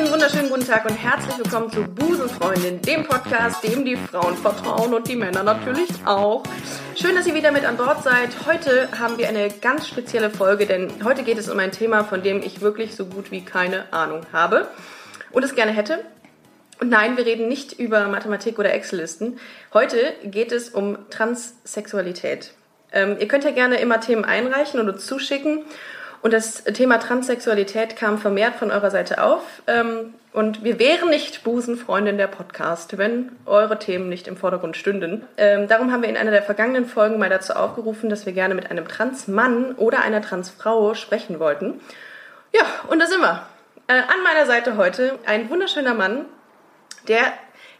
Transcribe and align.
Einen 0.00 0.12
wunderschönen 0.12 0.48
guten 0.48 0.66
Tag 0.66 0.86
und 0.88 0.96
herzlich 0.96 1.36
willkommen 1.36 1.70
zu 1.70 1.82
Busenfreundin, 1.82 2.80
dem 2.80 3.04
Podcast, 3.04 3.62
dem 3.62 3.84
die 3.84 3.96
Frauen 3.96 4.34
vertrauen 4.34 4.94
und 4.94 5.06
die 5.06 5.14
Männer 5.14 5.42
natürlich 5.42 5.90
auch. 6.06 6.42
Schön, 6.96 7.14
dass 7.14 7.26
ihr 7.26 7.34
wieder 7.34 7.52
mit 7.52 7.66
an 7.66 7.76
Bord 7.76 8.02
seid. 8.02 8.30
Heute 8.46 8.88
haben 8.98 9.18
wir 9.18 9.28
eine 9.28 9.50
ganz 9.50 9.86
spezielle 9.86 10.30
Folge, 10.30 10.64
denn 10.64 10.90
heute 11.04 11.22
geht 11.22 11.36
es 11.36 11.50
um 11.50 11.58
ein 11.58 11.70
Thema, 11.70 12.02
von 12.02 12.22
dem 12.22 12.42
ich 12.42 12.62
wirklich 12.62 12.96
so 12.96 13.04
gut 13.04 13.30
wie 13.30 13.44
keine 13.44 13.92
Ahnung 13.92 14.22
habe 14.32 14.68
und 15.32 15.44
es 15.44 15.54
gerne 15.54 15.72
hätte. 15.72 16.02
Und 16.80 16.88
nein, 16.88 17.18
wir 17.18 17.26
reden 17.26 17.46
nicht 17.48 17.78
über 17.78 18.08
Mathematik 18.08 18.58
oder 18.58 18.72
Excel-Listen. 18.72 19.38
Heute 19.74 20.14
geht 20.24 20.50
es 20.50 20.70
um 20.70 20.96
Transsexualität. 21.10 22.52
Ähm, 22.90 23.18
ihr 23.20 23.28
könnt 23.28 23.44
ja 23.44 23.50
gerne 23.50 23.78
immer 23.78 24.00
Themen 24.00 24.24
einreichen 24.24 24.80
uns 24.80 25.04
zuschicken. 25.04 25.66
Und 26.22 26.32
das 26.32 26.64
Thema 26.64 26.98
Transsexualität 26.98 27.96
kam 27.96 28.18
vermehrt 28.18 28.56
von 28.56 28.70
eurer 28.70 28.90
Seite 28.90 29.22
auf. 29.22 29.42
Ähm, 29.66 30.14
und 30.32 30.62
wir 30.62 30.78
wären 30.78 31.08
nicht 31.08 31.42
Busenfreundin 31.42 32.18
der 32.18 32.26
Podcast, 32.26 32.98
wenn 32.98 33.32
eure 33.46 33.78
Themen 33.78 34.08
nicht 34.08 34.28
im 34.28 34.36
Vordergrund 34.36 34.76
stünden. 34.76 35.26
Ähm, 35.36 35.66
darum 35.66 35.90
haben 35.90 36.02
wir 36.02 36.08
in 36.08 36.16
einer 36.16 36.30
der 36.30 36.42
vergangenen 36.42 36.86
Folgen 36.86 37.18
mal 37.18 37.30
dazu 37.30 37.54
aufgerufen, 37.54 38.10
dass 38.10 38.26
wir 38.26 38.32
gerne 38.32 38.54
mit 38.54 38.70
einem 38.70 38.86
Transmann 38.86 39.74
oder 39.76 40.02
einer 40.02 40.22
Transfrau 40.22 40.94
sprechen 40.94 41.40
wollten. 41.40 41.80
Ja, 42.52 42.62
und 42.88 43.00
da 43.00 43.06
sind 43.06 43.20
wir. 43.20 43.46
Äh, 43.88 43.94
an 43.94 44.22
meiner 44.22 44.46
Seite 44.46 44.76
heute 44.76 45.18
ein 45.26 45.50
wunderschöner 45.50 45.94
Mann, 45.94 46.26
der 47.08 47.32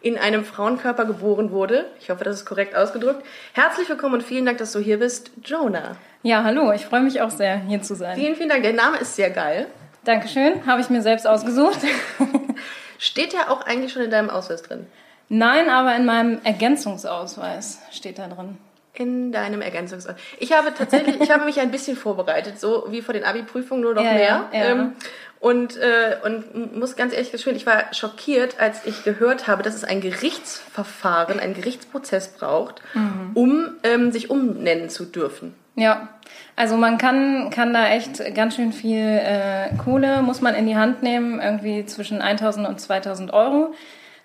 in 0.03 0.17
einem 0.19 0.45
Frauenkörper 0.45 1.05
geboren 1.05 1.51
wurde. 1.51 1.87
Ich 2.01 2.11
hoffe, 2.11 2.25
das 2.25 2.37
ist 2.37 2.47
korrekt 2.47 2.75
ausgedrückt. 2.75 3.25
Herzlich 3.53 3.89
willkommen 3.89 4.15
und 4.15 4.23
vielen 4.23 4.47
Dank, 4.47 4.59
dass 4.59 4.73
du 4.73 4.79
hier 4.79 4.98
bist, 4.98 5.31
Jonah. 5.45 5.97
Ja, 6.23 6.43
hallo, 6.45 6.73
ich 6.73 6.87
freue 6.87 7.01
mich 7.01 7.20
auch 7.20 7.31
sehr, 7.31 7.59
hier 7.61 7.83
zu 7.83 7.95
sein. 7.95 8.17
Vielen, 8.17 8.34
vielen 8.37 8.48
Dank. 8.48 8.62
Der 8.62 8.73
Name 8.73 8.98
ist 8.98 9.17
sehr 9.17 9.31
geil. 9.31 9.67
Dankeschön, 10.05 10.67
habe 10.67 10.81
ich 10.81 10.89
mir 10.91 11.03
selbst 11.03 11.27
ausgesucht. 11.27 11.78
Steht 12.98 13.33
der 13.33 13.51
auch 13.51 13.62
eigentlich 13.67 13.93
schon 13.93 14.03
in 14.03 14.11
deinem 14.11 14.31
Ausweis 14.31 14.62
drin? 14.62 14.87
Nein, 15.28 15.69
aber 15.71 15.95
in 15.95 16.05
meinem 16.06 16.39
Ergänzungsausweis 16.45 17.81
steht 17.93 18.19
da 18.19 18.27
drin. 18.28 18.59
In 18.95 19.31
deinem 19.33 19.62
Ergänzungsausweis. 19.62 20.21
Ich 20.39 20.53
habe 20.53 20.75
tatsächlich, 20.77 21.21
ich 21.21 21.31
habe 21.31 21.45
mich 21.45 21.61
ein 21.61 21.71
bisschen 21.71 21.97
vorbereitet, 21.97 22.59
so 22.59 22.87
wie 22.89 23.01
vor 23.01 23.15
den 23.15 23.25
Abi-Prüfungen, 23.25 23.83
nur 23.83 23.95
noch 23.95 24.03
Ja, 24.03 24.12
mehr. 24.12 24.45
ja, 24.53 24.59
ja. 24.59 24.65
Ähm, 24.73 24.93
und, 25.41 25.77
äh, 25.78 26.16
und 26.22 26.77
muss 26.78 26.94
ganz 26.96 27.12
ehrlich 27.14 27.33
gestehen, 27.33 27.56
ich 27.56 27.66
war 27.66 27.92
schockiert, 27.92 28.60
als 28.60 28.84
ich 28.84 29.02
gehört 29.05 29.48
habe, 29.48 29.62
dass 29.62 29.74
es 29.74 29.84
ein 29.84 30.00
Gerichtsverfahren, 30.00 31.41
einen 31.41 31.55
Gerichtsprozess 31.55 32.28
braucht, 32.28 32.82
Mhm. 32.94 33.30
um 33.34 33.64
ähm, 33.82 34.12
sich 34.12 34.30
umnennen 34.30 34.91
zu 34.91 35.05
dürfen. 35.06 35.55
Ja, 35.77 36.08
also 36.56 36.77
man 36.77 36.98
kann, 36.98 37.48
kann 37.50 37.72
da 37.72 37.88
echt 37.88 38.34
ganz 38.34 38.56
schön 38.56 38.72
viel 38.72 38.98
äh, 38.98 39.74
Kohle, 39.82 40.20
muss 40.20 40.42
man 40.42 40.55
in 40.55 40.66
die 40.66 40.77
Hand 40.77 41.02
nehmen, 41.02 41.41
irgendwie 41.41 41.86
zwischen 41.86 42.20
1000 42.20 42.69
und 42.69 42.80
2000 42.80 43.32
Euro, 43.32 43.72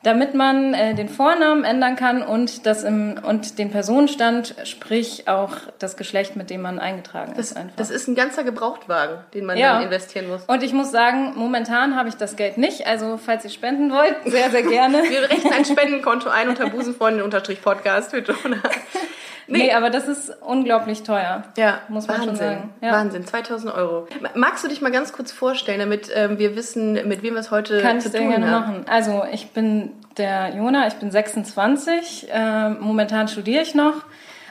damit 0.06 0.36
man 0.36 0.75
äh, 0.75 0.94
den 0.94 1.09
Vornamen 1.09 1.64
ändern 1.64 1.95
kann 1.95 2.22
und, 2.22 2.67
das 2.67 2.84
im, 2.84 3.20
und 3.23 3.58
den 3.58 3.72
Personenstand, 3.72 4.53
sprich 4.64 5.28
auch 5.28 5.53
das 5.80 5.97
Geschlecht, 5.97 6.36
mit 6.36 6.52
dem 6.52 6.62
man 6.62 6.78
eingetragen 6.78 7.34
ist 7.36 7.58
einfach. 7.58 7.75
Das 7.75 7.89
ist 7.89 8.08
ein 8.08 8.14
ganzer 8.14 8.44
Gebrauchtwagen, 8.44 9.17
den 9.34 9.45
man 9.45 9.58
Ja. 9.58 9.73
dann 9.73 9.84
investieren 9.84 10.28
muss. 10.28 10.44
und 10.45 10.62
ich 10.62 10.73
muss 10.73 10.92
sagen, 10.92 11.34
momentan 11.36 11.95
habe 11.95 12.09
ich 12.09 12.16
das 12.16 12.36
Geld 12.36 12.59
nicht. 12.59 12.86
Also 12.86 13.17
falls 13.17 13.44
ihr 13.45 13.50
spenden 13.50 13.92
wollt, 13.92 14.16
sehr, 14.25 14.52
sehr 14.52 14.64
gerne. 14.64 15.03
Wir 15.09 15.23
rechnen 15.23 15.53
ein 15.53 15.66
Spendenkonto 15.66 16.30
ein 16.30 16.50
unter 16.50 16.69
Busenfreundin-Podcast 16.69 18.12
für 18.12 18.19
Jonah. 18.19 18.62
Nee. 19.47 19.72
aber 19.73 19.89
das 19.89 20.07
ist 20.07 20.31
unglaublich 20.41 21.03
teuer. 21.03 21.44
Ja, 21.57 21.79
Muss 21.88 22.07
man 22.07 22.17
Wahnsinn. 22.17 22.29
schon 22.29 22.35
sagen. 22.38 22.73
Ja. 22.81 22.91
Wahnsinn, 22.94 23.25
2000 23.25 23.73
Euro. 23.73 24.07
Magst 24.33 24.63
du 24.63 24.67
dich 24.67 24.81
mal 24.81 24.91
ganz 24.91 25.13
kurz 25.13 25.31
vorstellen, 25.31 25.79
damit 25.79 26.09
ähm, 26.13 26.39
wir 26.39 26.56
wissen, 26.56 26.94
mit 27.07 27.22
wem 27.22 27.33
wir 27.35 27.41
es 27.41 27.51
heute 27.51 27.81
Kann 27.81 27.97
ich 27.97 28.03
zu 28.03 28.11
tun 28.11 28.31
haben? 28.34 28.50
machen. 28.50 28.85
Also 28.89 29.23
ich 29.31 29.51
bin 29.51 29.91
der 30.17 30.55
Jona, 30.55 30.88
ich 30.88 30.95
bin 30.95 31.11
26. 31.11 32.28
Äh, 32.31 32.69
momentan 32.69 33.28
studiere 33.28 33.61
ich 33.61 33.75
noch, 33.75 33.94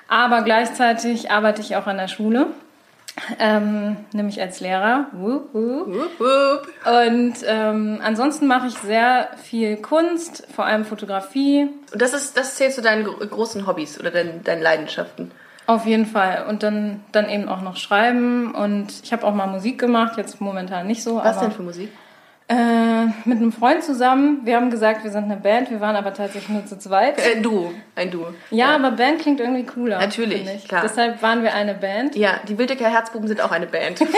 aber 0.08 0.42
gleichzeitig 0.42 1.30
arbeite 1.30 1.60
ich 1.60 1.76
auch 1.76 1.86
an 1.86 1.96
der 1.96 2.08
Schule. 2.08 2.46
Ähm, 3.38 3.96
nämlich 4.12 4.40
als 4.40 4.60
Lehrer. 4.60 5.06
Wup, 5.12 5.54
wup. 5.54 5.86
Wup, 5.86 6.20
wup. 6.20 6.68
Und 7.06 7.34
ähm, 7.46 8.00
ansonsten 8.02 8.46
mache 8.46 8.66
ich 8.66 8.74
sehr 8.74 9.28
viel 9.42 9.76
Kunst, 9.76 10.46
vor 10.54 10.66
allem 10.66 10.84
Fotografie. 10.84 11.68
Und 11.92 12.02
das, 12.02 12.12
ist, 12.12 12.36
das 12.36 12.56
zählt 12.56 12.72
zu 12.72 12.82
deinen 12.82 13.04
gro- 13.04 13.24
großen 13.24 13.66
Hobbys 13.66 14.00
oder 14.00 14.10
deinen, 14.10 14.42
deinen 14.42 14.62
Leidenschaften. 14.62 15.30
Auf 15.66 15.86
jeden 15.86 16.06
Fall. 16.06 16.44
Und 16.48 16.62
dann, 16.62 17.04
dann 17.12 17.28
eben 17.30 17.48
auch 17.48 17.62
noch 17.62 17.76
schreiben. 17.76 18.52
Und 18.54 18.92
ich 19.02 19.12
habe 19.12 19.24
auch 19.24 19.32
mal 19.34 19.46
Musik 19.46 19.78
gemacht, 19.78 20.18
jetzt 20.18 20.40
momentan 20.40 20.86
nicht 20.86 21.02
so. 21.02 21.16
Was 21.16 21.36
aber, 21.36 21.46
denn 21.46 21.52
für 21.56 21.62
Musik? 21.62 21.90
Äh, 22.46 23.06
mit 23.24 23.38
einem 23.38 23.52
Freund 23.52 23.82
zusammen. 23.82 24.40
Wir 24.44 24.56
haben 24.56 24.70
gesagt, 24.70 25.02
wir 25.02 25.10
sind 25.10 25.24
eine 25.24 25.36
Band, 25.36 25.70
wir 25.70 25.80
waren 25.80 25.96
aber 25.96 26.12
tatsächlich 26.12 26.50
nur 26.50 26.66
zu 26.66 26.78
zweit. 26.78 27.18
Äh, 27.18 27.40
du, 27.40 27.72
ein 27.96 28.10
Du. 28.10 28.26
Ja, 28.50 28.74
aber 28.74 28.90
Band 28.90 29.20
klingt 29.20 29.40
irgendwie 29.40 29.64
cooler. 29.64 29.98
Natürlich, 29.98 30.68
klar. 30.68 30.82
Deshalb 30.82 31.22
waren 31.22 31.42
wir 31.42 31.54
eine 31.54 31.72
Band. 31.72 32.16
Ja, 32.16 32.40
die 32.46 32.58
Wildecker 32.58 32.90
Herzbuben 32.90 33.28
sind 33.28 33.40
auch 33.40 33.50
eine 33.50 33.66
Band. 33.66 34.00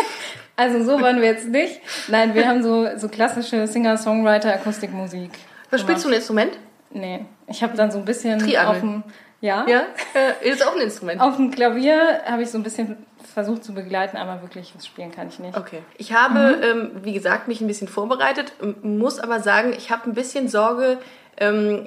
Also 0.58 0.82
so 0.82 1.02
waren 1.02 1.20
wir 1.20 1.26
jetzt 1.26 1.48
nicht. 1.48 1.82
Nein, 2.08 2.34
wir 2.34 2.48
haben 2.48 2.62
so, 2.62 2.88
so 2.96 3.08
klassische 3.10 3.66
Singer-Songwriter-Akustikmusik. 3.66 5.30
Was 5.70 5.82
spielst 5.82 6.06
du 6.06 6.08
ein 6.08 6.14
Instrument? 6.14 6.58
Nee, 6.90 7.26
ich 7.46 7.62
habe 7.62 7.76
dann 7.76 7.90
so 7.90 7.98
ein 7.98 8.06
bisschen 8.06 8.38
Triangel. 8.38 8.70
auf 8.70 8.80
dem, 8.80 9.02
ja, 9.40 9.66
Ja, 9.68 9.82
äh, 10.14 10.48
ist 10.48 10.66
auch 10.66 10.74
ein 10.74 10.80
Instrument. 10.82 11.20
auf 11.20 11.36
dem 11.36 11.50
Klavier 11.50 12.22
habe 12.24 12.42
ich 12.42 12.50
so 12.50 12.58
ein 12.58 12.62
bisschen 12.62 12.96
versucht 13.34 13.64
zu 13.64 13.74
begleiten, 13.74 14.16
aber 14.16 14.42
wirklich 14.42 14.72
was 14.74 14.86
spielen 14.86 15.10
kann 15.12 15.28
ich 15.28 15.38
nicht. 15.38 15.56
Okay. 15.56 15.82
Ich 15.98 16.12
habe, 16.14 16.58
ähm, 16.62 16.90
wie 17.02 17.12
gesagt, 17.12 17.48
mich 17.48 17.60
ein 17.60 17.66
bisschen 17.66 17.88
vorbereitet, 17.88 18.52
muss 18.82 19.18
aber 19.18 19.40
sagen, 19.40 19.74
ich 19.76 19.90
habe 19.90 20.08
ein 20.08 20.14
bisschen 20.14 20.48
Sorge 20.48 20.98
ähm, 21.38 21.86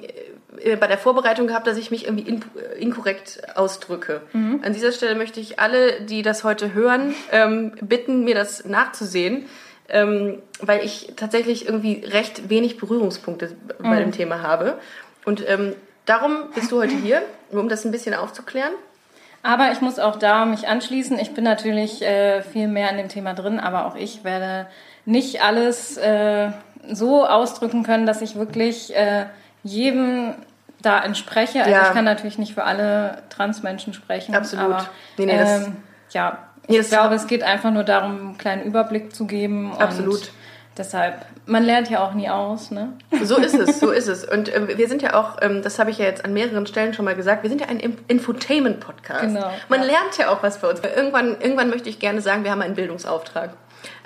äh, 0.62 0.76
bei 0.76 0.86
der 0.86 0.98
Vorbereitung 0.98 1.46
gehabt, 1.48 1.66
dass 1.66 1.76
ich 1.76 1.90
mich 1.90 2.04
irgendwie 2.06 2.28
in, 2.28 2.42
äh, 2.56 2.78
inkorrekt 2.80 3.42
ausdrücke. 3.56 4.20
An 4.32 4.72
dieser 4.72 4.92
Stelle 4.92 5.14
möchte 5.16 5.40
ich 5.40 5.58
alle, 5.58 6.02
die 6.02 6.22
das 6.22 6.44
heute 6.44 6.72
hören, 6.74 7.14
ähm, 7.32 7.72
bitten, 7.80 8.24
mir 8.24 8.34
das 8.34 8.64
nachzusehen. 8.64 9.46
Ähm, 9.92 10.40
weil 10.60 10.84
ich 10.84 11.14
tatsächlich 11.16 11.66
irgendwie 11.66 12.04
recht 12.06 12.48
wenig 12.48 12.76
Berührungspunkte 12.76 13.56
bei 13.80 13.98
dem 13.98 14.12
Thema 14.12 14.40
habe. 14.40 14.78
Und 15.24 15.42
ähm, 15.48 15.74
darum 16.10 16.50
bist 16.54 16.70
du 16.72 16.80
heute 16.80 16.94
hier, 16.96 17.22
um 17.50 17.68
das 17.68 17.84
ein 17.84 17.90
bisschen 17.92 18.14
aufzuklären. 18.14 18.72
Aber 19.42 19.72
ich 19.72 19.80
muss 19.80 19.98
auch 19.98 20.16
da 20.16 20.44
mich 20.44 20.68
anschließen. 20.68 21.18
Ich 21.18 21.32
bin 21.32 21.44
natürlich 21.44 22.02
äh, 22.02 22.42
viel 22.42 22.68
mehr 22.68 22.90
in 22.90 22.98
dem 22.98 23.08
Thema 23.08 23.32
drin, 23.32 23.58
aber 23.58 23.86
auch 23.86 23.94
ich 23.96 24.22
werde 24.24 24.66
nicht 25.06 25.42
alles 25.42 25.96
äh, 25.96 26.50
so 26.90 27.26
ausdrücken 27.26 27.82
können, 27.82 28.04
dass 28.06 28.20
ich 28.20 28.34
wirklich 28.36 28.94
äh, 28.94 29.26
jedem 29.62 30.34
da 30.82 31.02
entspreche. 31.02 31.60
Also 31.60 31.70
Ja. 31.70 31.86
ich 31.88 31.92
kann 31.94 32.04
natürlich 32.04 32.38
nicht 32.38 32.54
für 32.54 32.64
alle 32.64 33.22
Transmenschen 33.30 33.94
sprechen. 33.94 34.34
Absolut. 34.34 34.64
Aber 34.64 34.86
Nee, 35.16 35.26
nee, 35.26 35.38
das- 35.38 35.66
ähm, 35.68 35.76
ja, 36.10 36.38
ich 36.66 36.88
glaube, 36.88 37.14
es 37.14 37.26
geht 37.26 37.42
einfach 37.42 37.70
nur 37.70 37.82
darum, 37.84 38.10
einen 38.20 38.38
kleinen 38.38 38.62
Überblick 38.62 39.14
zu 39.14 39.26
geben. 39.26 39.72
Und 39.72 39.80
Absolut. 39.82 40.30
Deshalb, 40.78 41.26
man 41.46 41.64
lernt 41.64 41.90
ja 41.90 42.02
auch 42.06 42.14
nie 42.14 42.30
aus, 42.30 42.70
ne? 42.70 42.92
So 43.24 43.36
ist 43.36 43.54
es, 43.54 43.80
so 43.80 43.90
ist 43.90 44.06
es. 44.06 44.24
Und 44.24 44.54
ähm, 44.54 44.68
wir 44.68 44.88
sind 44.88 45.02
ja 45.02 45.14
auch, 45.14 45.36
ähm, 45.42 45.62
das 45.62 45.78
habe 45.78 45.90
ich 45.90 45.98
ja 45.98 46.04
jetzt 46.04 46.24
an 46.24 46.32
mehreren 46.32 46.66
Stellen 46.66 46.94
schon 46.94 47.04
mal 47.04 47.16
gesagt, 47.16 47.42
wir 47.42 47.50
sind 47.50 47.60
ja 47.60 47.66
ein 47.66 47.80
Inf- 47.80 47.98
Infotainment-Podcast. 48.08 49.22
Genau, 49.22 49.50
Man 49.68 49.80
ja. 49.80 49.86
lernt 49.86 50.16
ja 50.18 50.30
auch 50.30 50.42
was 50.42 50.58
bei 50.58 50.68
uns. 50.68 50.80
Irgendwann, 50.80 51.36
irgendwann 51.40 51.70
möchte 51.70 51.88
ich 51.88 51.98
gerne 51.98 52.20
sagen, 52.20 52.44
wir 52.44 52.50
haben 52.52 52.62
einen 52.62 52.74
Bildungsauftrag. 52.76 53.50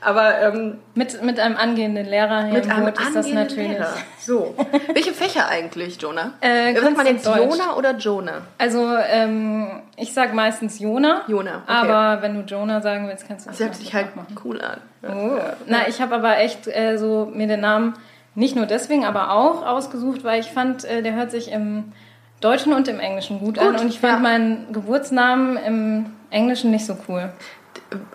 Aber 0.01 0.39
ähm, 0.41 0.79
Mit, 0.95 1.23
mit 1.23 1.41
einem 1.41 1.57
angehenden 1.57 2.07
Lehrer 2.07 2.45
hier 2.45 2.55
mit 2.55 2.71
einem 2.71 2.85
Boot 2.85 3.01
ist 3.01 3.17
das 3.17 3.27
angehenden 3.27 3.35
natürlich. 3.35 3.71
Lehrer. 3.73 3.93
So. 4.21 4.55
Welche 4.93 5.13
Fächer 5.13 5.49
eigentlich, 5.49 6.01
Jonah? 6.01 6.33
Äh, 6.41 6.75
Sagt 6.79 6.97
man 6.97 7.07
jetzt 7.07 7.27
Deutsch. 7.27 7.39
Jona 7.39 7.77
oder 7.77 7.97
Jonah? 7.97 8.43
Also, 8.59 8.97
ähm, 8.97 9.83
ich 9.97 10.13
sag 10.13 10.35
meistens 10.35 10.79
Jona. 10.79 11.23
Jona, 11.27 11.63
okay. 11.67 11.73
Aber 11.91 12.23
wenn 12.23 12.35
du 12.35 12.41
Jonah 12.43 12.81
sagen 12.83 13.09
willst, 13.09 13.27
kannst 13.27 13.47
du 13.47 13.51
Das 13.51 13.61
hört 13.61 13.75
sich 13.75 13.95
halt 13.95 14.15
machen. 14.15 14.37
cool 14.45 14.61
an. 14.61 14.81
Oh. 15.03 15.39
Na, 15.67 15.89
ich 15.89 16.01
habe 16.01 16.15
aber 16.15 16.39
echt 16.39 16.67
äh, 16.69 16.97
so 16.99 17.31
mir 17.33 17.47
den 17.47 17.61
Namen 17.61 17.95
nicht 18.35 18.57
nur 18.57 18.67
deswegen, 18.67 19.05
aber 19.05 19.31
auch 19.31 19.65
ausgesucht, 19.65 20.25
weil 20.25 20.41
ich 20.41 20.51
fand, 20.51 20.85
äh, 20.85 21.03
der 21.03 21.15
hört 21.15 21.31
sich 21.31 21.51
im 21.53 21.93
Deutschen 22.41 22.73
und 22.73 22.89
im 22.89 23.01
Englischen 23.01 23.39
gut, 23.39 23.59
an. 23.59 23.73
Gut, 23.73 23.81
Und 23.81 23.89
ich 23.89 24.01
fand 24.01 24.15
ja. 24.15 24.19
meinen 24.19 24.73
Geburtsnamen 24.73 25.57
im 25.57 26.07
Englischen 26.31 26.71
nicht 26.71 26.85
so 26.85 26.97
cool. 27.09 27.33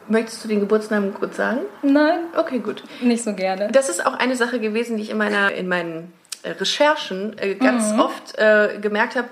Möchtest 0.08 0.44
du 0.44 0.48
den 0.48 0.60
Geburtsnamen 0.60 1.14
kurz 1.14 1.38
sagen? 1.38 1.60
Nein, 1.82 2.20
Okay, 2.36 2.60
gut. 2.60 2.84
nicht 3.02 3.24
so 3.24 3.34
gerne. 3.34 3.70
Das 3.72 3.90
ist 3.90 4.06
auch 4.06 4.14
eine 4.14 4.36
Sache 4.36 4.60
gewesen, 4.60 4.98
die 4.98 5.04
ich 5.04 5.10
in 5.12 5.18
meiner 5.18 5.52
in 5.52 5.68
meinen 5.68 6.12
Recherchen 6.44 7.38
äh, 7.38 7.56
ganz 7.56 7.94
Mhm. 7.94 8.00
oft 8.00 8.38
äh, 8.38 8.80
gemerkt 8.82 9.16
habe. 9.16 9.28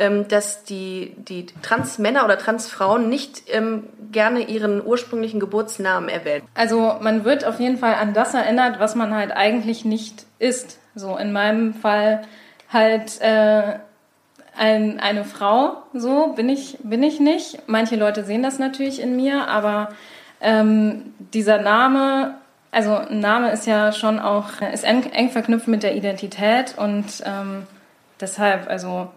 ähm, 0.00 0.28
dass 0.28 0.62
die, 0.62 1.12
die 1.16 1.46
Transmänner 1.62 2.24
oder 2.24 2.38
Transfrauen 2.38 3.08
nicht 3.08 3.42
ähm, 3.48 3.82
gerne 4.12 4.42
ihren 4.46 4.80
ursprünglichen 4.86 5.40
Geburtsnamen 5.40 6.08
erwähnen. 6.08 6.46
Also 6.54 6.94
man 7.00 7.24
wird 7.24 7.44
auf 7.44 7.58
jeden 7.58 7.78
Fall 7.78 7.94
an 7.96 8.14
das 8.14 8.32
erinnert, 8.32 8.78
was 8.78 8.94
man 8.94 9.12
halt 9.12 9.32
eigentlich 9.32 9.84
nicht 9.84 10.24
ist. 10.38 10.78
So 10.94 11.16
in 11.16 11.32
meinem 11.32 11.74
Fall 11.74 12.22
halt 12.72 13.20
äh, 13.20 13.80
ein, 14.58 15.00
eine 15.00 15.24
Frau, 15.24 15.82
so 15.92 16.32
bin 16.34 16.48
ich, 16.48 16.78
bin 16.82 17.02
ich 17.02 17.20
nicht. 17.20 17.58
Manche 17.66 17.96
Leute 17.96 18.24
sehen 18.24 18.42
das 18.42 18.58
natürlich 18.58 19.00
in 19.00 19.16
mir, 19.16 19.48
aber 19.48 19.90
ähm, 20.40 21.14
dieser 21.32 21.60
Name, 21.60 22.34
also 22.70 22.94
ein 22.94 23.20
Name 23.20 23.50
ist 23.50 23.66
ja 23.66 23.92
schon 23.92 24.18
auch, 24.18 24.60
ist 24.72 24.84
eng, 24.84 25.04
eng 25.12 25.30
verknüpft 25.30 25.68
mit 25.68 25.82
der 25.82 25.94
Identität 25.94 26.74
und 26.76 27.04
ähm, 27.24 27.66
deshalb, 28.20 28.68
also 28.68 29.08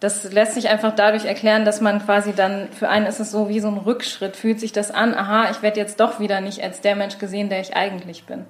das 0.00 0.32
lässt 0.32 0.54
sich 0.54 0.68
einfach 0.68 0.94
dadurch 0.94 1.24
erklären, 1.24 1.64
dass 1.64 1.80
man 1.80 2.04
quasi 2.04 2.32
dann, 2.32 2.68
für 2.72 2.88
einen 2.88 3.06
ist 3.06 3.18
es 3.18 3.30
so 3.30 3.48
wie 3.48 3.60
so 3.60 3.68
ein 3.68 3.78
Rückschritt, 3.78 4.36
fühlt 4.36 4.60
sich 4.60 4.72
das 4.72 4.90
an, 4.90 5.14
aha, 5.14 5.50
ich 5.50 5.62
werde 5.62 5.80
jetzt 5.80 5.98
doch 6.00 6.20
wieder 6.20 6.40
nicht 6.40 6.62
als 6.62 6.80
der 6.80 6.94
Mensch 6.94 7.18
gesehen, 7.18 7.48
der 7.48 7.60
ich 7.60 7.74
eigentlich 7.74 8.24
bin. 8.24 8.44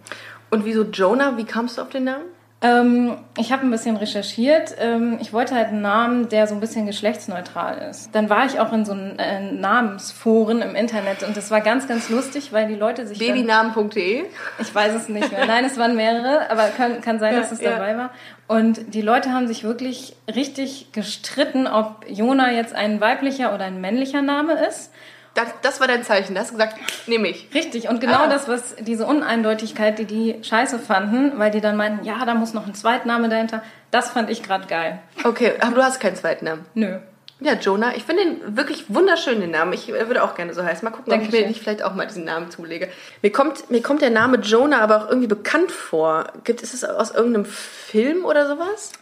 Und 0.50 0.64
wieso 0.64 0.82
Jonah? 0.84 1.36
Wie 1.36 1.44
kamst 1.44 1.78
du 1.78 1.82
auf 1.82 1.88
den 1.88 2.04
Namen? 2.04 2.24
Ähm, 2.60 3.18
ich 3.36 3.52
habe 3.52 3.64
ein 3.64 3.70
bisschen 3.70 3.96
recherchiert. 3.96 4.74
Ähm, 4.80 5.18
ich 5.20 5.32
wollte 5.32 5.54
halt 5.54 5.68
einen 5.68 5.80
Namen, 5.80 6.28
der 6.28 6.48
so 6.48 6.54
ein 6.54 6.60
bisschen 6.60 6.86
geschlechtsneutral 6.86 7.78
ist. 7.88 8.12
Dann 8.14 8.28
war 8.28 8.46
ich 8.46 8.58
auch 8.58 8.72
in 8.72 8.84
so 8.84 8.94
äh, 8.94 9.52
Namensforen 9.52 10.60
im 10.62 10.74
Internet 10.74 11.22
und 11.22 11.36
das 11.36 11.52
war 11.52 11.60
ganz, 11.60 11.86
ganz 11.86 12.08
lustig, 12.08 12.52
weil 12.52 12.66
die 12.66 12.74
Leute 12.74 13.06
sich. 13.06 13.18
Babynamen.de? 13.18 14.24
Ich 14.58 14.74
weiß 14.74 14.92
es 14.94 15.08
nicht 15.08 15.30
mehr. 15.30 15.46
Nein, 15.46 15.64
es 15.64 15.78
waren 15.78 15.94
mehrere, 15.94 16.50
aber 16.50 16.64
kann, 16.68 17.00
kann 17.00 17.20
sein, 17.20 17.36
dass 17.36 17.52
es 17.52 17.60
ja, 17.60 17.70
dabei 17.70 17.96
war. 17.96 18.10
Und 18.48 18.92
die 18.92 19.02
Leute 19.02 19.32
haben 19.32 19.46
sich 19.46 19.62
wirklich 19.62 20.16
richtig 20.34 20.90
gestritten, 20.90 21.68
ob 21.68 22.06
Jona 22.08 22.50
jetzt 22.50 22.74
ein 22.74 23.00
weiblicher 23.00 23.54
oder 23.54 23.66
ein 23.66 23.80
männlicher 23.80 24.22
Name 24.22 24.54
ist. 24.66 24.90
Das, 25.38 25.48
das 25.62 25.80
war 25.80 25.86
dein 25.86 26.02
Zeichen. 26.02 26.34
Du 26.34 26.40
hast 26.40 26.50
gesagt, 26.50 26.76
nehme 27.06 27.28
ich. 27.28 27.48
Richtig. 27.54 27.88
Und 27.88 28.00
genau 28.00 28.24
ah. 28.24 28.26
das, 28.26 28.48
was 28.48 28.74
diese 28.80 29.06
Uneindeutigkeit, 29.06 29.96
die 30.00 30.04
die 30.04 30.42
scheiße 30.42 30.80
fanden, 30.80 31.38
weil 31.38 31.52
die 31.52 31.60
dann 31.60 31.76
meinten, 31.76 32.04
ja, 32.04 32.24
da 32.24 32.34
muss 32.34 32.54
noch 32.54 32.66
ein 32.66 32.74
Zweitname 32.74 33.28
dahinter, 33.28 33.62
das 33.92 34.10
fand 34.10 34.30
ich 34.30 34.42
gerade 34.42 34.66
geil. 34.66 34.98
Okay, 35.22 35.52
aber 35.60 35.76
du 35.76 35.82
hast 35.84 36.00
keinen 36.00 36.16
Zweitnamen. 36.16 36.64
Nö. 36.74 36.98
Ja, 37.40 37.52
Jonah. 37.54 37.94
Ich 37.94 38.02
finde 38.02 38.24
den 38.24 38.56
wirklich 38.56 38.92
wunderschön, 38.92 39.40
den 39.40 39.52
Namen. 39.52 39.72
Ich 39.72 39.86
würde 39.86 40.24
auch 40.24 40.34
gerne 40.34 40.52
so 40.54 40.64
heißen. 40.64 40.84
Mal 40.84 40.90
gucken, 40.90 41.10
Dankeschön. 41.10 41.28
ob 41.28 41.34
ich 41.34 41.40
mir 41.42 41.48
nicht 41.48 41.60
vielleicht 41.60 41.84
auch 41.84 41.94
mal 41.94 42.06
diesen 42.06 42.24
Namen 42.24 42.50
zulege. 42.50 42.88
Mir 43.22 43.30
kommt, 43.30 43.70
mir 43.70 43.80
kommt 43.80 44.02
der 44.02 44.10
Name 44.10 44.38
Jonah 44.38 44.80
aber 44.80 44.96
auch 44.96 45.08
irgendwie 45.08 45.28
bekannt 45.28 45.70
vor. 45.70 46.32
Gibt, 46.42 46.62
ist 46.62 46.74
es 46.74 46.82
aus 46.82 47.12
irgendeinem 47.12 47.44
Film 47.44 48.24
oder 48.24 48.48
sowas? 48.48 48.92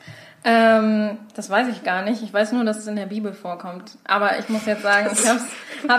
Ähm, 0.48 1.18
das 1.34 1.50
weiß 1.50 1.66
ich 1.68 1.82
gar 1.82 2.02
nicht. 2.02 2.22
Ich 2.22 2.32
weiß 2.32 2.52
nur, 2.52 2.64
dass 2.64 2.78
es 2.78 2.86
in 2.86 2.94
der 2.94 3.06
Bibel 3.06 3.32
vorkommt. 3.32 3.98
Aber 4.04 4.38
ich 4.38 4.48
muss 4.48 4.64
jetzt 4.64 4.82
sagen, 4.82 5.10
ich 5.12 5.28
habe 5.28 5.40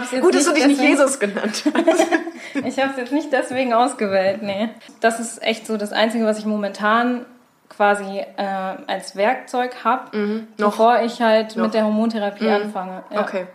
es 0.05 0.11
jetzt 0.11 0.21
Gut, 0.21 0.33
dass 0.33 0.45
du 0.45 0.53
dich 0.53 0.67
nicht 0.67 0.81
Jesus 0.81 1.19
genannt 1.19 1.63
hast. 1.65 2.07
ich 2.65 2.79
habe 2.79 2.91
es 2.91 2.97
jetzt 2.97 3.11
nicht 3.11 3.33
deswegen 3.33 3.73
ausgewählt, 3.73 4.41
nee. 4.41 4.69
Das 5.01 5.19
ist 5.19 5.43
echt 5.43 5.67
so 5.67 5.75
das 5.75 5.91
Einzige, 5.91 6.25
was 6.25 6.39
ich 6.39 6.45
momentan 6.45 7.25
quasi 7.67 8.19
äh, 8.37 8.43
als 8.87 9.17
Werkzeug 9.17 9.83
habe, 9.83 10.17
mhm. 10.17 10.47
bevor 10.55 11.01
ich 11.01 11.21
halt 11.21 11.57
noch. 11.57 11.65
mit 11.65 11.73
der 11.73 11.83
Hormontherapie 11.83 12.45
mhm. 12.45 12.53
anfange. 12.53 13.03
Ja. 13.11 13.21
Okay. 13.21 13.47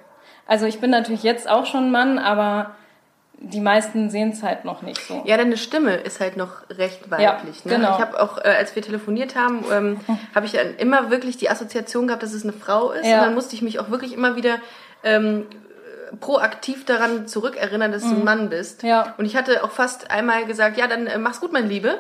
Also 0.47 0.67
ich 0.67 0.79
bin 0.79 0.91
natürlich 0.91 1.23
jetzt 1.23 1.49
auch 1.49 1.65
schon 1.65 1.91
Mann, 1.91 2.19
aber 2.19 2.73
die 3.45 3.61
meisten 3.61 4.09
sehen 4.11 4.31
es 4.31 4.43
halt 4.43 4.65
noch 4.65 4.83
nicht 4.83 5.01
so. 5.07 5.23
Ja, 5.27 5.37
deine 5.37 5.57
Stimme 5.57 5.97
ist 5.97 6.21
halt 6.21 6.37
noch 6.37 6.69
recht 6.71 7.11
weiblich. 7.11 7.65
Ja, 7.65 7.71
ne? 7.71 7.77
genau. 7.77 7.95
Ich 7.95 8.01
habe 8.01 8.21
auch, 8.23 8.39
äh, 8.39 8.49
als 8.49 8.75
wir 8.77 8.83
telefoniert 8.83 9.35
haben, 9.35 9.65
ähm, 9.73 10.01
habe 10.35 10.47
ich 10.47 10.57
immer 10.79 11.11
wirklich 11.11 11.37
die 11.37 11.51
Assoziation 11.51 12.07
gehabt, 12.07 12.23
dass 12.23 12.33
es 12.33 12.45
eine 12.45 12.53
Frau 12.53 12.93
ist. 12.93 13.07
Ja. 13.07 13.19
Und 13.19 13.27
dann 13.27 13.35
musste 13.35 13.55
ich 13.55 13.63
mich 13.63 13.81
auch 13.81 13.91
wirklich 13.91 14.13
immer 14.13 14.37
wieder 14.37 14.59
ähm, 15.03 15.47
proaktiv 16.21 16.85
daran 16.85 17.27
zurückerinnern, 17.27 17.93
dass 17.93 18.03
du 18.03 18.11
ein 18.11 18.19
mhm. 18.19 18.25
Mann 18.25 18.49
bist. 18.51 18.83
Ja. 18.83 19.15
Und 19.19 19.25
ich 19.25 19.37
hatte 19.37 19.65
auch 19.65 19.71
fast 19.71 20.11
einmal 20.11 20.45
gesagt, 20.45 20.77
ja, 20.77 20.87
dann 20.87 21.07
äh, 21.07 21.19
mach's 21.19 21.41
gut, 21.41 21.53
mein 21.53 21.69
Liebe. 21.69 21.99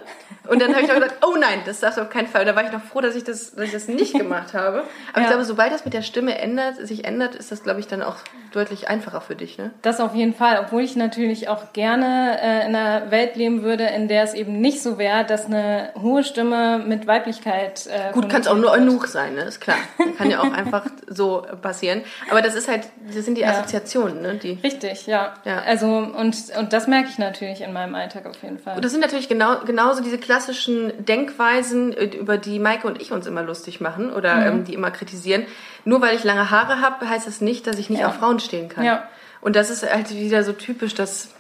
Und 0.49 0.61
dann 0.61 0.75
habe 0.75 0.85
ich 0.85 0.91
auch 0.91 0.97
gesagt, 0.97 1.25
oh 1.25 1.37
nein, 1.39 1.61
das 1.65 1.81
darfst 1.81 1.99
du 1.99 2.03
auf 2.03 2.11
keinen 2.11 2.27
Fall. 2.27 2.45
Da 2.45 2.57
war 2.57 2.65
ich 2.65 2.73
noch 2.73 2.83
froh, 2.83 3.01
dass 3.01 3.15
ich 3.15 3.25
das, 3.25 3.55
dass 3.55 3.67
ich 3.67 3.73
das 3.73 3.89
nicht 3.89 4.15
gemacht 4.15 4.55
habe. 4.55 4.85
Aber 5.13 5.19
ja. 5.19 5.23
ich 5.23 5.29
glaube, 5.29 5.45
sobald 5.45 5.73
das 5.73 5.85
mit 5.85 5.95
der 5.95 6.03
Stimme 6.03 6.39
ändert, 6.39 6.77
sich 6.87 7.05
ändert, 7.05 7.35
ist 7.35 7.53
das, 7.53 7.63
glaube 7.63 7.81
ich, 7.81 7.87
dann 7.87 8.03
auch 8.03 8.17
deutlich 8.53 8.89
einfacher 8.89 9.21
für 9.21 9.37
dich. 9.37 9.59
Ne? 9.59 9.71
Das 9.83 10.01
auf 10.01 10.15
jeden 10.15 10.35
Fall, 10.35 10.59
obwohl 10.61 10.83
ich 10.83 10.97
natürlich 10.97 11.49
auch 11.49 11.73
gerne 11.73 12.39
äh, 12.41 12.67
in 12.67 12.75
einer 12.75 13.11
Welt 13.11 13.37
leben 13.37 13.63
würde, 13.63 13.85
in 13.85 14.09
der 14.09 14.25
es 14.25 14.35
eben 14.35 14.61
nicht 14.61 14.83
so 14.83 14.99
wäre, 14.99 15.25
dass 15.25 15.47
eine 15.47 15.91
hohe 16.01 16.25
Stimme 16.25 16.79
mit 16.79 17.07
Weiblichkeit. 17.07 17.87
Äh, 17.87 18.13
gut, 18.13 18.29
kann 18.29 18.43
es 18.43 18.47
auch 18.47 18.57
nur 18.57 18.73
Eunuch 18.73 19.07
sein, 19.07 19.35
ne? 19.35 19.43
ist 19.43 19.61
klar. 19.61 19.79
Kann 20.19 20.31
ja 20.31 20.41
auch 20.41 20.53
einfach 20.53 20.87
so 21.07 21.47
passieren. 21.63 22.03
Aber 22.31 22.43
das 22.43 22.55
ist 22.55 22.69
halt, 22.69 22.89
das 23.15 23.25
sind 23.25 23.37
die 23.37 23.47
Assoziationen. 23.47 24.02
Situationen, 24.03 24.23
ne? 24.23 24.39
Die 24.39 24.59
Richtig, 24.63 25.07
ja. 25.07 25.35
ja. 25.45 25.63
Also 25.63 25.87
und, 25.87 26.37
und 26.59 26.73
das 26.73 26.87
merke 26.87 27.09
ich 27.09 27.19
natürlich 27.19 27.61
in 27.61 27.73
meinem 27.73 27.95
Alltag 27.95 28.27
auf 28.27 28.43
jeden 28.43 28.59
Fall. 28.59 28.77
Und 28.77 28.85
das 28.85 28.93
sind 28.93 29.01
natürlich 29.01 29.29
genau, 29.29 29.61
genauso 29.65 30.03
diese 30.03 30.19
klassischen 30.19 30.93
Denkweisen, 31.05 31.93
äh, 31.97 32.05
über 32.05 32.39
die 32.39 32.59
Maike 32.59 32.87
und 32.87 33.01
ich 33.01 33.13
uns 33.13 33.27
immer 33.27 33.43
lustig 33.43 33.81
machen 33.81 34.13
oder 34.13 34.37
mhm. 34.37 34.47
ähm, 34.47 34.65
die 34.65 34.75
immer 34.75 34.91
kritisieren. 34.91 35.45
Nur 35.85 36.01
weil 36.01 36.15
ich 36.15 36.25
lange 36.25 36.51
Haare 36.51 36.81
habe, 36.81 37.09
heißt 37.09 37.27
das 37.27 37.41
nicht, 37.41 37.67
dass 37.67 37.79
ich 37.79 37.91
nicht 37.91 38.01
ja. 38.01 38.09
auf 38.09 38.17
Frauen 38.17 38.41
stehen 38.41 38.69
kann. 38.69 38.85
Ja. 38.85 39.09
Und 39.41 39.57
das 39.57 39.71
ist 39.71 39.89
halt 39.89 40.11
wieder 40.11 40.45
so 40.45 40.53
typisch, 40.53 40.95
dass 40.95 41.31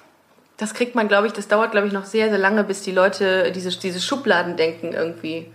das 0.56 0.74
kriegt 0.74 0.94
man, 0.94 1.08
glaube 1.08 1.26
ich, 1.26 1.32
das 1.32 1.48
dauert, 1.48 1.72
glaube 1.72 1.86
ich, 1.86 1.92
noch 1.92 2.04
sehr, 2.04 2.28
sehr 2.28 2.38
lange, 2.38 2.62
bis 2.62 2.82
die 2.82 2.92
Leute 2.92 3.50
diese, 3.52 3.70
diese 3.70 4.00
Schubladendenken 4.00 4.92
irgendwie 4.92 5.50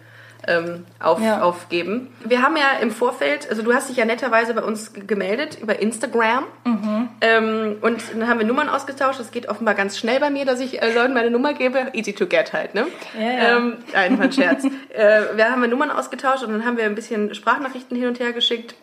ähm, 0.48 0.86
auf, 1.00 1.22
ja. 1.22 1.42
aufgeben. 1.42 2.08
Wir 2.24 2.42
haben 2.42 2.56
ja 2.56 2.80
im 2.82 2.92
Vorfeld, 2.92 3.50
also 3.50 3.62
du 3.62 3.74
hast 3.74 3.90
dich 3.90 3.98
ja 3.98 4.06
netterweise 4.06 4.54
bei 4.54 4.64
uns 4.64 4.94
gemeldet 4.94 5.60
über 5.62 5.80
Instagram 5.80 6.46
mhm. 6.66 7.10
ähm, 7.22 7.78
und 7.82 8.02
dann 8.14 8.28
haben 8.28 8.40
wir 8.40 8.48
Nummern 8.48 8.70
ausgetauscht. 8.70 9.20
Das 9.20 9.32
geht 9.32 9.50
offenbar 9.50 9.76
ganz 9.76 9.98
schnell 9.98 10.20
bei 10.20 10.30
mir, 10.30 10.46
dass 10.46 10.60
ich 10.60 10.82
äh, 10.82 10.94
Leuten 10.94 11.14
meine 11.14 11.30
Nummer 11.30 11.54
gebe. 11.54 11.88
Easy 11.94 12.14
to 12.14 12.26
get 12.26 12.54
halt, 12.54 12.74
ne? 12.74 12.88
Ja, 13.20 13.32
ja. 13.32 13.58
Ähm, 13.58 13.78
ein 13.94 14.32
Scherz. 14.32 14.64
äh, 14.94 15.22
wir 15.36 15.50
haben 15.50 15.62
wir 15.62 15.68
Nummern 15.68 15.92
ausgetauscht 15.92 16.44
und 16.44 16.52
dann 16.52 16.66
haben 16.66 16.78
wir 16.78 16.86
ein 16.86 16.96
bisschen 16.96 17.34
Sprachnachrichten 17.36 17.98
hin 17.98 18.08
und 18.08 18.20
her 18.20 18.34
geschickt 18.34 18.76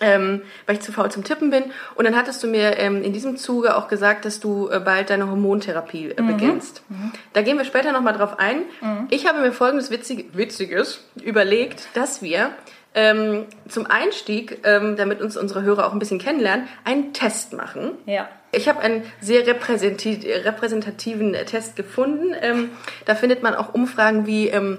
ähm, 0.00 0.42
weil 0.66 0.76
ich 0.76 0.82
zu 0.82 0.92
faul 0.92 1.10
zum 1.10 1.24
Tippen 1.24 1.50
bin. 1.50 1.64
Und 1.94 2.04
dann 2.04 2.16
hattest 2.16 2.42
du 2.42 2.46
mir 2.46 2.78
ähm, 2.78 3.02
in 3.02 3.12
diesem 3.12 3.36
Zuge 3.36 3.76
auch 3.76 3.88
gesagt, 3.88 4.24
dass 4.24 4.40
du 4.40 4.68
äh, 4.70 4.80
bald 4.80 5.10
deine 5.10 5.28
Hormontherapie 5.28 6.10
äh, 6.10 6.22
mhm. 6.22 6.26
beginnst. 6.28 6.82
Mhm. 6.88 7.12
Da 7.32 7.42
gehen 7.42 7.58
wir 7.58 7.64
später 7.64 7.92
nochmal 7.92 8.14
drauf 8.14 8.38
ein. 8.38 8.62
Mhm. 8.80 9.08
Ich 9.10 9.26
habe 9.26 9.40
mir 9.40 9.52
folgendes 9.52 9.90
Witzig 9.90 10.30
Witziges 10.32 11.04
überlegt, 11.22 11.88
dass 11.94 12.22
wir 12.22 12.50
ähm, 12.94 13.46
zum 13.68 13.86
Einstieg, 13.86 14.60
ähm, 14.64 14.96
damit 14.96 15.20
uns 15.22 15.36
unsere 15.36 15.62
Hörer 15.62 15.86
auch 15.86 15.92
ein 15.92 15.98
bisschen 15.98 16.18
kennenlernen, 16.18 16.68
einen 16.84 17.12
Test 17.12 17.52
machen. 17.52 17.92
Ja. 18.06 18.28
Ich 18.50 18.68
habe 18.68 18.80
einen 18.80 19.02
sehr 19.20 19.46
repräsentativen 19.46 21.32
Test 21.46 21.74
gefunden. 21.76 22.34
Ähm, 22.38 22.70
da 23.06 23.14
findet 23.14 23.42
man 23.42 23.54
auch 23.54 23.72
Umfragen 23.72 24.26
wie 24.26 24.48
ähm, 24.48 24.78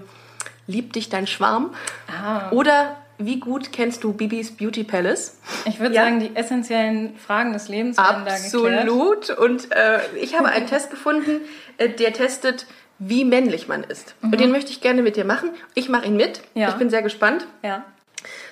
Liebt 0.66 0.96
dich 0.96 1.10
dein 1.10 1.28
Schwarm? 1.28 1.74
Ah. 2.08 2.50
Oder 2.52 2.96
wie 3.18 3.40
gut 3.40 3.72
kennst 3.72 4.04
du 4.04 4.14
Bibis 4.14 4.52
Beauty 4.52 4.84
Palace? 4.84 5.38
Ich 5.66 5.80
würde 5.80 5.96
ja. 5.96 6.04
sagen, 6.04 6.20
die 6.20 6.36
essentiellen 6.36 7.16
Fragen 7.16 7.54
des 7.54 7.68
Lebens 7.68 7.98
werden 7.98 8.26
da 8.26 8.36
geklärt. 8.38 8.88
Absolut. 8.88 9.30
Und 9.30 9.72
äh, 9.72 10.00
ich 10.20 10.38
habe 10.38 10.50
einen 10.50 10.68
Test 10.68 10.90
gefunden, 10.90 11.42
äh, 11.78 11.90
der 11.90 12.14
testet, 12.14 12.66
wie 13.00 13.26
männlich 13.26 13.68
man 13.68 13.84
ist. 13.84 14.16
Mhm. 14.22 14.32
Und 14.32 14.42
den 14.42 14.52
möchte 14.52 14.72
ich 14.72 14.82
gerne 14.82 15.02
mit 15.02 15.16
dir 15.16 15.26
machen. 15.26 15.50
Ich 15.74 15.90
mache 15.90 16.08
ihn 16.08 16.16
mit. 16.16 16.42
Ja. 16.54 16.70
Ich 16.70 16.76
bin 16.76 16.90
sehr 16.90 17.02
gespannt. 17.02 17.46
Ja. 17.64 17.86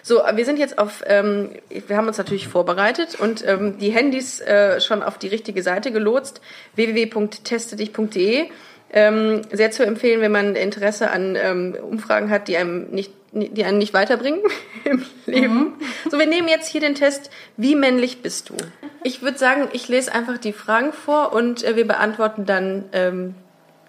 So, 0.03 0.21
wir 0.33 0.45
sind 0.45 0.59
jetzt 0.59 0.77
auf, 0.77 1.03
ähm, 1.05 1.51
wir 1.69 1.95
haben 1.95 2.07
uns 2.07 2.17
natürlich 2.17 2.47
vorbereitet 2.47 3.19
und 3.19 3.47
ähm, 3.47 3.77
die 3.77 3.91
Handys 3.91 4.41
äh, 4.41 4.81
schon 4.81 5.01
auf 5.03 5.17
die 5.17 5.27
richtige 5.27 5.63
Seite 5.63 5.91
gelotst, 5.91 6.41
www.testedich.de. 6.75 8.49
Ähm, 8.93 9.41
sehr 9.51 9.71
zu 9.71 9.85
empfehlen, 9.85 10.19
wenn 10.19 10.33
man 10.33 10.55
Interesse 10.55 11.11
an 11.11 11.37
ähm, 11.41 11.77
Umfragen 11.81 12.29
hat, 12.29 12.49
die 12.49 12.57
einem 12.57 12.89
nicht 12.89 13.13
die 13.31 13.63
einen 13.63 13.77
nicht 13.77 13.93
weiterbringen 13.93 14.41
im 14.83 15.05
Leben. 15.25 15.55
Mhm. 15.55 15.73
So, 16.09 16.19
wir 16.19 16.27
nehmen 16.27 16.47
jetzt 16.47 16.67
hier 16.67 16.81
den 16.81 16.95
Test, 16.95 17.29
wie 17.57 17.75
männlich 17.75 18.21
bist 18.21 18.49
du? 18.49 18.55
Ich 19.03 19.21
würde 19.21 19.37
sagen, 19.37 19.69
ich 19.71 19.87
lese 19.87 20.13
einfach 20.13 20.37
die 20.37 20.53
Fragen 20.53 20.93
vor 20.93 21.33
und 21.33 21.63
äh, 21.63 21.75
wir 21.75 21.87
beantworten 21.87 22.45
dann 22.45 22.85
ähm, 22.91 23.35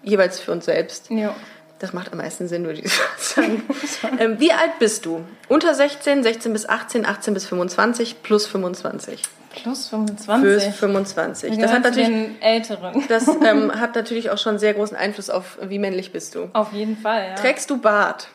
jeweils 0.01 0.39
für 0.39 0.51
uns 0.51 0.65
selbst. 0.65 1.09
Ja. 1.09 1.35
Das 1.79 1.91
macht 1.91 2.13
am 2.13 2.19
meisten 2.19 2.47
Sinn, 2.47 2.63
würde 2.63 2.79
ich 2.79 2.93
sagen. 3.17 3.63
ähm, 4.19 4.39
wie 4.39 4.53
alt 4.53 4.79
bist 4.79 5.05
du? 5.05 5.25
Unter 5.49 5.73
16, 5.73 6.23
16 6.23 6.53
bis 6.53 6.67
18, 6.67 7.05
18 7.05 7.33
bis 7.33 7.45
25, 7.45 8.23
plus 8.23 8.45
25. 8.45 9.21
Plus 9.49 9.89
25. 9.89 10.41
Plus 10.41 10.63
25. 10.63 11.57
Das 11.59 11.71
hat 11.71 11.83
natürlich 11.83 12.07
den 12.07 12.41
Älteren. 12.41 13.03
Das 13.07 13.27
ähm, 13.27 13.79
hat 13.79 13.95
natürlich 13.95 14.31
auch 14.31 14.37
schon 14.37 14.57
sehr 14.57 14.73
großen 14.73 14.97
Einfluss 14.97 15.29
auf, 15.29 15.59
wie 15.61 15.77
männlich 15.77 16.11
bist 16.11 16.35
du. 16.35 16.49
Auf 16.53 16.71
jeden 16.71 16.97
Fall, 16.97 17.27
ja. 17.27 17.35
Trägst 17.35 17.69
du 17.69 17.77
Bart? 17.77 18.29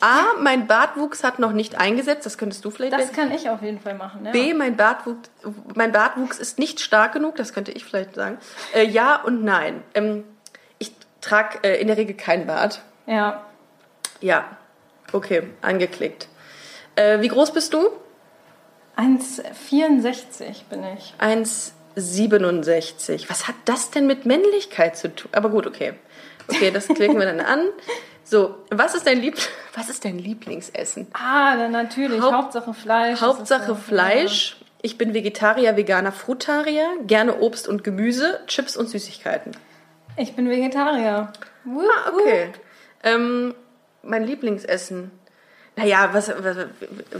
A, 0.00 0.34
mein 0.40 0.66
Bartwuchs 0.66 1.24
hat 1.24 1.38
noch 1.38 1.52
nicht 1.52 1.76
eingesetzt, 1.76 2.24
das 2.24 2.38
könntest 2.38 2.64
du 2.64 2.70
vielleicht. 2.70 2.92
Das 2.92 3.12
kann 3.12 3.32
ich 3.32 3.50
auf 3.50 3.62
jeden 3.62 3.80
Fall 3.80 3.94
machen. 3.94 4.24
Ja. 4.24 4.30
B, 4.30 4.54
mein 4.54 4.76
Bartwuchs, 4.76 5.30
mein 5.74 5.92
Bartwuchs 5.92 6.38
ist 6.38 6.58
nicht 6.58 6.80
stark 6.80 7.12
genug, 7.12 7.36
das 7.36 7.52
könnte 7.52 7.72
ich 7.72 7.84
vielleicht 7.84 8.14
sagen. 8.14 8.38
Äh, 8.72 8.86
ja 8.86 9.16
und 9.16 9.44
nein. 9.44 9.82
Ähm, 9.94 10.24
ich 10.78 10.92
trage 11.20 11.58
äh, 11.62 11.80
in 11.80 11.88
der 11.88 11.96
Regel 11.96 12.16
kein 12.16 12.46
Bart. 12.46 12.82
Ja. 13.06 13.44
Ja. 14.20 14.44
Okay, 15.12 15.42
angeklickt. 15.60 16.28
Äh, 16.94 17.20
wie 17.20 17.28
groß 17.28 17.52
bist 17.52 17.74
du? 17.74 17.88
1,64 18.96 20.64
bin 20.68 20.84
ich. 20.96 21.14
1,67. 21.18 23.28
Was 23.28 23.48
hat 23.48 23.56
das 23.64 23.90
denn 23.90 24.06
mit 24.06 24.26
Männlichkeit 24.26 24.96
zu 24.96 25.14
tun? 25.14 25.30
Aber 25.32 25.50
gut, 25.50 25.66
okay. 25.66 25.94
Okay, 26.48 26.70
das 26.70 26.88
klicken 26.88 27.18
wir 27.18 27.26
dann 27.26 27.40
an. 27.40 27.64
So, 28.24 28.56
was 28.70 28.94
ist 28.94 29.06
dein, 29.06 29.20
Lieb 29.20 29.36
was 29.74 29.88
ist 29.88 30.04
dein 30.04 30.18
Lieblingsessen? 30.18 31.08
Ah, 31.12 31.56
dann 31.56 31.72
natürlich. 31.72 32.20
Haupt- 32.20 32.34
Hauptsache 32.34 32.74
Fleisch. 32.74 33.20
Hauptsache 33.20 33.74
Fleisch. 33.74 34.56
Ich 34.82 34.96
bin 34.96 35.12
Vegetarier, 35.12 35.76
Veganer, 35.76 36.12
Frutarier. 36.12 36.86
Gerne 37.06 37.40
Obst 37.40 37.68
und 37.68 37.84
Gemüse, 37.84 38.40
Chips 38.46 38.76
und 38.76 38.88
Süßigkeiten. 38.88 39.52
Ich 40.16 40.34
bin 40.34 40.48
Vegetarier. 40.48 41.32
Wup, 41.64 41.84
Ah, 42.06 42.10
okay. 42.14 42.50
Ähm, 43.02 43.54
mein 44.02 44.24
Lieblingsessen. 44.24 45.10
Naja, 45.76 46.10
was, 46.12 46.28
was, 46.42 46.56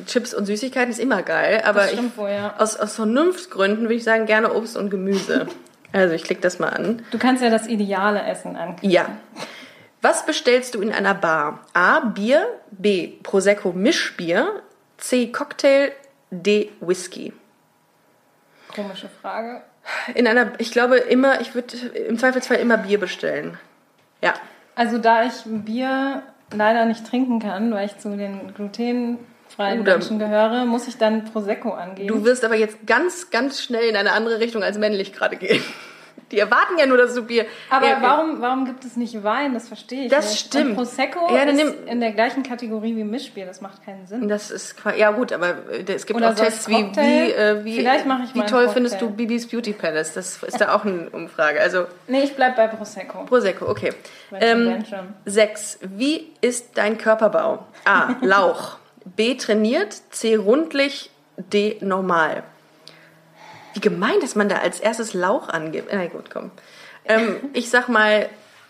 Chips 0.07 0.35
und 0.35 0.47
Süßigkeiten 0.47 0.91
ist 0.91 0.99
immer 0.99 1.23
geil, 1.23 1.63
aber 1.65 1.91
ich, 1.93 2.17
wohl, 2.17 2.31
ja. 2.31 2.55
aus, 2.59 2.77
aus 2.77 2.95
Vernunftsgründen 2.97 3.85
würde 3.85 3.95
ich 3.95 4.05
sagen, 4.05 4.27
gerne 4.27 4.53
Obst 4.55 4.77
und 4.77 4.91
Gemüse. 4.91 5.47
Also 5.93 6.15
ich 6.15 6.23
klicke 6.23 6.41
das 6.41 6.61
mal 6.61 6.69
an. 6.69 7.03
Du 7.11 7.19
kannst 7.19 7.43
ja 7.43 7.51
das 7.51 7.67
ideale 7.67 8.23
Essen 8.23 8.55
anklicken. 8.55 8.91
Ja. 8.93 9.07
Was 10.03 10.25
bestellst 10.25 10.75
du 10.75 10.81
in 10.81 10.93
einer 10.93 11.15
Bar? 11.15 11.61
A. 11.75 12.01
Bier, 12.01 12.47
B. 12.71 13.09
Prosecco 13.23 13.73
Mischbier, 13.73 14.63
C. 14.99 15.31
Cocktail, 15.31 15.93
D. 16.31 16.71
Whisky. 16.81 17.33
Komische 18.75 19.09
Frage. 19.21 19.63
In 20.15 20.27
einer, 20.27 20.53
ich 20.59 20.73
glaube 20.73 20.97
immer, 20.99 21.41
ich 21.41 21.55
würde 21.55 21.77
im 21.89 22.19
Zweifelsfall 22.19 22.59
immer 22.59 22.77
Bier 22.79 23.01
bestellen. 23.01 23.59
Ja. 24.23 24.35
Also 24.75 24.99
da 24.99 25.25
ich 25.25 25.33
Bier 25.45 26.23
leider 26.53 26.85
nicht 26.87 27.07
trinken 27.07 27.41
kann, 27.41 27.73
weil 27.73 27.87
ich 27.87 27.99
zu 27.99 28.17
den 28.17 28.55
glutenfreien 28.55 29.85
da- 29.85 29.93
Menschen 29.93 30.19
gehöre, 30.19 30.65
muss 30.65 30.87
ich 30.89 30.97
dann 30.99 31.25
Prosecco 31.25 31.73
angeben. 31.73 32.09
Du 32.09 32.25
wirst 32.25 32.45
aber 32.45 32.55
jetzt 32.57 32.87
ganz, 32.87 33.31
ganz 33.31 33.61
schnell 33.63 33.85
in 33.89 33.97
eine 33.97 34.13
andere 34.13 34.39
Richtung 34.41 34.63
als 34.63 34.79
männlich 34.79 35.13
gerade 35.13 35.37
gehen. 35.37 35.63
Die 36.31 36.39
erwarten 36.39 36.79
ja 36.79 36.87
nur, 36.87 36.97
dass 36.97 37.15
du 37.15 37.23
Bier. 37.23 37.45
aber 37.71 37.89
Ja, 37.89 37.99
warum, 38.01 38.41
warum 38.41 38.65
gibt 38.65 38.85
es 38.85 38.97
nicht 38.97 39.25
Wein? 39.25 39.53
Das 39.53 39.67
verstehe 39.67 40.05
ich 40.05 40.11
Das 40.11 40.31
nicht. 40.31 40.47
stimmt. 40.47 40.71
Und 40.71 40.75
Prosecco 40.77 41.35
Ja, 41.35 41.45
dann 41.45 41.59
ist 41.59 41.75
in 41.87 42.01
der 42.01 42.13
gleichen 42.13 42.43
Kategorie 42.45 42.95
wie 42.97 43.03
Mischbier. 43.03 43.47
Das 43.47 43.61
macht 43.61 43.85
keinen 43.85 44.07
Sinn. 44.07 44.29
Das 44.29 44.51
ist 44.51 44.77
ja 44.97 45.11
gut, 45.11 45.33
aber 45.33 45.49
äh, 45.71 45.85
es 45.93 46.07
gibt 46.07 46.19
Oder 46.19 46.31
auch 46.31 46.35
Tests 46.35 46.69
wie, 46.69 46.75
wie, 46.75 47.33
äh, 47.33 47.65
wie, 47.65 47.79
wie 48.35 48.47
toll 48.47 48.69
findest 48.69 49.01
du 49.01 49.11
Bibis 49.11 49.49
Beauty 49.49 49.73
Palace? 49.73 50.15
Das 50.15 50.43
ist 50.43 50.61
da 50.61 50.75
auch 50.75 50.85
eine 50.85 51.11
Umfrage. 51.11 51.61
Also 51.61 51.87
Nee, 52.07 52.23
ich 52.23 52.35
bleib 52.37 52.55
bei 52.57 52.69
Prosecco. 52.69 53.25
Prosecco, 53.25 53.69
okay. 53.69 53.93
Ähm, 54.41 54.85
sechs. 55.25 55.79
Wie 55.83 56.31
ist 56.41 56.79
dein 56.79 56.97
Körperbau? 56.97 57.67
A. 57.85 58.15
Lauch. 58.21 58.77
B. 59.05 59.35
Trainiert. 59.35 59.97
C. 60.11 60.37
Rundlich. 60.37 61.11
D. 61.37 61.79
Normal. 61.81 62.45
Wie 63.75 63.81
gemein, 63.81 64.21
dass 64.21 64.35
man 64.35 64.49
da 64.49 64.57
als 64.57 64.81
erstes 64.81 65.15
Lauch 65.15 65.49
angibt. 65.49 65.91
Na 65.93 66.07
gut, 66.07 66.31
komm. 66.31 66.51
Ähm, 67.05 67.37
ich 67.53 67.71
sag 67.71 67.89
mal 67.89 68.29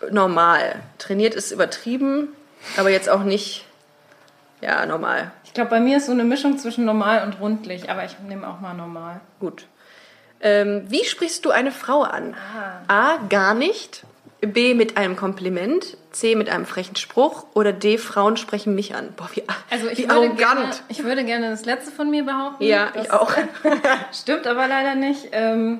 normal. 0.09 0.81
Trainiert 0.97 1.35
ist 1.35 1.51
übertrieben, 1.51 2.29
aber 2.77 2.89
jetzt 2.89 3.09
auch 3.09 3.23
nicht. 3.23 3.65
Ja, 4.61 4.85
normal. 4.85 5.31
Ich 5.43 5.53
glaube, 5.53 5.71
bei 5.71 5.79
mir 5.79 5.97
ist 5.97 6.05
so 6.05 6.11
eine 6.11 6.23
Mischung 6.23 6.57
zwischen 6.57 6.85
normal 6.85 7.23
und 7.25 7.39
rundlich, 7.39 7.89
aber 7.89 8.05
ich 8.05 8.17
nehme 8.19 8.47
auch 8.47 8.59
mal 8.59 8.73
normal. 8.73 9.19
Gut. 9.39 9.65
Ähm, 10.39 10.85
wie 10.87 11.03
sprichst 11.03 11.45
du 11.45 11.51
eine 11.51 11.71
Frau 11.71 12.03
an? 12.03 12.35
Ah. 12.87 13.13
A. 13.13 13.17
Gar 13.29 13.53
nicht. 13.53 14.03
B. 14.41 14.73
Mit 14.73 14.97
einem 14.97 15.15
Kompliment. 15.15 15.97
C. 16.11 16.35
Mit 16.35 16.49
einem 16.49 16.65
frechen 16.65 16.95
Spruch. 16.95 17.45
Oder 17.53 17.71
D. 17.73 17.97
Frauen 17.97 18.37
sprechen 18.37 18.75
mich 18.75 18.95
an. 18.95 19.13
Boah, 19.15 19.29
wie, 19.33 19.43
Also 19.69 19.87
ich 19.87 19.97
wie 19.99 20.03
würde, 20.03 20.13
arrogant. 20.15 20.37
gerne, 20.37 20.69
ich 20.89 21.03
würde 21.03 21.23
gerne 21.23 21.49
das 21.49 21.65
letzte 21.65 21.91
von 21.91 22.09
mir 22.09 22.23
behaupten. 22.25 22.63
Ja, 22.63 22.89
Das 22.93 23.05
ich 23.05 23.11
auch. 23.11 23.31
Stimmt 24.11 24.47
aber 24.47 24.67
leider 24.67 24.95
nicht. 24.95 25.29
Ähm, 25.31 25.79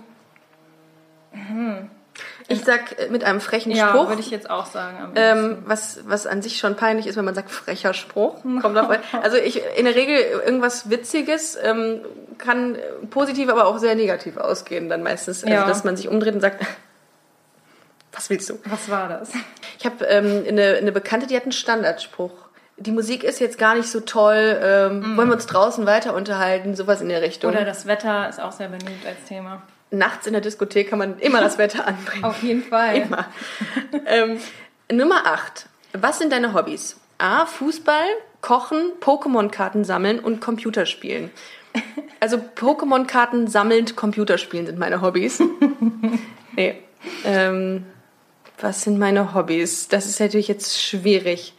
Ich 2.47 2.63
sag 2.65 2.99
äh, 2.99 3.07
mit 3.09 3.23
einem 3.23 3.39
frechen 3.39 3.71
ja, 3.71 3.89
Spruch. 3.89 4.09
würde 4.09 4.21
ich 4.21 4.29
jetzt 4.31 4.49
auch 4.49 4.65
sagen. 4.65 5.13
ähm, 5.15 5.59
was, 5.65 6.01
was 6.05 6.27
an 6.27 6.41
sich 6.41 6.57
schon 6.57 6.75
peinlich 6.75 7.07
ist, 7.07 7.15
wenn 7.15 7.23
man 7.25 7.35
sagt 7.35 7.49
frecher 7.49 7.93
Spruch. 7.93 8.41
Kommt 8.61 8.77
auf, 8.77 8.89
also 9.21 9.37
ich 9.37 9.61
in 9.77 9.85
der 9.85 9.95
Regel 9.95 10.17
irgendwas 10.45 10.89
Witziges 10.89 11.57
ähm, 11.61 12.01
kann 12.37 12.77
positiv, 13.09 13.49
aber 13.49 13.65
auch 13.67 13.77
sehr 13.77 13.95
negativ 13.95 14.35
ausgehen 14.37 14.89
dann 14.89 15.03
meistens. 15.03 15.43
Also 15.43 15.53
Ja. 15.55 15.65
dass 15.67 15.83
man 15.85 15.95
sich 15.95 16.09
umdreht 16.09 16.33
und 16.33 16.41
sagt, 16.41 16.65
was 18.11 18.29
willst 18.29 18.49
du? 18.49 18.59
Was 18.65 18.89
war 18.89 19.09
das? 19.09 19.31
Ich 19.79 19.85
habe 19.85 20.05
ähm, 20.05 20.43
eine, 20.47 20.77
eine 20.77 20.91
Bekannte, 20.91 21.27
die 21.27 21.35
hat 21.35 21.43
einen 21.43 21.51
Standardspruch. 21.51 22.31
Die 22.77 22.91
Musik 22.91 23.23
ist 23.23 23.39
jetzt 23.39 23.57
gar 23.57 23.75
nicht 23.75 23.89
so 23.89 23.99
toll. 23.99 24.59
Ähm, 24.61 25.15
Wollen 25.15 25.29
wir 25.29 25.35
uns 25.35 25.45
draußen 25.45 25.85
weiter 25.85 26.13
unterhalten? 26.15 26.75
Sowas 26.75 27.01
in 27.01 27.09
der 27.09 27.21
Richtung. 27.21 27.51
Oder 27.51 27.63
das 27.63 27.85
Wetter 27.85 28.27
ist 28.27 28.39
auch 28.41 28.51
sehr 28.51 28.69
beliebt 28.69 29.05
als 29.05 29.23
Thema. 29.27 29.61
Nachts 29.91 30.25
in 30.25 30.33
der 30.33 30.41
Diskothek 30.41 30.89
kann 30.89 30.99
man 30.99 31.19
immer 31.19 31.41
das 31.41 31.57
Wetter 31.57 31.85
anbringen. 31.87 32.23
Auf 32.23 32.41
jeden 32.41 32.63
Fall. 32.63 32.95
Immer. 32.97 33.25
ähm, 34.07 34.39
Nummer 34.91 35.25
8. 35.25 35.67
Was 35.93 36.19
sind 36.19 36.31
deine 36.31 36.53
Hobbys? 36.53 36.97
A. 37.17 37.45
Fußball, 37.45 38.05
Kochen, 38.41 38.93
Pokémon-Karten 38.99 39.83
sammeln 39.83 40.19
und 40.19 40.41
Computerspielen. 40.41 41.29
Also 42.19 42.37
Pokémon-Karten 42.37 43.47
sammelnd 43.47 43.95
Computerspielen 43.95 44.65
sind 44.65 44.79
meine 44.79 45.01
Hobbys. 45.01 45.41
nee. 46.55 46.75
Ähm, 47.25 47.85
was 48.63 48.81
sind 48.81 48.99
meine 48.99 49.33
Hobbys? 49.33 49.87
Das 49.87 50.05
ist 50.05 50.19
natürlich 50.19 50.47
jetzt 50.47 50.81
schwierig. 50.81 51.53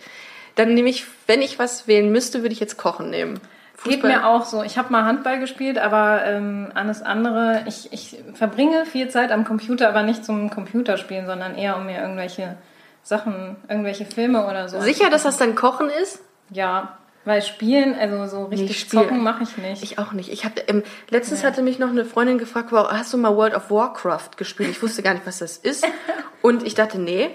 Dann 0.55 0.75
nehme 0.75 0.89
ich, 0.89 1.07
wenn 1.27 1.43
ich 1.43 1.59
was 1.59 1.89
wählen 1.89 2.11
müsste, 2.13 2.43
würde 2.43 2.53
ich 2.53 2.61
jetzt 2.61 2.77
Kochen 2.77 3.11
nehmen. 3.11 3.41
Geht 3.85 4.05
mir 4.05 4.27
auch 4.27 4.45
so. 4.45 4.63
Ich 4.63 4.79
habe 4.79 4.93
mal 4.93 5.05
Handball 5.05 5.41
gespielt, 5.41 5.77
aber 5.77 6.25
ähm, 6.25 6.71
alles 6.75 7.03
andere. 7.03 7.65
Ich, 7.67 7.93
ich 7.93 8.17
verbringe 8.35 8.87
viel 8.87 9.09
Zeit 9.09 9.33
am 9.33 9.45
Computer, 9.45 9.89
aber 9.89 10.05
nicht 10.05 10.25
zum 10.25 10.51
Computerspielen, 10.51 11.27
sondern 11.27 11.57
eher 11.57 11.77
um 11.77 11.87
mir 11.87 12.01
irgendwelche 12.01 12.57
Sachen, 13.03 13.57
irgendwelche 13.69 14.05
Filme 14.05 14.47
oder 14.47 14.69
so. 14.69 14.81
Sicher, 14.81 15.11
dass 15.11 15.25
das 15.25 15.37
dann 15.37 15.57
Kochen 15.57 15.91
ist? 16.01 16.21
Ja, 16.51 16.97
weil 17.25 17.41
spielen, 17.43 17.95
also 17.95 18.27
so 18.27 18.45
richtig 18.47 18.81
spiel- 18.81 19.01
zocken 19.01 19.23
mache 19.23 19.43
ich 19.45 19.57
nicht. 19.59 19.83
Ich 19.83 19.99
auch 19.99 20.13
nicht. 20.13 20.31
Ich 20.31 20.45
hatte, 20.45 20.63
ähm, 20.69 20.83
letztens 21.11 21.45
hatte 21.45 21.63
mich 21.63 21.79
noch 21.79 21.91
eine 21.91 22.05
Freundin 22.05 22.39
gefragt, 22.39 22.73
hast 22.73 23.13
du 23.13 23.19
mal 23.19 23.37
World 23.37 23.55
of 23.55 23.71
Warcraft 23.71 24.31
gespielt? 24.37 24.71
Ich 24.71 24.83
wusste 24.83 25.03
gar 25.03 25.15
nicht, 25.15 25.27
was 25.27 25.39
das 25.39 25.57
ist. 25.57 25.87
Und 26.43 26.65
ich 26.67 26.75
dachte, 26.75 26.99
nee. 27.01 27.31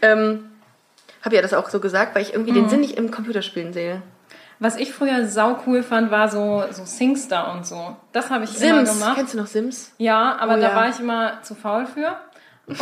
Ähm, 0.00 0.48
habe 1.24 1.36
ja 1.36 1.42
das 1.42 1.54
auch 1.54 1.70
so 1.70 1.78
gesagt, 1.80 2.14
weil 2.14 2.22
ich 2.22 2.32
irgendwie 2.32 2.50
Mhm. 2.52 2.56
den 2.56 2.68
Sinn 2.68 2.80
nicht 2.80 2.96
im 2.96 3.10
Computerspielen 3.10 3.72
sehe. 3.72 4.02
Was 4.58 4.76
ich 4.76 4.92
früher 4.92 5.26
sau 5.26 5.58
cool 5.66 5.82
fand, 5.82 6.10
war 6.12 6.28
so, 6.28 6.62
so 6.70 6.84
Singstar 6.84 7.52
und 7.52 7.66
so. 7.66 7.96
Das 8.12 8.30
habe 8.30 8.44
ich 8.44 8.60
immer 8.62 8.84
Sims. 8.84 8.98
gemacht. 9.00 9.16
Kennst 9.16 9.34
du 9.34 9.38
noch 9.38 9.46
Sims? 9.48 9.92
Ja, 9.98 10.36
aber 10.38 10.54
Oh 10.54 10.60
da 10.60 10.68
ja. 10.70 10.76
war 10.76 10.88
ich 10.88 11.00
immer 11.00 11.42
zu 11.42 11.54
faul 11.56 11.86
für. 11.86 12.16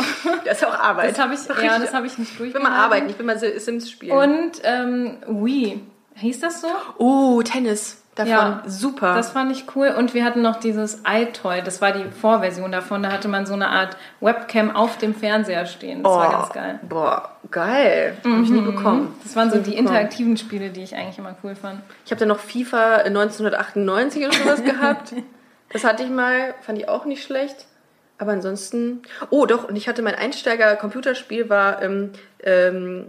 Das 0.45 0.59
ist 0.61 0.67
auch 0.67 0.77
Arbeit. 0.79 1.09
Das 1.11 1.19
habe 1.19 1.33
ich, 1.33 1.39
ja, 1.63 1.79
das 1.79 1.91
habe 1.93 2.05
ich 2.05 2.17
nicht 2.19 2.33
Ich 2.39 2.53
will 2.53 2.61
mal 2.61 2.71
arbeiten, 2.71 3.09
ich 3.09 3.17
will 3.17 3.25
mal 3.25 3.37
Sims 3.39 3.89
spielen. 3.89 4.11
Und 4.15 4.51
ähm, 4.63 5.17
Wii. 5.27 5.81
Hieß 6.21 6.39
das 6.39 6.61
so? 6.61 6.67
oh, 6.97 7.41
Tennis. 7.41 7.97
Davon. 8.15 8.29
Ja, 8.31 8.63
Super. 8.65 9.15
Das 9.15 9.31
fand 9.31 9.53
ich 9.53 9.73
cool. 9.75 9.87
Und 9.97 10.13
wir 10.13 10.25
hatten 10.25 10.41
noch 10.41 10.57
dieses 10.57 11.01
iToy. 11.07 11.61
Das 11.63 11.79
war 11.81 11.93
die 11.93 12.03
Vorversion 12.11 12.69
davon. 12.71 13.03
Da 13.03 13.11
hatte 13.11 13.29
man 13.29 13.45
so 13.45 13.53
eine 13.53 13.69
Art 13.69 13.95
Webcam 14.19 14.75
auf 14.75 14.97
dem 14.97 15.15
Fernseher 15.15 15.65
stehen. 15.65 16.03
Das 16.03 16.11
war 16.11 16.29
ganz 16.31 16.49
geil. 16.51 16.79
Oh, 16.83 16.87
Boah, 16.87 17.29
geil. 17.49 18.17
Habe 18.25 18.43
ich 18.43 18.49
nie 18.49 18.59
bekommen. 18.59 19.15
Das 19.23 19.35
waren 19.37 19.49
so 19.49 19.57
die 19.59 19.71
bekommen. 19.71 19.87
interaktiven 19.87 20.35
Spiele, 20.35 20.71
die 20.71 20.83
ich 20.83 20.93
eigentlich 20.93 21.19
immer 21.19 21.35
cool 21.41 21.55
fand. 21.55 21.81
Ich 22.05 22.11
habe 22.11 22.19
dann 22.19 22.27
noch 22.27 22.39
FIFA 22.39 22.95
1998 22.97 24.25
oder 24.25 24.33
sowas 24.33 24.63
gehabt. 24.65 25.13
Das 25.71 25.85
hatte 25.85 26.03
ich 26.03 26.09
mal, 26.09 26.53
fand 26.61 26.79
ich 26.79 26.89
auch 26.89 27.05
nicht 27.05 27.23
schlecht. 27.23 27.65
Aber 28.17 28.33
ansonsten. 28.33 29.03
Oh, 29.29 29.45
doch, 29.45 29.69
und 29.69 29.77
ich 29.77 29.87
hatte 29.87 30.01
mein 30.01 30.15
Einsteiger-Computerspiel 30.15 31.49
war 31.49 31.81
ähm, 31.81 32.11
ähm, 32.43 33.07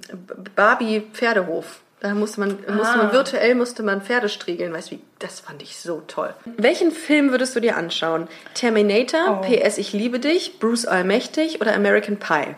Barbie 0.54 1.02
Pferdehof. 1.12 1.80
Da 2.02 2.14
musste 2.14 2.40
man, 2.40 2.58
musste 2.74 2.96
man 2.98 3.10
Ah. 3.10 3.12
virtuell 3.12 3.54
musste 3.54 3.84
man 3.84 4.02
Pferde 4.02 4.28
striegeln. 4.28 4.72
Weißt 4.72 4.90
du 4.90 4.96
wie? 4.96 5.00
Das 5.20 5.38
fand 5.38 5.62
ich 5.62 5.78
so 5.78 6.02
toll. 6.08 6.34
Welchen 6.56 6.90
Film 6.90 7.30
würdest 7.30 7.54
du 7.54 7.60
dir 7.60 7.76
anschauen? 7.76 8.26
Terminator, 8.54 9.40
Oh. 9.40 9.46
PS 9.46 9.78
Ich 9.78 9.92
liebe 9.92 10.18
dich, 10.18 10.58
Bruce 10.58 10.84
Allmächtig 10.84 11.60
oder 11.60 11.74
American 11.76 12.16
Pie? 12.16 12.56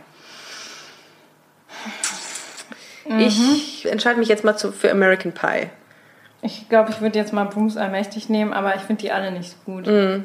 Ich 3.19 3.85
entscheide 3.91 4.19
mich 4.19 4.29
jetzt 4.29 4.45
mal 4.45 4.57
zu, 4.57 4.73
für 4.73 4.91
American 4.91 5.33
Pie. 5.33 5.69
Ich 6.41 6.69
glaube, 6.71 6.91
ich 6.91 7.01
würde 7.03 7.19
jetzt 7.19 7.33
mal 7.35 7.45
Bruce 7.45 7.77
Allmächtig 7.77 8.31
nehmen, 8.31 8.53
aber 8.55 8.75
ich 8.77 8.83
finde 8.83 9.03
die 9.03 9.13
alle 9.13 9.31
nicht 9.31 9.51
so 9.51 9.57
gut. 9.67 9.87
Mhm. 9.87 10.25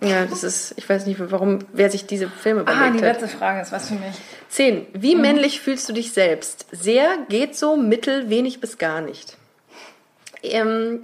Ja, 0.00 0.26
das 0.26 0.44
ist, 0.44 0.74
ich 0.76 0.88
weiß 0.88 1.06
nicht, 1.06 1.18
warum, 1.32 1.58
wer 1.72 1.90
sich 1.90 2.06
diese 2.06 2.28
Filme 2.28 2.62
Ah, 2.66 2.72
überlegt 2.72 3.00
die 3.00 3.04
hat. 3.08 3.20
letzte 3.20 3.36
Frage 3.36 3.60
ist 3.60 3.72
was 3.72 3.88
für 3.88 3.94
mich. 3.94 4.14
10. 4.48 4.86
Wie 4.92 5.16
männlich 5.16 5.60
fühlst 5.60 5.88
du 5.88 5.92
dich 5.92 6.12
selbst? 6.12 6.66
Sehr, 6.70 7.18
geht 7.28 7.56
so, 7.56 7.76
mittel, 7.76 8.30
wenig 8.30 8.60
bis 8.60 8.78
gar 8.78 9.00
nicht. 9.00 9.36
Ähm, 10.44 11.02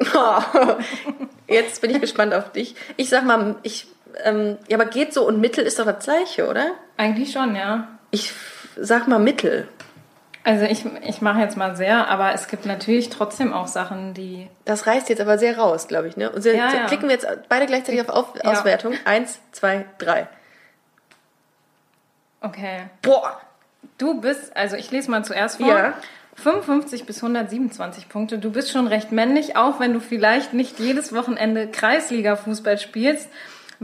jetzt 1.49 1.81
bin 1.81 1.91
ich 1.91 2.01
gespannt 2.01 2.35
auf 2.35 2.53
dich. 2.53 2.77
Ich 2.97 3.09
sag 3.09 3.25
mal, 3.25 3.57
ich, 3.65 3.87
ähm, 4.23 4.59
ja, 4.69 4.77
aber 4.79 4.87
geht 4.89 5.13
so 5.13 5.27
und 5.27 5.41
mittel 5.41 5.65
ist 5.65 5.79
doch 5.81 5.87
das 5.87 6.05
gleiche, 6.05 6.49
oder? 6.49 6.73
Eigentlich 6.97 7.33
schon, 7.33 7.57
ja. 7.57 7.89
Ich 8.13 8.33
sag 8.77 9.09
mal 9.09 9.19
mittel. 9.19 9.67
Also 10.45 10.67
ich, 10.67 10.85
ich 11.03 11.23
mache 11.23 11.41
jetzt 11.41 11.57
mal 11.57 11.75
sehr, 11.75 12.09
aber 12.09 12.35
es 12.35 12.49
gibt 12.49 12.67
natürlich 12.67 13.09
trotzdem 13.09 13.55
auch 13.55 13.67
Sachen, 13.67 14.13
die... 14.13 14.49
Das 14.67 14.87
reißt 14.87 15.09
jetzt 15.09 15.23
aber 15.23 15.39
sehr 15.39 15.57
raus, 15.59 15.89
glaube 15.89 16.07
ich. 16.09 16.19
Ne? 16.19 16.31
Und 16.31 16.43
so, 16.43 16.51
Ja, 16.51 16.71
so 16.71 16.77
ja. 16.77 16.87
klicken 16.87 17.09
wir 17.09 17.15
jetzt 17.15 17.27
beide 17.49 17.65
gleichzeitig 17.65 18.03
auf, 18.03 18.11
auf 18.11 18.35
Ja. 18.37 18.51
Auswertung. 18.51 18.93
Eins, 19.07 19.41
zwei, 19.53 19.87
drei. 19.97 20.29
Okay. 22.43 22.83
Boah! 23.01 23.41
Du 23.97 24.21
bist, 24.21 24.55
also 24.57 24.77
ich 24.77 24.91
lese 24.91 25.11
mal 25.11 25.25
zuerst 25.25 25.59
vor. 25.59 25.69
Ja. 25.69 25.95
55 26.37 27.07
bis 27.07 27.23
127 27.23 28.09
Punkte. 28.09 28.39
Du 28.39 28.51
bist 28.51 28.71
schon 28.71 28.87
recht 28.87 29.13
männlich, 29.13 29.57
auch 29.57 29.81
wenn 29.81 29.93
du 29.93 30.01
vielleicht 30.01 30.53
nicht 30.53 30.79
jedes 30.81 31.15
Wochenende 31.15 31.69
Kreisliga-Fußball 31.69 32.79
spielst, 32.79 33.29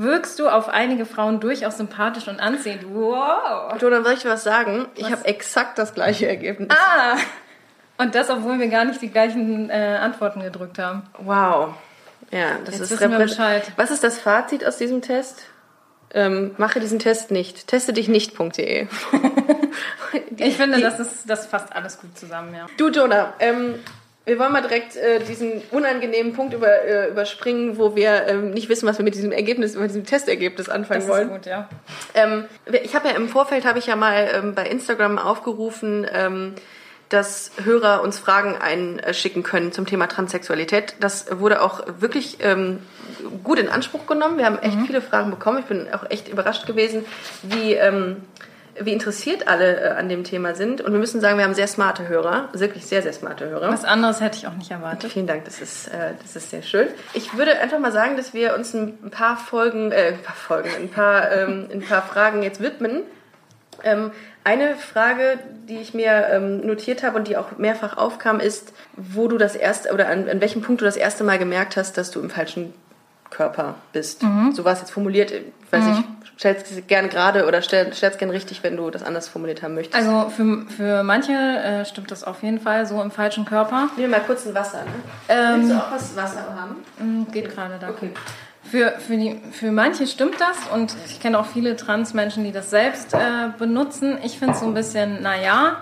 wirkst 0.01 0.39
du 0.39 0.49
auf 0.49 0.69
einige 0.69 1.05
Frauen 1.07 1.41
durchaus 1.41 1.77
sympathisch 1.77 2.29
und 2.29 2.41
anziehend. 2.41 2.85
Wow. 2.93 3.77
Du, 3.79 3.91
dann 3.91 4.03
soll 4.05 4.15
ich 4.15 4.21
dir 4.21 4.31
was 4.31 4.43
sagen. 4.43 4.87
Ich 4.95 5.11
habe 5.11 5.25
exakt 5.27 5.79
das 5.79 5.95
gleiche 5.95 6.27
Ergebnis. 6.27 6.69
Ah! 6.71 7.17
Und 7.99 8.15
das, 8.15 8.31
obwohl 8.31 8.59
wir 8.59 8.69
gar 8.69 8.85
nicht 8.87 9.03
die 9.03 9.11
gleichen 9.11 9.69
äh, 9.69 9.99
Antworten 10.01 10.41
gedrückt 10.43 10.79
haben. 10.79 11.03
Wow. 11.19 11.75
Ja, 12.31 12.57
das 12.65 12.77
Jetzt 12.79 12.85
ist 12.85 12.91
wissen 13.01 13.11
wir 13.11 13.19
reprä- 13.19 13.23
Bescheid. 13.25 13.73
Was 13.77 13.91
ist 13.91 14.03
das 14.03 14.19
Fazit 14.19 14.65
aus 14.65 14.79
diesem 14.79 15.03
Test? 15.03 15.43
Ähm, 16.13 16.55
mache 16.57 16.81
diesen 16.81 16.99
Test 16.99 17.31
nicht. 17.31 17.67
Teste 17.67 17.93
dich 17.93 18.09
nicht.de. 18.09 18.89
Ich 20.39 20.57
finde, 20.57 20.81
das 20.81 20.99
ist 20.99 21.29
das 21.29 21.47
fasst 21.47 21.73
alles 21.75 22.01
gut 22.01 22.19
zusammen, 22.19 22.55
ja. 22.55 22.67
Du, 22.77 22.89
Jonah, 22.89 23.35
ähm, 23.39 23.75
wir 24.27 24.39
wollen 24.39 24.53
mal 24.53 24.63
direkt 24.63 24.97
äh, 24.97 25.21
diesen 25.21 25.63
unangenehmen 25.71 26.35
Punkt 26.35 26.55
über, 26.55 26.83
äh, 26.83 27.09
überspringen, 27.09 27.79
wo 27.79 27.97
wir 27.97 28.27
ähm, 28.29 28.51
nicht 28.51 28.69
wissen, 28.69 28.87
was 28.87 28.99
wir 28.99 29.05
mit 29.05 29.15
diesem 29.15 29.33
Ergebnis, 29.33 29.75
mit 29.77 29.91
diesem 29.91 30.05
Testergebnis 30.05 30.69
anfangen 30.69 31.01
Das 31.01 31.09
wollen. 31.09 31.29
ist 31.29 31.35
gut, 31.35 31.47
ja. 31.47 31.69
Ähm, 32.15 32.45
ich 32.83 32.95
habe 32.95 33.09
ja 33.09 33.15
im 33.15 33.29
Vorfeld 33.29 33.65
habe 33.65 33.79
ich 33.79 33.87
ja 33.87 33.97
mal 33.97 34.29
ähm, 34.33 34.55
bei 34.55 34.67
Instagram 34.67 35.19
aufgerufen, 35.19 36.07
ähm, 36.13 36.55
dass 37.09 37.51
Hörer 37.65 38.03
uns 38.03 38.21
Fragen 38.21 38.55
einschicken 38.57 39.43
können 39.43 39.73
zum 39.73 39.85
Thema 39.85 40.07
Transsexualität. 40.07 40.95
Das 41.01 41.27
wurde 41.41 41.61
auch 41.61 41.83
wirklich 41.99 42.39
ähm, 42.41 42.79
gut 43.43 43.59
in 43.59 43.69
Anspruch 43.69 44.07
genommen. 44.07 44.39
Wir 44.39 44.45
haben 44.47 44.59
echt 44.61 44.79
viele 44.87 45.03
Fragen 45.03 45.31
bekommen. 45.31 45.59
Ich 45.59 45.65
bin 45.65 45.89
auch 45.93 46.09
echt 46.09 46.29
überrascht 46.29 46.67
gewesen, 46.69 47.05
wie 47.43 47.73
ähm, 47.75 48.19
wie 48.81 48.93
interessiert 48.93 49.47
alle 49.47 49.81
äh, 49.81 49.89
an 49.91 50.09
dem 50.09 50.25
Thema 50.25 50.55
sind. 50.55 50.81
Und 50.81 50.93
wir 50.93 50.99
müssen 50.99 51.21
sagen, 51.21 51.39
wir 51.39 51.45
haben 51.45 51.55
sehr 51.55 51.67
smarte 51.67 52.09
Hörer, 52.09 52.49
wirklich 52.53 52.87
sehr, 52.87 53.03
sehr 53.03 53.13
smarte 53.13 53.49
Hörer. 53.49 53.69
Was 53.71 53.85
anderes 53.85 54.21
hätte 54.21 54.39
ich 54.39 54.47
auch 54.47 54.55
nicht 54.55 54.71
erwartet. 54.71 55.13
Vielen 55.13 55.27
Dank, 55.27 55.45
das 55.45 55.61
ist, 55.61 55.89
äh, 55.89 56.13
das 56.21 56.37
ist 56.37 56.51
sehr 56.51 56.63
schön. 56.63 56.89
Ich 57.13 57.37
würde 57.37 57.59
einfach 57.61 57.79
mal 57.79 57.93
sagen, 57.93 58.17
dass 58.17 58.35
wir 58.35 58.55
uns 58.55 58.75
ein 58.75 59.11
paar 59.11 59.37
Folgen, 59.37 59.93
äh, 59.93 60.15
ein 60.15 60.23
paar 60.23 60.35
Folgen, 60.35 60.71
ein 60.75 60.89
paar, 60.89 61.31
ähm, 61.31 61.69
ein 61.71 61.83
paar 61.83 62.03
Fragen 62.03 62.43
jetzt 62.43 62.63
widmen. 62.63 63.03
Ähm, 63.83 64.11
eine 64.43 64.75
Frage, 64.77 65.39
die 65.69 65.79
ich 65.79 65.93
mir 65.93 66.29
ähm, 66.31 66.67
notiert 66.67 67.03
habe 67.03 67.19
und 67.19 67.29
die 67.29 67.37
auch 67.37 67.59
mehrfach 67.59 67.97
aufkam, 67.97 68.41
ist, 68.41 68.73
wo 68.97 69.29
du 69.29 69.37
das 69.37 69.55
erste 69.55 69.93
oder 69.93 70.09
an, 70.09 70.29
an 70.29 70.41
welchem 70.41 70.63
Punkt 70.63 70.81
du 70.81 70.85
das 70.85 70.97
erste 70.97 71.25
Mal 71.25 71.39
gemerkt 71.39 71.77
hast, 71.77 71.99
dass 71.99 72.11
du 72.11 72.21
im 72.21 72.31
falschen 72.31 72.73
Körper 73.31 73.77
bist. 73.93 74.25
So 74.53 74.65
war 74.65 74.73
es 74.73 74.81
jetzt 74.81 74.91
formuliert. 74.91 75.31
Ich 75.31 75.73
weiß 75.73 75.85
nicht, 75.85 76.05
stell's 76.37 76.65
gerne 76.87 77.09
gerade 77.09 77.47
oder 77.47 77.63
stell, 77.63 77.93
stell's 77.95 78.19
gerne 78.19 78.33
richtig, 78.33 78.63
wenn 78.63 78.77
du 78.77 78.91
das 78.91 79.03
anders 79.03 79.29
formuliert 79.29 79.63
haben 79.63 79.75
möchtest. 79.75 79.95
Also 79.95 80.31
für, 80.31 80.65
für 80.75 81.03
manche 81.03 81.33
äh, 81.33 81.85
stimmt 81.85 82.11
das 82.11 82.25
auf 82.25 82.43
jeden 82.43 82.61
Fall 82.61 82.87
so 82.87 83.01
im 83.03 83.11
falschen 83.11 83.45
Körper. 83.45 83.91
Nehmen 83.97 84.11
wir 84.11 84.19
mal 84.19 84.25
kurz 84.25 84.47
ein 84.47 84.55
Wasser. 84.55 84.79
Ne? 84.79 84.91
Ähm, 85.29 85.61
Willst 85.61 85.71
du 85.71 85.77
auch 85.77 85.93
was 85.93 86.17
Wasser 86.17 86.45
haben? 86.59 86.77
Mm, 86.99 87.31
Geht 87.31 87.51
gerade 87.55 87.75
da. 87.79 87.91
Okay. 87.91 88.11
Für, 88.63 88.93
für, 89.01 89.17
die, 89.17 89.41
für 89.53 89.71
manche 89.71 90.07
stimmt 90.07 90.37
das 90.41 90.57
und 90.73 90.95
ich 91.07 91.21
kenne 91.21 91.39
auch 91.39 91.47
viele 91.47 91.77
Transmenschen, 91.77 92.45
die 92.45 92.53
das 92.53 92.71
selbst 92.71 93.15
äh, 93.15 93.19
benutzen. 93.59 94.19
Ich 94.23 94.39
finde 94.39 94.55
es 94.55 94.61
so 94.61 94.67
ein 94.67 94.75
bisschen, 94.75 95.23
naja, 95.23 95.79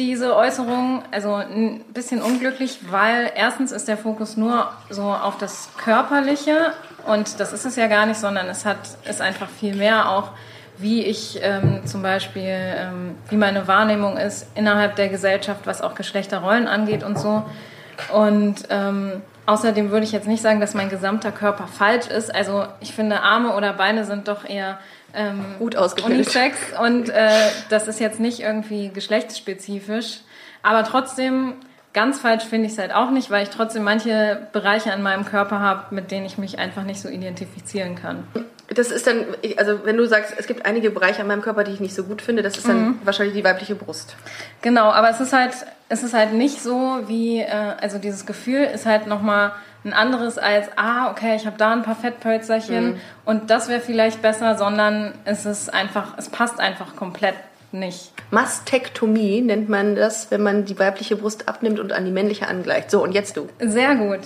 diese 0.00 0.34
Äußerung, 0.34 1.02
also 1.10 1.34
ein 1.34 1.84
bisschen 1.92 2.22
unglücklich, 2.22 2.78
weil 2.88 3.30
erstens 3.36 3.70
ist 3.70 3.86
der 3.86 3.98
Fokus 3.98 4.38
nur 4.38 4.70
so 4.88 5.02
auf 5.02 5.36
das 5.36 5.68
Körperliche 5.76 6.72
und 7.06 7.38
das 7.38 7.52
ist 7.52 7.66
es 7.66 7.76
ja 7.76 7.86
gar 7.86 8.06
nicht, 8.06 8.18
sondern 8.18 8.48
es 8.48 8.64
hat 8.64 8.78
ist 9.08 9.20
einfach 9.20 9.48
viel 9.48 9.76
mehr 9.76 10.08
auch, 10.08 10.30
wie 10.78 11.04
ich 11.04 11.38
ähm, 11.42 11.82
zum 11.84 12.02
Beispiel, 12.02 12.42
ähm, 12.48 13.14
wie 13.28 13.36
meine 13.36 13.68
Wahrnehmung 13.68 14.16
ist 14.16 14.46
innerhalb 14.54 14.96
der 14.96 15.10
Gesellschaft, 15.10 15.66
was 15.66 15.82
auch 15.82 15.94
Geschlechterrollen 15.94 16.66
angeht 16.66 17.02
und 17.02 17.18
so. 17.18 17.44
Und 18.10 18.62
ähm, 18.70 19.20
außerdem 19.44 19.90
würde 19.90 20.04
ich 20.04 20.12
jetzt 20.12 20.26
nicht 20.26 20.42
sagen, 20.42 20.60
dass 20.60 20.72
mein 20.72 20.88
gesamter 20.88 21.30
Körper 21.30 21.66
falsch 21.66 22.06
ist. 22.06 22.34
Also 22.34 22.64
ich 22.80 22.94
finde, 22.94 23.20
Arme 23.20 23.54
oder 23.54 23.74
Beine 23.74 24.06
sind 24.06 24.28
doch 24.28 24.48
eher 24.48 24.78
ähm, 25.14 25.44
Gut 25.58 25.76
ausgebildet. 25.76 26.26
Unisex 26.26 26.56
und 26.82 27.08
äh, 27.08 27.30
das 27.68 27.88
ist 27.88 28.00
jetzt 28.00 28.20
nicht 28.20 28.40
irgendwie 28.40 28.88
geschlechtsspezifisch. 29.40 30.20
Aber 30.62 30.84
trotzdem, 30.84 31.54
ganz 31.92 32.20
falsch 32.20 32.44
finde 32.44 32.66
ich 32.66 32.72
es 32.72 32.78
halt 32.78 32.92
auch 32.94 33.10
nicht, 33.10 33.30
weil 33.30 33.42
ich 33.44 33.50
trotzdem 33.50 33.82
manche 33.82 34.46
Bereiche 34.52 34.92
an 34.92 35.02
meinem 35.02 35.24
Körper 35.24 35.60
habe, 35.60 35.94
mit 35.94 36.10
denen 36.10 36.26
ich 36.26 36.38
mich 36.38 36.58
einfach 36.58 36.82
nicht 36.84 37.00
so 37.00 37.08
identifizieren 37.08 37.94
kann. 37.96 38.24
Das 38.72 38.92
ist 38.92 39.06
dann, 39.08 39.24
also 39.56 39.80
wenn 39.84 39.96
du 39.96 40.06
sagst, 40.06 40.32
es 40.36 40.46
gibt 40.46 40.64
einige 40.64 40.90
Bereiche 40.90 41.22
an 41.22 41.26
meinem 41.26 41.42
Körper, 41.42 41.64
die 41.64 41.72
ich 41.72 41.80
nicht 41.80 41.94
so 41.94 42.04
gut 42.04 42.22
finde, 42.22 42.42
das 42.42 42.56
ist 42.56 42.68
dann 42.68 42.80
Mhm. 42.82 42.98
wahrscheinlich 43.02 43.34
die 43.34 43.42
weibliche 43.42 43.74
Brust. 43.74 44.14
Genau, 44.62 44.90
aber 44.92 45.10
es 45.10 45.18
ist 45.20 45.32
halt, 45.32 45.52
es 45.88 46.04
ist 46.04 46.14
halt 46.14 46.34
nicht 46.34 46.62
so 46.62 47.00
wie, 47.08 47.40
äh, 47.40 47.48
also 47.80 47.98
dieses 47.98 48.26
Gefühl 48.26 48.62
ist 48.62 48.86
halt 48.86 49.08
nochmal 49.08 49.50
ein 49.84 49.92
anderes 49.92 50.36
als, 50.38 50.66
ah, 50.76 51.10
okay, 51.10 51.36
ich 51.36 51.46
habe 51.46 51.56
da 51.56 51.72
ein 51.72 51.82
paar 51.82 51.96
Fettpölzerchen 51.96 53.00
und 53.24 53.50
das 53.50 53.68
wäre 53.68 53.80
vielleicht 53.80 54.20
besser, 54.20 54.58
sondern 54.58 55.14
es 55.24 55.46
ist 55.46 55.72
einfach, 55.72 56.18
es 56.18 56.28
passt 56.28 56.60
einfach 56.60 56.96
komplett 56.96 57.34
nicht. 57.72 58.12
Mastektomie 58.30 59.40
nennt 59.40 59.68
man 59.68 59.94
das, 59.94 60.30
wenn 60.30 60.42
man 60.42 60.64
die 60.64 60.78
weibliche 60.78 61.16
Brust 61.16 61.48
abnimmt 61.48 61.78
und 61.80 61.92
an 61.92 62.04
die 62.04 62.10
männliche 62.10 62.46
angleicht. 62.48 62.90
So, 62.90 63.02
und 63.02 63.12
jetzt 63.12 63.36
du. 63.36 63.48
Sehr 63.60 63.94
gut. 63.94 64.20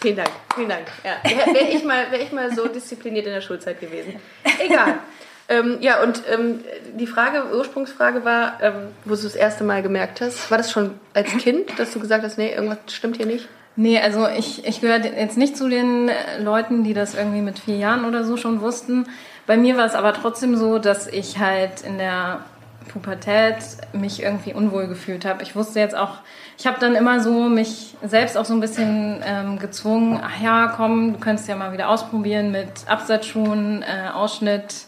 Vielen 0.00 0.16
Dank, 0.16 0.30
vielen 0.54 0.68
Dank. 0.70 0.86
Ja. 1.04 1.30
Wäre 1.30 1.54
wär 1.54 1.74
ich, 1.74 1.84
mal- 1.84 2.10
wär 2.10 2.22
ich 2.22 2.32
mal 2.32 2.54
so 2.54 2.66
diszipliniert 2.68 3.26
in 3.26 3.34
der 3.34 3.42
Schulzeit 3.42 3.80
gewesen. 3.80 4.14
Egal. 4.58 4.94
ähm, 5.50 5.76
ja, 5.80 6.02
und 6.02 6.22
ähm, 6.32 6.64
die 6.94 7.06
Frage, 7.06 7.54
Ursprungsfrage 7.54 8.24
war, 8.24 8.58
ähm, 8.62 8.74
wo 9.04 9.14
du 9.14 9.22
das 9.22 9.34
erste 9.34 9.62
Mal 9.62 9.82
gemerkt 9.82 10.22
hast, 10.22 10.50
war 10.50 10.56
das 10.56 10.70
schon 10.72 10.98
als 11.12 11.36
Kind, 11.36 11.78
dass 11.78 11.92
du 11.92 12.00
gesagt 12.00 12.24
hast, 12.24 12.38
nee, 12.38 12.50
irgendwas 12.50 12.78
stimmt 12.88 13.18
hier 13.18 13.26
nicht? 13.26 13.46
Nee, 13.76 14.00
also 14.00 14.28
ich, 14.28 14.66
ich 14.66 14.80
gehöre 14.80 15.04
jetzt 15.04 15.38
nicht 15.38 15.56
zu 15.56 15.68
den 15.68 16.08
äh, 16.08 16.42
Leuten, 16.42 16.84
die 16.84 16.92
das 16.92 17.14
irgendwie 17.14 17.40
mit 17.40 17.58
vier 17.58 17.76
Jahren 17.76 18.04
oder 18.04 18.24
so 18.24 18.36
schon 18.36 18.60
wussten. 18.60 19.06
Bei 19.46 19.56
mir 19.56 19.76
war 19.76 19.86
es 19.86 19.94
aber 19.94 20.12
trotzdem 20.12 20.56
so, 20.56 20.78
dass 20.78 21.06
ich 21.06 21.38
halt 21.38 21.82
in 21.82 21.98
der 21.98 22.40
Pubertät 22.88 23.56
mich 23.92 24.22
irgendwie 24.22 24.52
unwohl 24.52 24.88
gefühlt 24.88 25.24
habe. 25.24 25.42
Ich 25.42 25.54
wusste 25.54 25.80
jetzt 25.80 25.96
auch, 25.96 26.18
ich 26.58 26.66
habe 26.66 26.80
dann 26.80 26.94
immer 26.94 27.20
so 27.20 27.48
mich 27.48 27.94
selbst 28.02 28.36
auch 28.36 28.44
so 28.44 28.52
ein 28.52 28.60
bisschen 28.60 29.22
ähm, 29.24 29.58
gezwungen, 29.58 30.20
ach 30.22 30.40
ja, 30.42 30.72
komm, 30.76 31.12
du 31.14 31.20
könntest 31.20 31.48
ja 31.48 31.56
mal 31.56 31.72
wieder 31.72 31.88
ausprobieren 31.88 32.50
mit 32.50 32.68
Absatzschuhen, 32.86 33.82
äh, 33.82 34.10
Ausschnitt, 34.10 34.86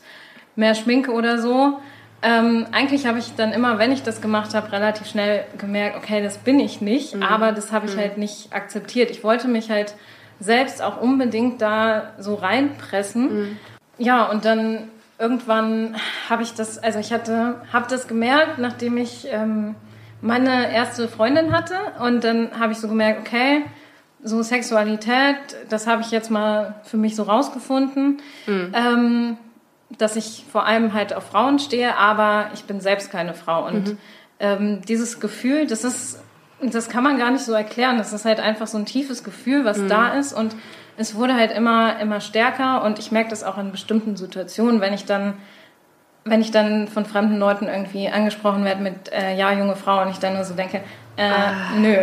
mehr 0.57 0.75
Schminke 0.75 1.13
oder 1.13 1.41
so. 1.41 1.79
Ähm, 2.23 2.67
eigentlich 2.71 3.07
habe 3.07 3.19
ich 3.19 3.35
dann 3.35 3.53
immer, 3.53 3.79
wenn 3.79 3.91
ich 3.91 4.03
das 4.05 4.21
gemacht 4.21 4.55
habe, 4.55 4.71
relativ 4.71 5.09
schnell 5.09 5.45
gemerkt, 5.59 5.97
okay, 5.97 6.23
das 6.23 6.39
bin 6.39 6.61
ich 6.61 6.81
nicht, 6.81 7.15
aber 7.23 7.51
das 7.53 7.73
habe 7.73 7.87
ich 7.87 7.97
halt 7.97 8.17
nicht 8.17 8.53
akzeptiert. 8.53 9.11
Ich 9.11 9.25
wollte 9.25 9.49
mich 9.49 9.71
halt 9.71 9.95
selbst 10.39 10.83
auch 10.83 11.01
unbedingt 11.01 11.61
da 11.61 12.13
so 12.19 12.35
reinpressen. 12.35 13.59
Ja, 13.99 14.25
und 14.31 14.45
dann 14.45 14.89
irgendwann 15.19 15.97
habe 16.29 16.43
ich 16.43 16.55
das, 16.55 16.79
also 16.79 16.99
ich 16.99 17.13
hatte, 17.13 17.57
habe 17.73 17.87
das 17.89 18.07
gemerkt, 18.09 18.59
nachdem 18.59 18.97
ich 18.99 19.27
ähm, 19.31 19.75
meine 20.21 20.73
erste 20.73 21.09
Freundin 21.09 21.53
hatte 21.53 21.75
und 22.01 22.23
dann 22.25 22.51
habe 22.59 22.73
ich 22.73 22.79
so 22.79 22.89
gemerkt, 22.89 23.21
okay, 23.27 23.65
so 24.25 24.43
Sexualität, 24.43 25.37
das 25.69 25.87
habe 25.89 26.03
ich 26.03 26.13
jetzt 26.13 26.31
mal 26.31 26.77
für 26.85 26.97
mich 26.97 27.17
so 27.17 27.25
rausgefunden. 27.25 28.21
Ähm, 28.73 29.37
dass 29.99 30.17
ich 30.17 30.45
vor 30.51 30.67
allem 30.67 30.95
halt 30.95 31.15
auf 31.15 31.25
Frauen 31.25 31.59
stehe, 31.59 31.97
aber 31.97 32.47
ich 32.55 32.65
bin 32.65 32.81
selbst 32.81 33.11
keine 33.11 33.35
Frau. 33.35 33.67
Und 33.67 33.97
ähm, 34.41 34.81
dieses 34.87 35.21
Gefühl, 35.21 35.67
das 35.67 35.85
ist, 35.85 36.21
das 36.61 36.89
kann 36.89 37.05
man 37.05 37.19
gar 37.19 37.31
nicht 37.31 37.45
so 37.45 37.53
erklären. 37.53 37.99
Das 37.99 38.13
ist 38.13 38.25
halt 38.25 38.41
einfach 38.41 38.67
so 38.67 38.79
ein 38.79 38.87
tiefes 38.87 39.25
Gefühl, 39.25 39.65
was 39.65 39.87
da 39.87 40.09
ist. 40.09 40.33
Und 40.33 40.55
es 40.97 41.15
wurde 41.15 41.35
halt 41.35 41.53
immer, 41.53 41.99
immer 42.01 42.21
stärker. 42.21 42.83
Und 42.85 42.99
ich 42.99 43.13
merke 43.13 43.31
das 43.31 43.45
auch 43.45 43.59
in 43.59 43.71
bestimmten 43.71 44.17
Situationen, 44.17 44.81
wenn 44.81 44.93
ich 44.93 45.05
dann, 45.05 45.35
wenn 46.25 46.41
ich 46.41 46.51
dann 46.51 46.89
von 46.89 47.05
fremden 47.05 47.39
Leuten 47.39 47.67
irgendwie 47.67 48.09
angesprochen 48.09 48.65
werde 48.65 48.83
mit, 48.83 49.13
äh, 49.13 49.35
ja, 49.37 49.53
junge 49.53 49.77
Frau, 49.77 50.03
und 50.03 50.11
ich 50.11 50.19
dann 50.19 50.35
nur 50.35 50.45
so 50.45 50.55
denke, 50.55 50.81
äh, 51.17 51.79
nö, 51.79 51.97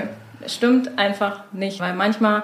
stimmt 0.47 0.97
einfach 0.97 1.43
nicht. 1.52 1.80
Weil 1.80 1.93
manchmal 1.93 2.43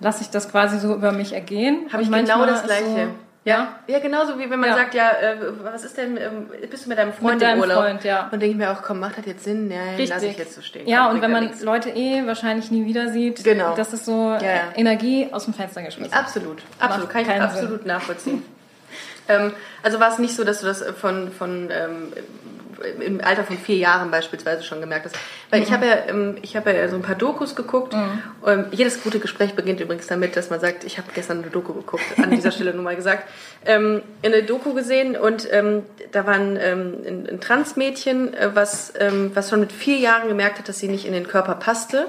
lasse 0.00 0.22
ich 0.22 0.30
das 0.30 0.50
quasi 0.50 0.78
so 0.78 0.94
über 0.94 1.12
mich 1.12 1.32
ergehen. 1.32 1.86
Habe 1.92 2.02
ich 2.02 2.10
genau 2.10 2.46
das 2.46 2.64
Gleiche. 2.64 2.84
So, 2.84 3.25
ja, 3.46 3.76
Ja, 3.86 3.98
genauso 4.00 4.38
wie 4.38 4.50
wenn 4.50 4.60
man 4.60 4.68
Ja. 4.70 4.76
sagt, 4.76 4.94
ja, 4.94 5.08
äh, 5.10 5.36
was 5.62 5.84
ist 5.84 5.96
denn, 5.96 6.16
ähm, 6.18 6.50
bist 6.70 6.84
du 6.84 6.88
mit 6.90 6.98
deinem 6.98 7.12
Freund 7.14 7.34
Mit 7.34 7.42
deinem 7.42 7.54
im 7.56 7.60
Urlaub? 7.62 7.84
Freund, 7.84 8.04
ja. 8.04 8.24
Und 8.24 8.32
denke 8.42 8.46
ich 8.48 8.56
mir 8.56 8.70
auch, 8.70 8.82
komm, 8.82 9.00
macht 9.00 9.16
das 9.16 9.24
jetzt 9.26 9.44
Sinn? 9.44 9.68
Nein, 9.68 9.78
Richtig. 9.96 10.08
lass 10.10 10.22
ich 10.24 10.36
jetzt 10.36 10.54
so 10.54 10.60
stehen. 10.60 10.86
Ja, 10.86 11.06
Komm, 11.06 11.14
und 11.16 11.22
wenn 11.22 11.30
man 11.32 11.44
nichts. 11.44 11.62
Leute 11.62 11.88
eh 11.90 12.26
wahrscheinlich 12.26 12.70
nie 12.70 12.84
wieder 12.84 13.08
sieht, 13.08 13.42
Genau. 13.44 13.74
das 13.74 13.92
ist 13.94 14.04
so 14.04 14.32
Ja, 14.32 14.42
ja. 14.42 14.60
Energie 14.74 15.28
aus 15.32 15.44
dem 15.46 15.54
Fenster 15.54 15.82
geschmissen. 15.82 16.12
Absolut, 16.12 16.58
absolut, 16.78 17.08
kann 17.08 17.22
ich 17.22 17.30
absolut 17.30 17.86
nachvollziehen. 17.86 18.42
ähm, 19.28 19.52
also 19.82 20.00
war 20.00 20.10
es 20.10 20.18
nicht 20.18 20.34
so, 20.36 20.44
dass 20.44 20.60
du 20.60 20.66
das 20.66 20.82
von, 21.00 21.30
von, 21.32 21.70
ähm, 21.70 22.12
im 23.00 23.20
Alter 23.20 23.44
von 23.44 23.58
vier 23.58 23.76
Jahren 23.76 24.10
beispielsweise 24.10 24.62
schon 24.62 24.80
gemerkt 24.80 25.06
hast. 25.06 25.16
Weil 25.50 25.62
ich 25.62 25.72
habe 25.72 25.86
ja, 25.86 25.96
ähm, 26.08 26.36
ich 26.42 26.56
habe 26.56 26.72
ja 26.72 26.88
so 26.88 26.96
ein 26.96 27.02
paar 27.02 27.14
Dokus 27.14 27.54
geguckt. 27.54 27.94
Ähm, 28.46 28.66
jedes 28.72 29.02
gute 29.02 29.18
Gespräch 29.18 29.54
beginnt 29.54 29.80
übrigens 29.80 30.06
damit, 30.06 30.36
dass 30.36 30.50
man 30.50 30.60
sagt, 30.60 30.84
ich 30.84 30.98
habe 30.98 31.08
gestern 31.14 31.38
eine 31.42 31.50
Doku 31.50 31.72
geguckt, 31.72 32.04
an 32.22 32.30
dieser 32.30 32.50
Stelle 32.50 32.74
nur 32.74 32.82
mal 32.82 32.96
gesagt. 32.96 33.28
Ähm, 33.64 34.02
eine 34.22 34.42
Doku 34.42 34.74
gesehen 34.74 35.16
und 35.16 35.48
ähm, 35.52 35.82
da 36.12 36.26
war 36.26 36.34
ein, 36.34 36.58
ähm, 36.60 36.94
ein, 37.06 37.28
ein 37.30 37.40
Transmädchen, 37.40 38.34
äh, 38.34 38.50
was, 38.54 38.92
ähm, 38.98 39.30
was 39.34 39.50
schon 39.50 39.60
mit 39.60 39.72
vier 39.72 39.98
Jahren 39.98 40.28
gemerkt 40.28 40.58
hat, 40.58 40.68
dass 40.68 40.78
sie 40.78 40.88
nicht 40.88 41.06
in 41.06 41.12
den 41.12 41.26
Körper 41.26 41.54
passte. 41.54 42.06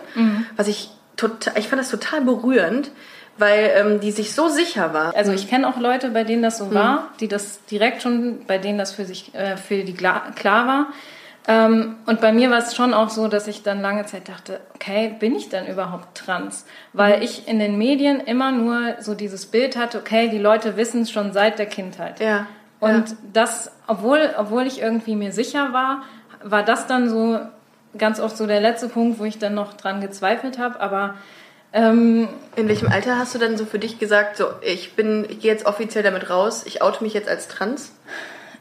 Was 0.55 0.67
ich 0.67 0.89
total, 1.17 1.57
ich 1.57 1.67
fand 1.67 1.81
das 1.81 1.89
total 1.89 2.21
berührend, 2.21 2.91
weil 3.37 3.71
ähm, 3.75 3.99
die 3.99 4.11
sich 4.11 4.33
so 4.33 4.47
sicher 4.47 4.93
war. 4.93 5.15
Also 5.15 5.31
ich 5.31 5.47
kenne 5.47 5.67
auch 5.67 5.77
Leute, 5.79 6.09
bei 6.09 6.23
denen 6.23 6.41
das 6.41 6.57
so 6.57 6.73
war, 6.73 7.09
die 7.19 7.27
das 7.27 7.63
direkt 7.65 8.01
schon, 8.01 8.45
bei 8.45 8.57
denen 8.57 8.77
das 8.77 8.93
für 8.93 9.05
sich, 9.05 9.33
äh, 9.35 9.57
für 9.57 9.83
die 9.83 9.93
klar, 9.93 10.31
klar 10.35 10.67
war. 10.67 10.87
Ähm, 11.47 11.95
und 12.05 12.19
bei 12.19 12.33
mir 12.33 12.51
war 12.51 12.57
es 12.57 12.75
schon 12.75 12.93
auch 12.93 13.09
so, 13.09 13.29
dass 13.29 13.47
ich 13.47 13.63
dann 13.63 13.81
lange 13.81 14.05
Zeit 14.05 14.27
dachte, 14.27 14.59
okay, 14.75 15.15
bin 15.17 15.33
ich 15.33 15.47
denn 15.47 15.65
überhaupt 15.65 16.17
trans? 16.17 16.65
Weil 16.91 17.23
ich 17.23 17.47
in 17.47 17.59
den 17.59 17.77
Medien 17.77 18.19
immer 18.19 18.51
nur 18.51 18.95
so 18.99 19.13
dieses 19.13 19.45
Bild 19.45 19.77
hatte, 19.77 19.99
okay, 19.99 20.27
die 20.27 20.39
Leute 20.39 20.75
wissen 20.75 21.03
es 21.03 21.11
schon 21.11 21.31
seit 21.31 21.57
der 21.57 21.67
Kindheit. 21.67 22.19
Ja. 22.19 22.47
Und 22.79 23.09
ja. 23.09 23.15
das, 23.31 23.71
obwohl, 23.87 24.29
obwohl 24.37 24.67
ich 24.67 24.81
irgendwie 24.81 25.15
mir 25.15 25.31
sicher 25.31 25.71
war, 25.71 26.03
war 26.43 26.63
das 26.63 26.85
dann 26.85 27.09
so 27.09 27.39
ganz 27.97 28.19
oft 28.19 28.35
so 28.35 28.45
der 28.45 28.59
letzte 28.59 28.89
Punkt, 28.89 29.17
wo 29.17 29.23
ich 29.23 29.39
dann 29.39 29.53
noch 29.53 29.73
dran 29.73 30.01
gezweifelt 30.01 30.59
habe. 30.59 30.81
Aber 30.81 31.15
ähm, 31.73 32.27
In 32.55 32.67
welchem 32.67 32.87
Alter 32.91 33.17
hast 33.17 33.35
du 33.35 33.39
dann 33.39 33.57
so 33.57 33.65
für 33.65 33.79
dich 33.79 33.99
gesagt, 33.99 34.37
so 34.37 34.45
ich 34.61 34.93
bin, 34.95 35.25
ich 35.29 35.39
gehe 35.41 35.51
jetzt 35.51 35.65
offiziell 35.65 36.03
damit 36.03 36.29
raus, 36.29 36.63
ich 36.65 36.81
oute 36.81 37.03
mich 37.03 37.13
jetzt 37.13 37.29
als 37.29 37.47
trans? 37.47 37.91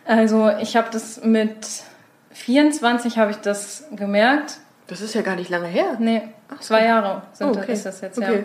also 0.04 0.50
ich 0.60 0.76
habe 0.76 0.88
das 0.92 1.22
mit 1.24 1.66
24 2.32 3.18
habe 3.18 3.30
ich 3.32 3.38
das 3.38 3.84
gemerkt. 3.92 4.58
Das 4.86 5.00
ist 5.00 5.14
ja 5.14 5.22
gar 5.22 5.34
nicht 5.36 5.50
lange 5.50 5.66
her. 5.66 5.96
Nee, 5.98 6.22
zwei 6.60 6.84
Jahre 6.84 7.22
sind, 7.32 7.48
Oh, 7.48 7.58
okay. 7.58 7.72
ist 7.72 7.86
das 7.86 8.00
jetzt, 8.00 8.18
okay. 8.18 8.44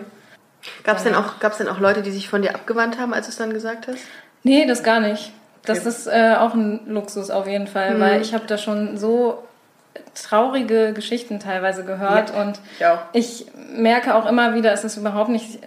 Gab 0.84 0.96
es 0.96 1.04
denn, 1.04 1.14
auch- 1.14 1.38
gab's 1.40 1.58
denn 1.58 1.68
auch 1.68 1.78
Leute, 1.78 2.02
die 2.02 2.10
sich 2.10 2.28
von 2.28 2.42
dir 2.42 2.54
abgewandt 2.54 2.98
haben, 2.98 3.12
als 3.14 3.26
du 3.26 3.30
es 3.30 3.36
dann 3.38 3.52
gesagt 3.52 3.86
hast? 3.88 3.98
Nee, 4.42 4.66
das 4.66 4.82
gar 4.82 5.00
nicht. 5.00 5.32
Das 5.64 5.80
Okay. 5.80 5.88
ist 5.88 6.06
äh, 6.08 6.34
auch 6.38 6.54
ein 6.54 6.80
Luxus 6.86 7.30
auf 7.30 7.46
jeden 7.46 7.68
Fall, 7.68 8.00
weil 8.00 8.20
ich 8.20 8.34
habe 8.34 8.46
da 8.46 8.58
schon 8.58 8.96
so 8.96 9.44
traurige 10.14 10.92
Geschichten 10.92 11.40
teilweise 11.40 11.84
gehört 11.84 12.30
Ja, 12.34 12.42
und 12.42 12.60
ich 12.78 12.86
auch. 12.86 12.98
ich 13.12 13.46
merke 13.74 14.14
auch 14.14 14.26
immer 14.26 14.54
wieder, 14.54 14.72
es 14.72 14.84
ist 14.84 14.96
überhaupt 14.96 15.30
nicht, 15.30 15.58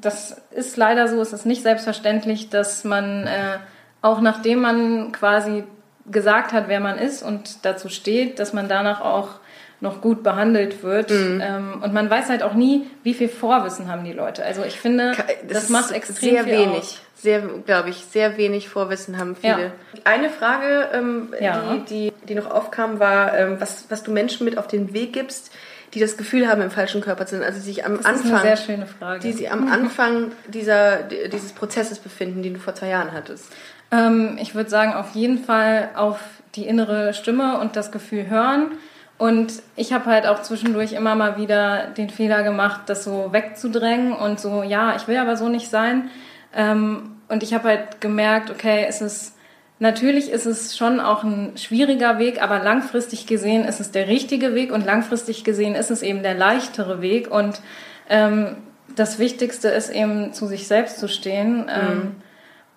das 0.00 0.40
ist 0.50 0.76
leider 0.76 1.08
so, 1.08 1.20
es 1.20 1.32
ist 1.32 1.46
nicht 1.46 1.62
selbstverständlich, 1.62 2.50
dass 2.50 2.84
man 2.84 3.26
äh, 3.26 3.58
auch 4.02 4.20
nachdem 4.20 4.60
man 4.60 5.12
quasi 5.12 5.64
gesagt 6.10 6.52
hat, 6.52 6.68
wer 6.68 6.80
man 6.80 6.98
ist 6.98 7.22
und 7.22 7.64
dazu 7.64 7.88
steht, 7.88 8.38
dass 8.38 8.52
man 8.52 8.68
danach 8.68 9.00
auch 9.00 9.28
noch 9.80 10.00
gut 10.00 10.22
behandelt 10.22 10.82
wird. 10.82 11.10
Mhm. 11.10 11.40
Ähm, 11.44 11.82
und 11.82 11.92
man 11.92 12.10
weiß 12.10 12.28
halt 12.28 12.42
auch 12.42 12.54
nie, 12.54 12.86
wie 13.04 13.14
viel 13.14 13.28
Vorwissen 13.28 13.88
haben 13.90 14.04
die 14.04 14.12
Leute. 14.12 14.44
Also 14.44 14.64
ich 14.64 14.78
finde, 14.80 15.12
das, 15.48 15.64
ist 15.64 15.70
macht 15.70 15.92
extrem 15.92 16.30
sehr 16.34 16.44
viel 16.44 16.52
wenig. 16.52 16.78
aus. 16.78 17.00
Sehr, 17.14 17.40
glaube 17.66 17.90
ich, 17.90 17.96
sehr 18.04 18.36
wenig 18.36 18.68
Vorwissen 18.68 19.18
haben 19.18 19.34
viele. 19.36 19.62
Ja. 19.66 19.70
Eine 20.04 20.30
Frage, 20.30 20.88
ähm, 20.94 21.34
Ja. 21.40 21.76
die, 21.88 22.10
die, 22.10 22.12
die 22.28 22.34
noch 22.34 22.48
aufkam, 22.50 23.00
war, 23.00 23.36
ähm, 23.36 23.56
was, 23.60 23.86
was 23.88 24.02
du 24.04 24.12
Menschen 24.12 24.44
mit 24.44 24.56
auf 24.56 24.68
den 24.68 24.92
Weg 24.94 25.12
gibst, 25.14 25.52
die 25.94 26.00
das 26.00 26.16
Gefühl 26.16 26.48
haben, 26.48 26.60
im 26.62 26.70
falschen 26.70 27.00
Körper 27.00 27.26
zu 27.26 27.36
sein. 27.36 27.44
Also 27.44 27.58
die 27.58 27.64
sich 27.64 27.84
am 27.84 27.92
Das 27.96 28.00
ist 28.00 28.06
Anfang, 28.06 28.32
eine 28.32 28.40
sehr 28.42 28.56
schöne 28.56 28.86
Frage. 28.86 29.20
die 29.20 29.32
sich 29.32 29.50
am 29.50 29.68
Anfang 29.72 30.32
dieser, 30.48 30.98
dieses 31.32 31.52
Prozesses 31.52 31.98
befinden, 31.98 32.42
den 32.42 32.54
du 32.54 32.60
vor 32.60 32.74
zwei 32.74 32.88
Jahren 32.88 33.12
hattest. 33.12 33.46
Ähm, 33.90 34.38
ich 34.40 34.54
würde 34.54 34.70
sagen, 34.70 34.92
auf 34.92 35.14
jeden 35.14 35.38
Fall 35.42 35.88
auf 35.96 36.20
die 36.54 36.66
innere 36.66 37.14
Stimme 37.14 37.58
und 37.58 37.74
das 37.74 37.90
Gefühl 37.90 38.28
hören. 38.28 38.72
Und 39.18 39.52
ich 39.74 39.92
habe 39.92 40.06
halt 40.06 40.26
auch 40.26 40.42
zwischendurch 40.42 40.92
immer 40.92 41.16
mal 41.16 41.36
wieder 41.36 41.88
den 41.88 42.08
Fehler 42.08 42.44
gemacht, 42.44 42.82
das 42.86 43.02
so 43.02 43.32
wegzudrängen 43.32 44.12
und 44.12 44.38
so, 44.38 44.62
ja, 44.62 44.94
ich 44.94 45.08
will 45.08 45.16
aber 45.16 45.36
so 45.36 45.48
nicht 45.48 45.68
sein. 45.68 46.08
Ähm, 46.54 47.16
und 47.28 47.42
ich 47.42 47.52
habe 47.52 47.68
halt 47.68 48.00
gemerkt, 48.00 48.48
okay, 48.48 48.86
es 48.88 49.00
ist, 49.00 49.34
natürlich 49.80 50.30
ist 50.30 50.46
es 50.46 50.76
schon 50.76 51.00
auch 51.00 51.24
ein 51.24 51.56
schwieriger 51.56 52.20
Weg, 52.20 52.40
aber 52.40 52.60
langfristig 52.60 53.26
gesehen 53.26 53.64
ist 53.64 53.80
es 53.80 53.90
der 53.90 54.06
richtige 54.06 54.54
Weg 54.54 54.72
und 54.72 54.86
langfristig 54.86 55.42
gesehen 55.42 55.74
ist 55.74 55.90
es 55.90 56.02
eben 56.02 56.22
der 56.22 56.34
leichtere 56.34 57.02
Weg. 57.02 57.28
Und 57.28 57.60
ähm, 58.08 58.56
das 58.94 59.18
Wichtigste 59.18 59.68
ist 59.68 59.90
eben 59.90 60.32
zu 60.32 60.46
sich 60.46 60.68
selbst 60.68 61.00
zu 61.00 61.08
stehen. 61.08 61.68
Ähm, 61.68 62.16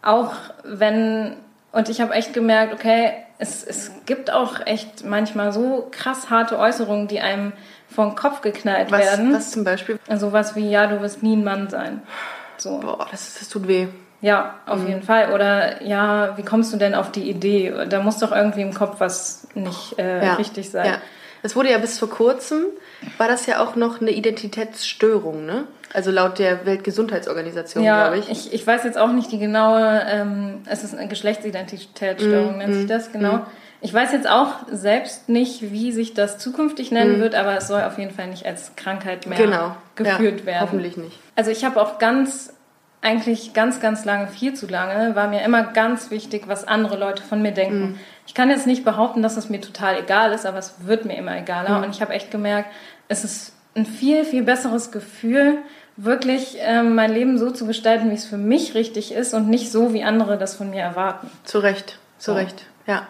auch 0.01 0.34
wenn, 0.63 1.36
und 1.71 1.88
ich 1.88 2.01
habe 2.01 2.13
echt 2.13 2.34
gemerkt, 2.34 2.73
okay, 2.73 3.13
es, 3.41 3.63
es 3.63 3.91
gibt 4.06 4.32
auch 4.32 4.65
echt 4.65 5.04
manchmal 5.04 5.51
so 5.51 5.88
krass 5.91 6.30
harte 6.30 6.58
Äußerungen, 6.60 7.08
die 7.08 7.19
einem 7.19 7.54
vom 7.89 8.15
Kopf 8.15 8.41
geknallt 8.41 8.91
Was, 8.91 9.01
werden. 9.01 9.34
was 9.34 9.51
zum 9.51 9.63
Beispiel? 9.63 9.99
Sowas 10.15 10.56
wie, 10.56 10.69
ja, 10.69 10.86
du 10.88 11.01
wirst 11.01 11.23
nie 11.23 11.36
ein 11.36 11.43
Mann 11.43 11.69
sein. 11.69 12.01
So. 12.58 12.80
Boah, 12.80 13.08
das, 13.10 13.38
das 13.39 13.49
tut 13.49 13.67
weh. 13.67 13.88
Ja, 14.21 14.54
auf 14.67 14.88
jeden 14.88 15.01
Fall. 15.01 15.34
Oder 15.34 15.82
ja, 15.82 16.38
wie 16.38 16.43
kommst 16.43 16.71
du 16.71 16.77
denn 16.77 16.93
auf 16.93 17.12
die 17.12 17.27
Idee? 17.27 17.73
Da 17.89 18.01
muss 18.04 18.19
doch 18.19 18.32
irgendwie 18.32 18.62
im 18.62 18.73
Kopf 18.73 18.99
was 18.99 19.47
nicht 19.56 19.97
äh, 19.97 20.23
Ja. 20.23 20.34
richtig 20.36 20.69
sein. 20.69 20.86
Ja. 20.86 21.01
Das 21.41 21.56
wurde 21.56 21.71
ja 21.71 21.80
bis 21.80 21.97
vor 21.97 22.10
kurzem, 22.12 22.65
war 23.17 23.27
das 23.27 23.47
ja 23.47 23.63
auch 23.63 23.75
noch 23.75 23.99
eine 23.99 24.12
Identitätsstörung, 24.12 25.45
ne? 25.47 25.63
Also 25.93 26.12
laut 26.12 26.39
der 26.39 26.65
Weltgesundheitsorganisation, 26.65 27.84
Ja, 27.84 28.08
glaube 28.10 28.19
ich. 28.19 28.30
ich. 28.30 28.54
Ich 28.54 28.65
weiß 28.65 28.84
jetzt 28.84 28.97
auch 28.97 29.12
nicht 29.12 29.32
die 29.32 29.39
genaue, 29.39 30.01
ähm, 30.10 30.62
es 30.67 30.84
ist 30.84 30.95
eine 30.97 31.08
Geschlechtsidentitätsstörung, 31.08 32.56
Mm, 32.56 32.58
nennt 32.60 32.73
sich 32.73 32.88
das, 32.88 33.12
genau. 33.12 33.45
Ich 33.82 33.93
weiß 33.93 34.12
jetzt 34.12 34.30
auch 34.30 34.67
selbst 34.71 35.27
nicht, 35.27 35.71
wie 35.71 35.91
sich 35.91 36.13
das 36.13 36.38
zukünftig 36.38 36.91
nennen 36.91 37.19
wird, 37.19 37.34
aber 37.34 37.58
es 37.58 37.67
soll 37.67 37.82
auf 37.82 37.97
jeden 37.97 38.12
Fall 38.12 38.27
nicht 38.27 38.45
als 38.45 38.75
Krankheit 38.75 39.25
mehr 39.25 39.39
Mm. 39.39 39.41
genau. 39.43 39.75
geführt 39.95 40.41
ja, 40.41 40.45
werden. 40.45 40.62
Hoffentlich 40.62 40.97
nicht. 40.97 41.17
Also 41.36 41.49
ich 41.51 41.65
habe 41.65 41.82
auch 41.82 41.97
ganz, 41.97 42.54
eigentlich 43.01 43.54
ganz, 43.54 43.80
ganz 43.80 44.06
lange, 44.06 44.27
viel 44.27 44.54
zu 44.54 44.67
lange, 44.67 45.15
war 45.15 45.27
mir 45.27 45.41
immer 45.43 45.63
ganz 45.63 46.12
wichtig, 46.12 46.43
was 46.47 46.67
andere 46.67 46.97
Leute 46.97 47.23
von 47.23 47.41
mir 47.41 47.51
denken. 47.51 47.99
Ich 48.27 48.36
kann 48.36 48.49
jetzt 48.51 48.67
nicht 48.67 48.86
behaupten, 48.86 49.23
dass 49.23 49.36
es 49.38 49.49
mir 49.49 49.60
total 49.60 49.97
egal 49.99 50.32
ist, 50.32 50.45
aber 50.45 50.60
es 50.60 50.75
wird 50.86 51.06
mir 51.06 51.17
immer 51.17 51.36
egaler. 51.38 51.77
Und 51.84 51.89
ich 51.89 52.01
habe 52.01 52.13
echt 52.13 52.30
gemerkt, 52.30 52.69
es 53.08 53.23
ist 53.23 53.54
ein 53.75 53.86
viel, 53.88 54.23
viel 54.25 54.43
besseres 54.43 54.91
Gefühl, 54.91 55.58
wirklich 55.97 56.58
ähm, 56.60 56.95
mein 56.95 57.12
Leben 57.12 57.38
so 57.38 57.51
zu 57.51 57.65
gestalten, 57.65 58.10
wie 58.10 58.15
es 58.15 58.25
für 58.25 58.38
mich 58.38 58.73
richtig 58.75 59.13
ist 59.13 59.34
und 59.34 59.49
nicht 59.49 59.71
so, 59.71 59.93
wie 59.93 60.04
andere 60.04 60.38
das 60.38 60.56
von 60.56 60.69
mir 60.69 60.82
erwarten. 60.82 61.30
Zu 61.43 61.60
Recht, 61.60 61.99
zu 62.17 62.32
So. 62.32 62.38
Recht, 62.38 62.65
ja. 62.88 63.08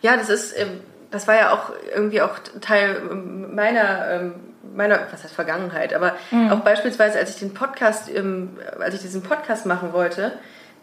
Ja, 0.00 0.16
das 0.16 0.28
ist, 0.28 0.58
ähm, 0.58 0.80
das 1.10 1.28
war 1.28 1.36
ja 1.36 1.52
auch 1.52 1.72
irgendwie 1.94 2.20
auch 2.22 2.38
Teil 2.60 2.96
ähm, 3.10 3.54
meiner, 3.54 4.10
ähm, 4.10 4.34
meiner, 4.74 4.98
was 5.12 5.22
heißt 5.22 5.34
Vergangenheit, 5.34 5.94
aber 5.94 6.16
auch 6.50 6.60
beispielsweise, 6.60 7.18
als 7.18 7.30
ich 7.30 7.36
den 7.36 7.54
Podcast, 7.54 8.10
als 8.80 8.94
ich 8.94 9.02
diesen 9.02 9.22
Podcast 9.22 9.66
machen 9.66 9.92
wollte, 9.92 10.32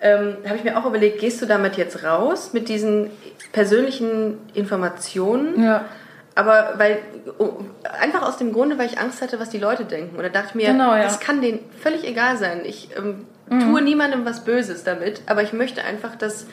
ähm, 0.01 0.38
habe 0.45 0.58
ich 0.58 0.63
mir 0.63 0.77
auch 0.77 0.86
überlegt, 0.86 1.19
gehst 1.19 1.41
du 1.41 1.45
damit 1.45 1.77
jetzt 1.77 2.04
raus 2.04 2.54
mit 2.54 2.69
diesen 2.69 3.12
persönlichen 3.51 4.38
Informationen? 4.54 5.62
Ja. 5.62 5.86
Aber 6.35 6.73
weil, 6.77 6.99
oh, 7.39 7.55
einfach 7.99 8.21
aus 8.21 8.37
dem 8.37 8.53
Grunde, 8.53 8.77
weil 8.77 8.85
ich 8.87 8.99
Angst 8.99 9.21
hatte, 9.21 9.39
was 9.39 9.49
die 9.49 9.57
Leute 9.57 9.83
denken. 9.85 10.15
Und 10.15 10.23
da 10.23 10.29
dachte 10.29 10.49
ich 10.49 10.55
mir, 10.55 10.67
Genau, 10.67 10.91
ja. 10.93 10.99
Mhm. 10.99 11.03
das 11.03 11.19
kann 11.19 11.41
denen 11.41 11.59
völlig 11.81 12.05
egal 12.07 12.37
sein. 12.37 12.61
Ich 12.63 12.89
ähm, 12.97 13.25
tue 13.49 13.81
niemandem 13.81 14.23
was 14.25 14.45
Böses 14.45 14.83
damit, 14.85 15.21
aber 15.25 15.43
ich 15.43 15.51
möchte 15.51 15.83
einfach, 15.83 16.15
dass 16.15 16.47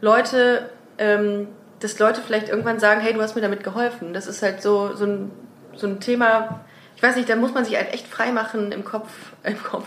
Leute, 0.00 0.70
ähm, 0.98 1.48
dass 1.80 1.98
Leute 1.98 2.20
vielleicht 2.24 2.48
irgendwann 2.48 2.78
sagen, 2.78 3.00
hey, 3.00 3.12
du 3.12 3.20
hast 3.20 3.34
mir 3.34 3.42
damit 3.42 3.64
geholfen. 3.64 4.14
Das 4.14 4.26
ist 4.28 4.40
halt 4.42 4.62
so, 4.62 4.94
so, 4.94 5.04
ein, 5.04 5.30
so 5.74 5.88
ein 5.88 5.98
Thema, 5.98 6.60
ich 6.94 7.02
weiß 7.02 7.16
nicht, 7.16 7.28
da 7.28 7.34
muss 7.34 7.52
man 7.52 7.64
sich 7.64 7.76
halt 7.76 7.92
echt 7.92 8.06
frei 8.06 8.30
machen 8.30 8.70
im 8.70 8.84
Kopf, 8.84 9.08
im 9.42 9.60
Kopf 9.62 9.86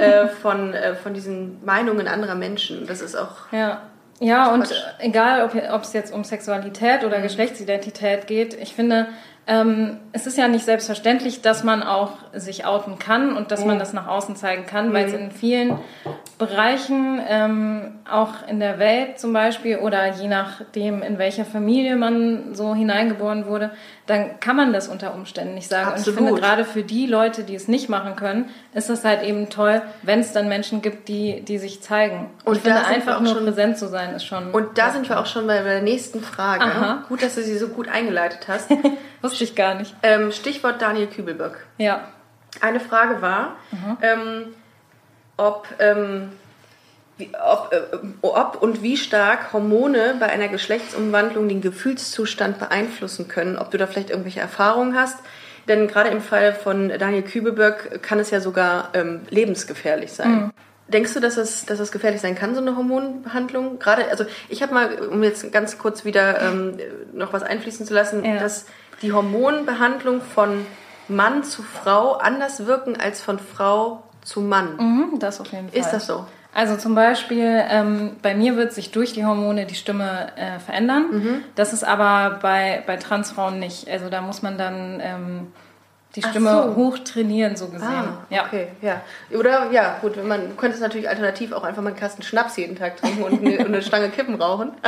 äh, 0.00 0.26
von, 0.28 0.72
äh, 0.72 0.94
von 0.94 1.12
diesen 1.12 1.62
Meinungen 1.66 2.08
anderer 2.08 2.34
Menschen. 2.34 2.86
Das 2.86 3.02
ist 3.02 3.14
auch, 3.14 3.52
Ja. 3.52 3.82
Ja, 4.18 4.52
und 4.52 4.72
egal, 4.98 5.44
ob 5.44 5.54
ob 5.72 5.82
es 5.82 5.92
jetzt 5.92 6.12
um 6.12 6.24
Sexualität 6.24 7.04
oder 7.04 7.20
Geschlechtsidentität 7.20 8.26
geht, 8.26 8.54
ich 8.54 8.74
finde, 8.74 9.08
ähm, 9.48 9.98
es 10.12 10.26
ist 10.26 10.36
ja 10.36 10.48
nicht 10.48 10.64
selbstverständlich, 10.64 11.40
dass 11.42 11.62
man 11.62 11.82
auch 11.82 12.12
sich 12.32 12.64
outen 12.64 12.98
kann 12.98 13.36
und 13.36 13.50
dass 13.52 13.64
man 13.64 13.78
das 13.78 13.92
nach 13.92 14.08
außen 14.08 14.34
zeigen 14.36 14.66
kann, 14.66 14.92
weil 14.92 15.06
es 15.06 15.12
in 15.12 15.30
vielen 15.30 15.78
Bereichen, 16.38 17.18
ähm, 17.26 17.94
auch 18.10 18.46
in 18.46 18.60
der 18.60 18.78
Welt 18.78 19.18
zum 19.18 19.32
Beispiel 19.32 19.78
oder 19.78 20.12
je 20.12 20.28
nachdem, 20.28 21.02
in 21.02 21.16
welcher 21.16 21.46
Familie 21.46 21.96
man 21.96 22.54
so 22.54 22.74
hineingeboren 22.74 23.46
wurde, 23.46 23.70
dann 24.06 24.38
kann 24.38 24.54
man 24.54 24.72
das 24.72 24.88
unter 24.88 25.14
Umständen 25.14 25.54
nicht 25.54 25.68
sagen. 25.68 25.88
Und 25.88 25.94
ich 25.94 26.00
Absolut. 26.00 26.18
finde, 26.18 26.40
gerade 26.40 26.64
für 26.64 26.82
die 26.82 27.06
Leute, 27.06 27.42
die 27.44 27.54
es 27.54 27.68
nicht 27.68 27.88
machen 27.88 28.16
können, 28.16 28.50
ist 28.74 28.90
es 28.90 29.02
halt 29.04 29.22
eben 29.22 29.48
toll, 29.48 29.80
wenn 30.02 30.20
es 30.20 30.32
dann 30.32 30.46
Menschen 30.48 30.82
gibt, 30.82 31.08
die, 31.08 31.40
die 31.40 31.56
sich 31.58 31.82
zeigen. 31.82 32.28
Und 32.44 32.56
ich 32.56 32.62
finde, 32.62 32.84
einfach 32.84 33.20
nur 33.20 33.32
schon- 33.34 33.44
präsent 33.44 33.78
zu 33.78 33.88
sein, 33.88 34.14
ist 34.14 34.24
schon. 34.24 34.50
und 34.50 34.76
da 34.76 34.90
sind 34.90 35.08
wir 35.08 35.18
auch 35.18 35.26
schon 35.26 35.46
bei 35.46 35.62
der 35.62 35.80
nächsten 35.82 36.20
Frage. 36.20 36.64
Aha. 36.64 37.04
Gut, 37.08 37.22
dass 37.22 37.34
du 37.36 37.42
sie 37.42 37.56
so 37.56 37.68
gut 37.68 37.88
eingeleitet 37.88 38.46
hast. 38.46 38.68
wusste 39.32 39.44
ich 39.44 39.54
gar 39.54 39.74
nicht. 39.74 39.94
ähm, 40.02 40.32
Stichwort 40.32 40.80
Daniel 40.80 41.06
Kübelböck. 41.06 41.66
Ja. 41.78 42.08
Eine 42.60 42.80
Frage 42.80 43.20
war, 43.20 43.56
Mhm. 43.70 43.96
ähm, 44.02 44.44
ob, 45.36 45.66
ähm, 45.78 46.32
wie, 47.18 47.30
ob, 47.34 47.72
äh, 47.72 47.80
ob 48.22 48.62
und 48.62 48.82
wie 48.82 48.96
stark 48.96 49.52
Hormone 49.52 50.16
bei 50.18 50.26
einer 50.26 50.48
Geschlechtsumwandlung 50.48 51.48
den 51.48 51.60
Gefühlszustand 51.60 52.58
beeinflussen 52.58 53.28
können. 53.28 53.58
Ob 53.58 53.70
du 53.70 53.78
da 53.78 53.86
vielleicht 53.86 54.10
irgendwelche 54.10 54.40
Erfahrungen 54.40 54.94
hast. 54.98 55.18
Denn 55.68 55.88
gerade 55.88 56.10
im 56.10 56.20
Fall 56.20 56.54
von 56.54 56.88
Daniel 56.90 57.22
Kübelberg 57.22 58.02
kann 58.02 58.18
es 58.20 58.30
ja 58.30 58.40
sogar 58.40 58.90
ähm, 58.94 59.22
lebensgefährlich 59.30 60.12
sein. 60.12 60.30
Mhm. 60.30 60.50
Denkst 60.88 61.14
du, 61.14 61.20
dass 61.20 61.36
es, 61.36 61.66
dass 61.66 61.80
es 61.80 61.90
gefährlich 61.90 62.20
sein 62.20 62.36
kann, 62.36 62.54
so 62.54 62.60
eine 62.60 62.76
Hormonbehandlung? 62.76 63.80
Gerade, 63.80 64.08
also 64.08 64.24
ich 64.48 64.62
habe 64.62 64.72
mal, 64.72 64.94
um 65.10 65.24
jetzt 65.24 65.50
ganz 65.52 65.78
kurz 65.78 66.04
wieder 66.04 66.40
ähm, 66.40 66.78
noch 67.12 67.32
was 67.32 67.42
einfließen 67.42 67.84
zu 67.84 67.92
lassen, 67.92 68.24
ja. 68.24 68.36
dass 68.38 68.66
die 69.02 69.12
Hormonbehandlung 69.12 70.20
von 70.20 70.66
Mann 71.08 71.44
zu 71.44 71.62
Frau 71.62 72.14
anders 72.14 72.66
wirken 72.66 72.96
als 72.98 73.22
von 73.22 73.38
Frau 73.38 74.02
zu 74.22 74.40
Mann. 74.40 74.76
Mhm, 74.76 75.18
das 75.18 75.40
auf 75.40 75.52
jeden 75.52 75.68
Fall. 75.68 75.78
Ist 75.78 75.90
das 75.90 76.06
so? 76.06 76.26
Also 76.52 76.76
zum 76.76 76.94
Beispiel, 76.94 77.62
ähm, 77.68 78.16
bei 78.22 78.34
mir 78.34 78.56
wird 78.56 78.72
sich 78.72 78.90
durch 78.90 79.12
die 79.12 79.26
Hormone 79.26 79.66
die 79.66 79.74
Stimme 79.74 80.28
äh, 80.36 80.58
verändern. 80.58 81.04
Mhm. 81.10 81.44
Das 81.54 81.74
ist 81.74 81.84
aber 81.84 82.38
bei, 82.40 82.82
bei 82.86 82.96
Transfrauen 82.96 83.58
nicht. 83.58 83.90
Also 83.90 84.08
da 84.08 84.22
muss 84.22 84.40
man 84.40 84.56
dann 84.56 85.00
ähm, 85.02 85.52
die 86.16 86.22
Stimme 86.22 86.50
so. 86.50 86.76
hoch 86.76 86.98
trainieren, 86.98 87.56
so 87.56 87.68
gesehen. 87.68 87.88
Ah, 87.88 88.26
ja. 88.30 88.46
Okay, 88.46 88.68
ja. 88.80 89.02
Oder 89.36 89.70
ja, 89.70 89.98
gut, 90.00 90.22
man 90.24 90.56
könnte 90.56 90.76
es 90.76 90.80
natürlich 90.80 91.08
alternativ 91.08 91.52
auch 91.52 91.62
einfach 91.62 91.82
mal 91.82 91.90
einen 91.90 91.98
Kasten 91.98 92.22
Schnaps 92.22 92.56
jeden 92.56 92.76
Tag 92.76 92.96
trinken 92.96 93.22
und 93.22 93.40
eine, 93.40 93.58
und 93.58 93.66
eine 93.66 93.82
Stange 93.82 94.08
Kippen 94.08 94.34
rauchen. 94.34 94.72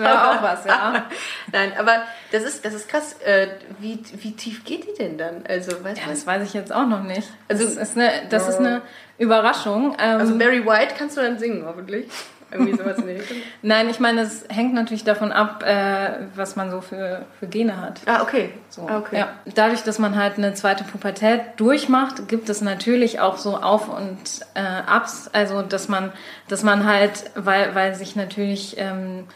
Ja, 0.00 0.38
auch 0.38 0.42
was, 0.42 0.64
ja. 0.64 1.06
Nein, 1.52 1.72
aber 1.76 2.04
das 2.30 2.44
ist, 2.44 2.64
das 2.64 2.74
ist 2.74 2.88
krass. 2.88 3.16
Äh, 3.24 3.48
wie, 3.80 3.98
wie 4.18 4.36
tief 4.36 4.64
geht 4.64 4.86
die 4.86 4.94
denn 4.96 5.18
dann? 5.18 5.42
Also, 5.48 5.82
weißt 5.82 6.00
ja, 6.00 6.06
das 6.08 6.24
weiß 6.24 6.44
ich 6.44 6.54
jetzt 6.54 6.72
auch 6.72 6.86
noch 6.86 7.02
nicht. 7.02 7.28
Also, 7.48 7.64
das 7.64 7.76
ist 7.76 7.96
eine, 7.96 8.12
das 8.30 8.48
ist 8.48 8.60
eine 8.60 8.82
Überraschung. 9.18 9.96
Ähm, 10.00 10.20
also 10.20 10.38
Barry 10.38 10.64
White 10.64 10.94
kannst 10.96 11.16
du 11.16 11.22
dann 11.22 11.40
singen, 11.40 11.64
hoffentlich. 11.66 12.06
Irgendwie 12.52 12.76
sowas 12.76 12.98
in 12.98 13.06
die 13.06 13.12
Richtung? 13.12 13.36
Nein, 13.62 13.88
ich 13.88 14.00
meine, 14.00 14.22
es 14.22 14.44
hängt 14.48 14.74
natürlich 14.74 15.04
davon 15.04 15.32
ab, 15.32 15.62
äh, 15.64 16.26
was 16.34 16.56
man 16.56 16.70
so 16.70 16.80
für, 16.80 17.24
für 17.38 17.46
Gene 17.46 17.80
hat. 17.80 18.00
Ah, 18.06 18.22
okay. 18.22 18.50
So, 18.68 18.86
ah, 18.88 18.98
okay. 18.98 19.18
Ja. 19.18 19.28
Dadurch, 19.54 19.82
dass 19.82 19.98
man 19.98 20.16
halt 20.16 20.38
eine 20.38 20.54
zweite 20.54 20.84
Pubertät 20.84 21.40
durchmacht, 21.56 22.28
gibt 22.28 22.48
es 22.48 22.60
natürlich 22.60 23.20
auch 23.20 23.36
so 23.36 23.56
Auf- 23.56 23.88
und 23.88 24.18
äh, 24.54 24.96
Ups. 24.96 25.30
Also, 25.32 25.62
dass 25.62 25.88
man, 25.88 26.12
dass 26.48 26.62
man 26.62 26.86
halt, 26.86 27.30
weil, 27.34 27.74
weil 27.74 27.94
sich 27.94 28.16
natürlich 28.16 28.76
ähm, 28.78 29.26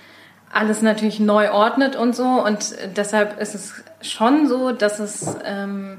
alles 0.53 0.83
natürlich 0.83 1.21
neu 1.21 1.51
ordnet 1.53 1.97
und 1.97 2.15
so. 2.15 2.25
Und 2.25 2.75
deshalb 2.97 3.41
ist 3.41 3.55
es 3.55 3.85
schon 4.01 4.49
so, 4.49 4.73
dass 4.73 5.01
es 5.01 5.37
ähm, 5.45 5.99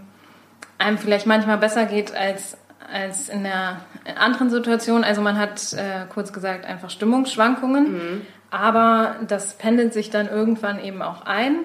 einem 0.78 0.98
vielleicht 0.98 1.26
manchmal 1.26 1.58
besser 1.58 1.86
geht 1.86 2.16
als 2.16 2.58
als 2.92 3.30
in 3.30 3.44
der 3.44 3.82
anderen 4.18 4.50
Situation. 4.50 5.04
Also 5.04 5.22
man 5.22 5.38
hat 5.38 5.74
äh, 5.74 6.06
kurz 6.14 6.34
gesagt 6.34 6.66
einfach 6.66 6.90
Stimmungsschwankungen, 6.90 7.94
mhm. 7.94 8.22
aber 8.52 9.16
das 9.28 9.56
pendelt 9.56 9.94
sich 9.94 10.10
dann 10.10 10.30
irgendwann 10.30 10.84
eben 10.84 11.02
auch 11.02 11.26
ein. 11.26 11.60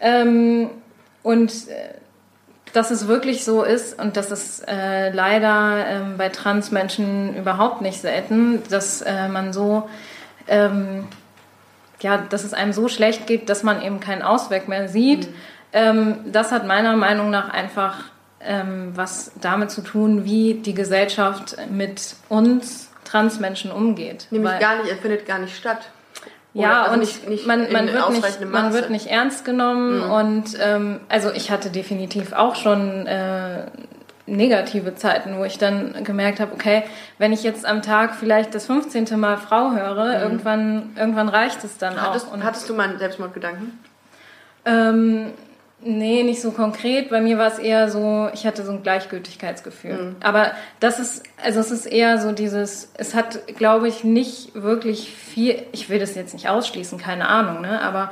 Ähm, 0.00 0.70
und 1.22 1.50
äh, 1.68 1.94
dass 2.72 2.90
es 2.90 3.08
wirklich 3.08 3.44
so 3.44 3.62
ist 3.62 3.98
und 3.98 4.16
das 4.16 4.30
ist 4.30 4.68
äh, 4.68 5.10
leider 5.10 5.86
ähm, 5.86 6.14
bei 6.18 6.28
Transmenschen 6.28 7.34
überhaupt 7.34 7.80
nicht 7.80 8.00
selten, 8.00 8.62
dass 8.68 9.02
äh, 9.02 9.28
man 9.28 9.52
so 9.52 9.88
ähm, 10.46 11.06
ja, 12.00 12.18
dass 12.18 12.44
es 12.44 12.54
einem 12.54 12.72
so 12.72 12.88
schlecht 12.88 13.26
geht, 13.26 13.48
dass 13.48 13.62
man 13.62 13.82
eben 13.82 14.00
keinen 14.00 14.22
Ausweg 14.22 14.68
mehr 14.68 14.88
sieht. 14.88 15.28
Mhm. 15.28 15.34
Ähm, 15.72 16.16
das 16.32 16.52
hat 16.52 16.66
meiner 16.66 16.96
Meinung 16.96 17.30
nach 17.30 17.50
einfach 17.50 18.04
ähm, 18.40 18.92
was 18.94 19.32
damit 19.40 19.70
zu 19.70 19.82
tun, 19.82 20.24
wie 20.24 20.54
die 20.54 20.74
Gesellschaft 20.74 21.56
mit 21.70 22.16
uns 22.28 22.90
Transmenschen 23.04 23.70
umgeht. 23.70 24.26
Nämlich 24.30 24.52
Weil, 24.52 24.60
gar 24.60 24.76
nicht, 24.78 24.90
er 24.90 24.96
findet 24.96 25.26
gar 25.26 25.38
nicht 25.38 25.56
statt. 25.56 25.90
Ja, 26.54 26.82
also 26.82 26.94
und 26.94 27.00
nicht, 27.00 27.28
nicht 27.28 27.46
man, 27.46 27.70
man, 27.72 27.92
wird 27.92 28.10
nicht, 28.10 28.44
man 28.46 28.72
wird 28.72 28.90
nicht 28.90 29.06
ernst 29.06 29.44
genommen 29.44 30.04
mhm. 30.04 30.10
und 30.10 30.44
ähm, 30.60 31.00
also 31.08 31.30
ich 31.30 31.50
hatte 31.50 31.70
definitiv 31.70 32.32
auch 32.32 32.56
schon 32.56 33.06
äh, 33.06 33.66
negative 34.26 34.94
Zeiten, 34.94 35.38
wo 35.38 35.44
ich 35.44 35.58
dann 35.58 36.04
gemerkt 36.04 36.40
habe, 36.40 36.52
okay, 36.52 36.84
wenn 37.18 37.32
ich 37.32 37.42
jetzt 37.42 37.66
am 37.66 37.82
Tag 37.82 38.14
vielleicht 38.14 38.54
das 38.54 38.66
15. 38.66 39.18
Mal 39.18 39.36
Frau 39.36 39.72
höre, 39.72 40.16
mhm. 40.16 40.22
irgendwann, 40.22 40.90
irgendwann 40.96 41.28
reicht 41.28 41.64
es 41.64 41.78
dann 41.78 42.00
hattest, 42.00 42.28
auch. 42.28 42.32
Und 42.32 42.44
hattest 42.44 42.68
du 42.68 42.74
mal 42.74 42.88
einen 42.88 42.98
Selbstmordgedanken? 42.98 43.78
Ähm, 44.64 45.32
Nee, 45.80 46.24
nicht 46.24 46.40
so 46.40 46.50
konkret. 46.50 47.08
Bei 47.08 47.20
mir 47.20 47.38
war 47.38 47.46
es 47.46 47.58
eher 47.58 47.88
so, 47.88 48.28
ich 48.34 48.46
hatte 48.46 48.64
so 48.64 48.72
ein 48.72 48.82
Gleichgültigkeitsgefühl. 48.82 49.92
Mhm. 49.92 50.16
Aber 50.20 50.50
das 50.80 50.98
ist, 50.98 51.22
also 51.42 51.60
es 51.60 51.70
ist 51.70 51.86
eher 51.86 52.18
so 52.18 52.32
dieses, 52.32 52.90
es 52.96 53.14
hat, 53.14 53.46
glaube 53.56 53.86
ich, 53.86 54.02
nicht 54.02 54.54
wirklich 54.54 55.12
viel, 55.12 55.62
ich 55.70 55.88
will 55.88 56.00
das 56.00 56.16
jetzt 56.16 56.34
nicht 56.34 56.48
ausschließen, 56.48 56.98
keine 56.98 57.28
Ahnung, 57.28 57.60
ne? 57.60 57.80
Aber 57.80 58.10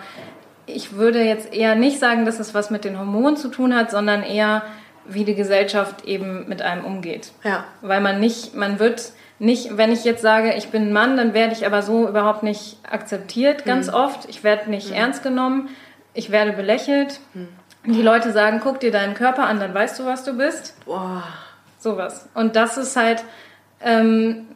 ich 0.66 0.92
würde 0.94 1.22
jetzt 1.22 1.52
eher 1.52 1.74
nicht 1.74 1.98
sagen, 1.98 2.24
dass 2.24 2.38
es 2.38 2.54
was 2.54 2.70
mit 2.70 2.84
den 2.84 2.98
Hormonen 2.98 3.36
zu 3.36 3.48
tun 3.48 3.74
hat, 3.74 3.90
sondern 3.90 4.22
eher, 4.22 4.62
wie 5.04 5.24
die 5.24 5.34
Gesellschaft 5.34 6.04
eben 6.04 6.48
mit 6.48 6.62
einem 6.62 6.84
umgeht. 6.84 7.32
Ja. 7.42 7.64
Weil 7.80 8.00
man 8.00 8.20
nicht, 8.20 8.54
man 8.54 8.78
wird 8.78 9.12
nicht, 9.38 9.76
wenn 9.76 9.92
ich 9.92 10.04
jetzt 10.04 10.22
sage, 10.22 10.54
ich 10.54 10.68
bin 10.68 10.88
ein 10.88 10.92
Mann, 10.92 11.16
dann 11.16 11.34
werde 11.34 11.52
ich 11.52 11.66
aber 11.66 11.82
so 11.82 12.08
überhaupt 12.08 12.42
nicht 12.42 12.78
akzeptiert, 12.88 13.64
ganz 13.64 13.88
mhm. 13.88 13.94
oft. 13.94 14.28
Ich 14.28 14.44
werde 14.44 14.70
nicht 14.70 14.90
mhm. 14.90 14.96
ernst 14.96 15.22
genommen 15.22 15.68
ich 16.16 16.30
werde 16.30 16.52
belächelt. 16.52 17.20
Hm. 17.34 17.48
Die 17.84 18.02
Leute 18.02 18.32
sagen, 18.32 18.60
guck 18.62 18.80
dir 18.80 18.90
deinen 18.90 19.14
Körper 19.14 19.44
an, 19.44 19.60
dann 19.60 19.72
weißt 19.72 19.98
du, 19.98 20.06
was 20.06 20.24
du 20.24 20.36
bist. 20.36 20.74
Boah. 20.84 21.22
Sowas. 21.78 22.28
Und 22.34 22.56
das 22.56 22.78
ist 22.78 22.96
halt, 22.96 23.22
ähm, 23.80 24.46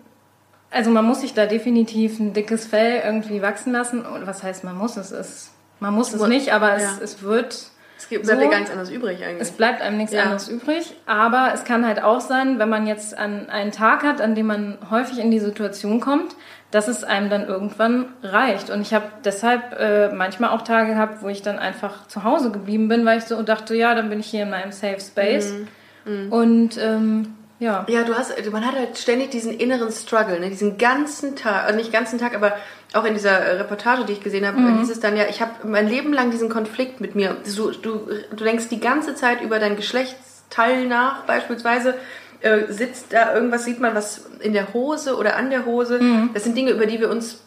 also 0.71 0.91
man 0.91 1.05
muss 1.05 1.21
sich 1.21 1.35
da 1.35 1.47
definitiv 1.47 2.19
ein 2.19 2.33
dickes 2.33 2.67
Fell 2.67 3.03
irgendwie 3.05 3.43
wachsen 3.43 3.73
lassen. 3.73 4.05
Und 4.05 4.27
was 4.27 4.43
heißt, 4.43 4.65
man 4.65 4.77
muss 4.77 4.97
es? 4.97 5.13
es 5.13 5.53
man 5.79 5.95
muss 5.95 6.13
es 6.13 6.23
nicht, 6.27 6.53
aber 6.53 6.75
es, 6.75 6.83
ja. 6.83 6.99
es 7.03 7.23
wird. 7.23 7.71
Es 7.97 8.07
bleibt 8.07 8.27
so, 8.27 8.33
ja 8.33 8.49
gar 8.49 8.59
nichts 8.59 8.71
anderes 8.71 8.91
übrig 8.91 9.23
eigentlich. 9.23 9.43
Es 9.43 9.51
bleibt 9.51 9.83
einem 9.83 9.99
nichts 9.99 10.13
ja. 10.13 10.23
anderes 10.23 10.49
übrig. 10.49 10.95
Aber 11.07 11.53
es 11.55 11.65
kann 11.65 11.87
halt 11.87 12.03
auch 12.03 12.21
sein, 12.21 12.59
wenn 12.59 12.69
man 12.69 12.87
jetzt 12.87 13.17
an 13.17 13.51
einen 13.51 13.73
Tag 13.73 14.03
hat, 14.03 14.21
an 14.21 14.35
dem 14.35 14.47
man 14.47 14.79
häufig 14.91 15.19
in 15.19 15.31
die 15.31 15.39
Situation 15.39 16.01
kommt, 16.01 16.35
dass 16.71 16.89
es 16.89 17.05
einem 17.05 17.31
dann 17.31 17.47
irgendwann 17.47 18.07
reicht. 18.23 18.71
Und 18.71 18.81
ich 18.81 18.95
habe 18.95 19.07
deshalb 19.25 19.79
äh, 19.79 20.13
manchmal 20.13 20.51
auch 20.51 20.63
Tage 20.63 20.93
gehabt, 20.93 21.23
wo 21.23 21.29
ich 21.29 21.43
dann 21.43 21.59
einfach 21.59 22.07
zu 22.07 22.25
Hause 22.25 22.51
geblieben 22.51 22.89
bin, 22.89 23.05
weil 23.05 23.19
ich 23.19 23.25
so 23.25 23.43
dachte, 23.43 23.75
ja, 23.75 23.95
dann 23.95 24.09
bin 24.09 24.21
ich 24.21 24.27
hier 24.27 24.45
in 24.45 24.51
meinem 24.51 24.73
Safe 24.73 25.01
Space. 25.01 25.53
Mhm. 25.53 25.69
Mhm. 26.05 26.33
Und 26.33 26.79
ähm, 26.79 27.35
ja. 27.59 27.85
Ja, 27.89 28.05
du 28.05 28.15
hast, 28.15 28.33
man 28.51 28.65
hat 28.65 28.75
halt 28.75 28.97
ständig 28.97 29.31
diesen 29.31 29.53
inneren 29.53 29.93
Struggle, 29.93 30.41
ne? 30.41 30.49
diesen 30.49 30.79
ganzen 30.79 31.37
Tag, 31.37 31.65
also 31.65 31.77
nicht 31.77 31.93
ganzen 31.93 32.19
Tag, 32.19 32.35
aber 32.35 32.55
auch 32.95 33.05
in 33.05 33.13
dieser 33.13 33.33
äh, 33.33 33.57
Reportage, 33.59 34.05
die 34.07 34.15
ich 34.15 34.23
gesehen 34.23 34.47
habe, 34.47 34.59
mhm. 34.59 34.79
hieß 34.79 34.91
es 34.91 35.01
dann 35.01 35.17
ja, 35.17 35.25
ich 35.29 35.43
habe 35.43 35.53
mein 35.65 35.87
Leben 35.87 36.13
lang 36.13 36.31
diesen 36.31 36.49
Konflikt 36.49 37.01
mit 37.01 37.15
mir. 37.15 37.37
Du, 37.57 37.71
du, 37.71 38.09
du 38.35 38.45
denkst 38.45 38.69
die 38.69 38.81
ganze 38.81 39.15
Zeit 39.15 39.43
über 39.43 39.59
dein 39.59 39.77
Geschlechtsteil 39.77 40.87
nach, 40.87 41.25
beispielsweise 41.25 41.95
äh, 42.41 42.73
sitzt 42.73 43.13
da 43.13 43.35
irgendwas, 43.35 43.65
sieht 43.65 43.81
man 43.81 43.95
was 43.95 44.27
in 44.41 44.53
der 44.53 44.73
Hose 44.73 45.17
oder 45.17 45.37
an 45.37 45.51
der 45.51 45.67
Hose. 45.67 46.01
Mhm. 46.01 46.31
Das 46.33 46.45
sind 46.45 46.57
Dinge, 46.57 46.71
über 46.71 46.87
die 46.87 47.01
wir 47.01 47.11
uns 47.11 47.41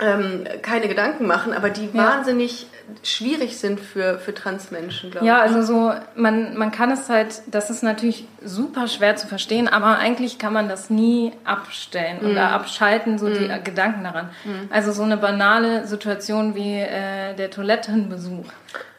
ähm, 0.00 0.44
keine 0.62 0.88
Gedanken 0.88 1.26
machen, 1.26 1.52
aber 1.52 1.70
die 1.70 1.86
ja. 1.86 1.94
wahnsinnig 1.94 2.66
schwierig 3.02 3.58
sind 3.58 3.80
für, 3.80 4.18
für 4.18 4.32
Transmenschen, 4.32 5.10
glaube 5.10 5.26
ja, 5.26 5.44
ich. 5.44 5.50
Ja, 5.50 5.56
also 5.56 5.62
so, 5.62 5.92
man, 6.14 6.56
man 6.56 6.70
kann 6.70 6.90
es 6.90 7.08
halt, 7.08 7.42
das 7.46 7.68
ist 7.70 7.82
natürlich 7.82 8.26
super 8.42 8.88
schwer 8.88 9.16
zu 9.16 9.26
verstehen, 9.26 9.68
aber 9.68 9.98
eigentlich 9.98 10.38
kann 10.38 10.52
man 10.52 10.68
das 10.68 10.88
nie 10.88 11.32
abstellen 11.44 12.18
mhm. 12.22 12.30
oder 12.30 12.50
abschalten, 12.52 13.18
so 13.18 13.26
mhm. 13.26 13.34
die 13.34 13.64
Gedanken 13.64 14.04
daran. 14.04 14.30
Mhm. 14.44 14.68
Also 14.70 14.92
so 14.92 15.02
eine 15.02 15.16
banale 15.16 15.86
Situation 15.86 16.54
wie 16.54 16.76
äh, 16.76 17.34
der 17.34 17.50
Toilettenbesuch 17.50 18.46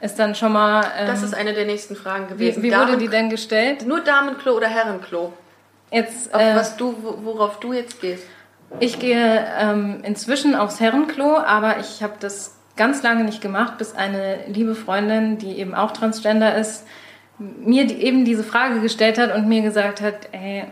ist 0.02 0.20
dann 0.20 0.36
schon 0.36 0.54
mal... 0.54 0.86
Ähm, 0.98 1.08
das 1.08 1.24
ist 1.24 1.34
eine 1.34 1.54
der 1.54 1.66
nächsten 1.66 1.96
Fragen 1.96 2.28
gewesen. 2.28 2.62
Wie, 2.62 2.72
wie 2.72 2.76
wurde 2.76 2.98
die 2.98 3.08
denn 3.08 3.30
gestellt? 3.30 3.86
Nur 3.88 4.02
Damenklo 4.02 4.54
oder 4.54 4.68
Herrenklo? 4.68 5.34
Jetzt, 5.92 6.34
Auf 6.34 6.42
äh, 6.42 6.56
was 6.56 6.78
du, 6.78 6.96
worauf 7.24 7.60
du 7.60 7.74
jetzt 7.74 8.00
gehst. 8.00 8.24
Ich 8.80 9.00
gehe 9.00 9.46
ähm, 9.60 10.02
inzwischen 10.04 10.56
aufs 10.56 10.80
Herrenklo, 10.80 11.38
aber 11.38 11.80
ich 11.80 12.04
habe 12.04 12.14
das 12.20 12.56
ganz 12.76 13.04
lange 13.04 13.24
nicht 13.24 13.42
gemacht, 13.42 13.78
bis 13.78 13.94
eine 13.94 14.46
liebe 14.48 14.76
Freundin, 14.76 15.38
die 15.38 15.58
eben 15.58 15.76
auch 15.76 15.92
Transgender 15.92 16.56
ist, 16.56 16.86
mir 17.38 17.88
die, 17.88 17.96
eben 17.96 18.26
diese 18.26 18.44
Frage 18.44 18.80
gestellt 18.80 19.18
hat 19.18 19.36
und 19.36 19.48
mir 19.48 19.62
gesagt 19.62 20.02
hat, 20.02 20.30
ey, 20.32 20.66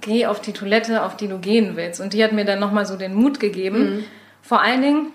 geh 0.00 0.26
auf 0.26 0.40
die 0.40 0.52
Toilette, 0.52 1.02
auf 1.02 1.16
die 1.16 1.28
du 1.28 1.38
gehen 1.38 1.76
willst. 1.76 2.00
Und 2.00 2.14
die 2.14 2.24
hat 2.24 2.32
mir 2.32 2.44
dann 2.44 2.58
nochmal 2.58 2.86
so 2.86 2.96
den 2.96 3.14
Mut 3.14 3.38
gegeben. 3.40 3.78
Mhm. 3.78 4.04
Vor 4.42 4.62
allen 4.62 4.82
Dingen, 4.82 5.12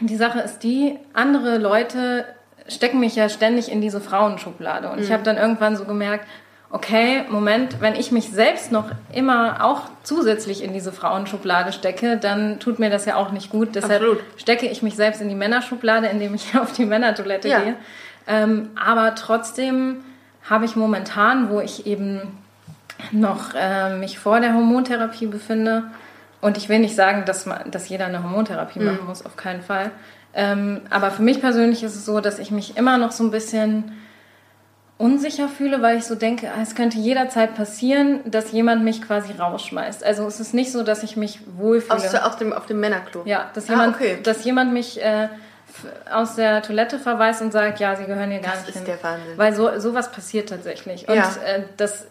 die 0.00 0.16
Sache 0.16 0.40
ist 0.40 0.60
die, 0.60 0.98
andere 1.12 1.58
Leute 1.58 2.24
stecken 2.66 3.00
mich 3.00 3.16
ja 3.16 3.28
ständig 3.28 3.70
in 3.70 3.80
diese 3.80 4.00
Frauenschublade. 4.00 4.88
Und 4.88 4.96
mhm. 4.96 5.02
ich 5.02 5.12
habe 5.12 5.22
dann 5.22 5.36
irgendwann 5.36 5.76
so 5.76 5.84
gemerkt, 5.84 6.26
okay, 6.70 7.24
Moment, 7.28 7.80
wenn 7.80 7.94
ich 7.96 8.12
mich 8.12 8.30
selbst 8.30 8.70
noch 8.70 8.90
immer 9.12 9.64
auch 9.64 9.82
zusätzlich 10.04 10.62
in 10.62 10.72
diese 10.72 10.92
Frauenschublade 10.92 11.72
stecke, 11.72 12.16
dann 12.16 12.60
tut 12.60 12.78
mir 12.78 12.90
das 12.90 13.06
ja 13.06 13.16
auch 13.16 13.32
nicht 13.32 13.50
gut. 13.50 13.74
Deshalb 13.74 14.02
Absolut. 14.02 14.20
stecke 14.36 14.66
ich 14.66 14.82
mich 14.82 14.94
selbst 14.94 15.20
in 15.20 15.28
die 15.28 15.34
Männerschublade, 15.34 16.06
indem 16.06 16.34
ich 16.34 16.56
auf 16.58 16.72
die 16.72 16.86
Männertoilette 16.86 17.48
ja. 17.48 17.60
gehe. 17.60 17.74
Ähm, 18.26 18.70
aber 18.76 19.14
trotzdem 19.16 20.04
habe 20.48 20.64
ich 20.64 20.76
momentan, 20.76 21.50
wo 21.50 21.60
ich 21.60 21.86
eben 21.86 22.38
noch 23.10 23.54
äh, 23.54 23.96
mich 23.96 24.18
vor 24.18 24.40
der 24.40 24.54
Hormontherapie 24.54 25.26
befinde, 25.26 25.84
Und 26.40 26.56
ich 26.56 26.68
will 26.68 26.78
nicht 26.78 26.94
sagen, 26.94 27.24
dass, 27.24 27.46
man, 27.46 27.70
dass 27.70 27.88
jeder 27.88 28.06
eine 28.06 28.22
Hormontherapie 28.22 28.78
mhm. 28.78 28.86
machen 28.86 29.06
muss, 29.06 29.24
auf 29.24 29.36
keinen 29.36 29.62
Fall. 29.62 29.90
Ähm, 30.32 30.82
aber 30.90 31.10
für 31.10 31.22
mich 31.22 31.40
persönlich 31.40 31.82
ist 31.82 31.96
es 31.96 32.04
so, 32.04 32.20
dass 32.20 32.38
ich 32.38 32.50
mich 32.50 32.76
immer 32.76 32.98
noch 32.98 33.10
so 33.10 33.24
ein 33.24 33.30
bisschen 33.30 33.92
unsicher 35.00 35.48
fühle, 35.48 35.80
weil 35.80 35.96
ich 35.96 36.04
so 36.04 36.14
denke, 36.14 36.50
ah, 36.50 36.60
es 36.62 36.74
könnte 36.74 36.98
jederzeit 36.98 37.54
passieren, 37.54 38.20
dass 38.26 38.52
jemand 38.52 38.84
mich 38.84 39.00
quasi 39.00 39.32
rausschmeißt. 39.32 40.04
Also 40.04 40.26
es 40.26 40.40
ist 40.40 40.52
nicht 40.52 40.70
so, 40.70 40.82
dass 40.82 41.02
ich 41.02 41.16
mich 41.16 41.40
wohlfühle. 41.56 41.96
Aus, 41.96 42.14
auf 42.14 42.36
dem, 42.36 42.52
auf 42.52 42.66
dem 42.66 42.80
Männerklo? 42.80 43.22
Ja, 43.24 43.50
dass 43.54 43.68
jemand, 43.68 43.94
ah, 43.94 43.96
okay. 43.96 44.18
dass 44.22 44.44
jemand 44.44 44.74
mich 44.74 45.02
äh, 45.02 45.28
aus 46.12 46.36
der 46.36 46.60
Toilette 46.62 46.98
verweist 46.98 47.40
und 47.40 47.50
sagt, 47.50 47.80
ja, 47.80 47.96
sie 47.96 48.04
gehören 48.04 48.30
hier 48.30 48.40
gar 48.40 48.52
das 48.52 48.66
nicht 48.66 48.76
hin. 48.76 48.84
Das 48.84 48.94
ist 48.94 49.02
der 49.02 49.10
Wahnsinn. 49.10 49.38
Weil 49.38 49.54
so, 49.54 49.78
sowas 49.80 50.12
passiert 50.12 50.50
tatsächlich. 50.50 51.08
Und 51.08 51.16
ja. 51.16 51.30
äh, 51.46 51.62
das, 51.78 52.06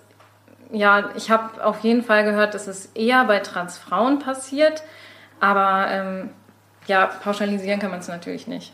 ja, 0.72 1.12
ich 1.16 1.30
habe 1.30 1.64
auf 1.64 1.82
jeden 1.82 2.04
Fall 2.04 2.24
gehört, 2.24 2.56
dass 2.56 2.66
es 2.66 2.88
eher 2.96 3.24
bei 3.26 3.40
Transfrauen 3.40 4.18
passiert, 4.18 4.82
aber 5.40 5.86
ähm, 5.92 6.30
ja, 6.88 7.06
pauschalisieren 7.06 7.80
kann 7.80 7.92
man 7.92 8.00
es 8.00 8.08
natürlich 8.08 8.48
nicht. 8.48 8.74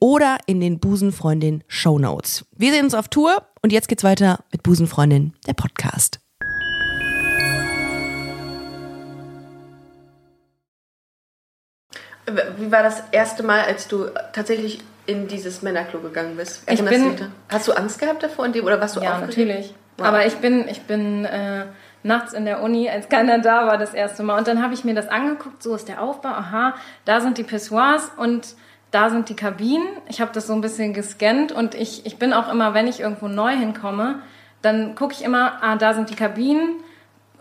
oder 0.00 0.38
in 0.46 0.60
den 0.60 0.78
Busenfreundin 0.80 1.62
Show 1.68 1.98
Notes. 1.98 2.44
Wir 2.56 2.72
sehen 2.72 2.84
uns 2.84 2.94
auf 2.94 3.08
Tour 3.08 3.42
und 3.62 3.72
jetzt 3.72 3.88
geht's 3.88 4.04
weiter 4.04 4.40
mit 4.52 4.62
Busenfreundin, 4.62 5.32
der 5.46 5.54
Podcast. 5.54 6.20
Wie 12.56 12.72
war 12.72 12.82
das 12.82 13.02
erste 13.12 13.42
Mal, 13.42 13.60
als 13.62 13.86
du 13.86 14.06
tatsächlich 14.32 14.80
in 15.06 15.28
dieses 15.28 15.60
Männerklo 15.62 16.00
gegangen 16.00 16.36
bist? 16.36 16.62
ich 16.70 16.82
bin, 16.82 17.16
du 17.16 17.30
Hast 17.50 17.68
du 17.68 17.72
Angst 17.72 17.98
gehabt 17.98 18.22
davor 18.22 18.46
in 18.46 18.52
dem, 18.52 18.64
oder 18.64 18.80
warst 18.80 18.96
du 18.96 19.00
Ja, 19.00 19.12
aufgeregt? 19.18 19.36
natürlich. 19.36 19.74
Wow. 19.98 20.06
Aber 20.06 20.26
ich 20.26 20.34
bin, 20.36 20.66
ich 20.68 20.82
bin 20.82 21.24
äh, 21.26 21.66
nachts 22.02 22.32
in 22.32 22.46
der 22.46 22.62
Uni, 22.62 22.88
als 22.88 23.08
keiner 23.08 23.38
da 23.38 23.66
war, 23.66 23.76
das 23.78 23.92
erste 23.92 24.22
Mal. 24.22 24.38
Und 24.38 24.48
dann 24.48 24.62
habe 24.62 24.72
ich 24.74 24.84
mir 24.84 24.94
das 24.94 25.08
angeguckt, 25.08 25.62
so 25.62 25.74
ist 25.74 25.88
der 25.88 26.02
Aufbau, 26.02 26.30
aha, 26.30 26.74
da 27.04 27.20
sind 27.20 27.36
die 27.38 27.44
Pissoirs 27.44 28.10
und 28.16 28.54
da 28.94 29.10
sind 29.10 29.28
die 29.28 29.34
Kabinen. 29.34 29.88
Ich 30.08 30.20
habe 30.20 30.30
das 30.32 30.46
so 30.46 30.52
ein 30.52 30.60
bisschen 30.60 30.94
gescannt 30.94 31.50
und 31.50 31.74
ich, 31.74 32.06
ich 32.06 32.16
bin 32.16 32.32
auch 32.32 32.50
immer, 32.50 32.74
wenn 32.74 32.86
ich 32.86 33.00
irgendwo 33.00 33.26
neu 33.26 33.50
hinkomme, 33.50 34.20
dann 34.62 34.94
gucke 34.94 35.12
ich 35.12 35.24
immer, 35.24 35.62
ah, 35.62 35.74
da 35.74 35.94
sind 35.94 36.10
die 36.10 36.14
Kabinen. 36.14 36.76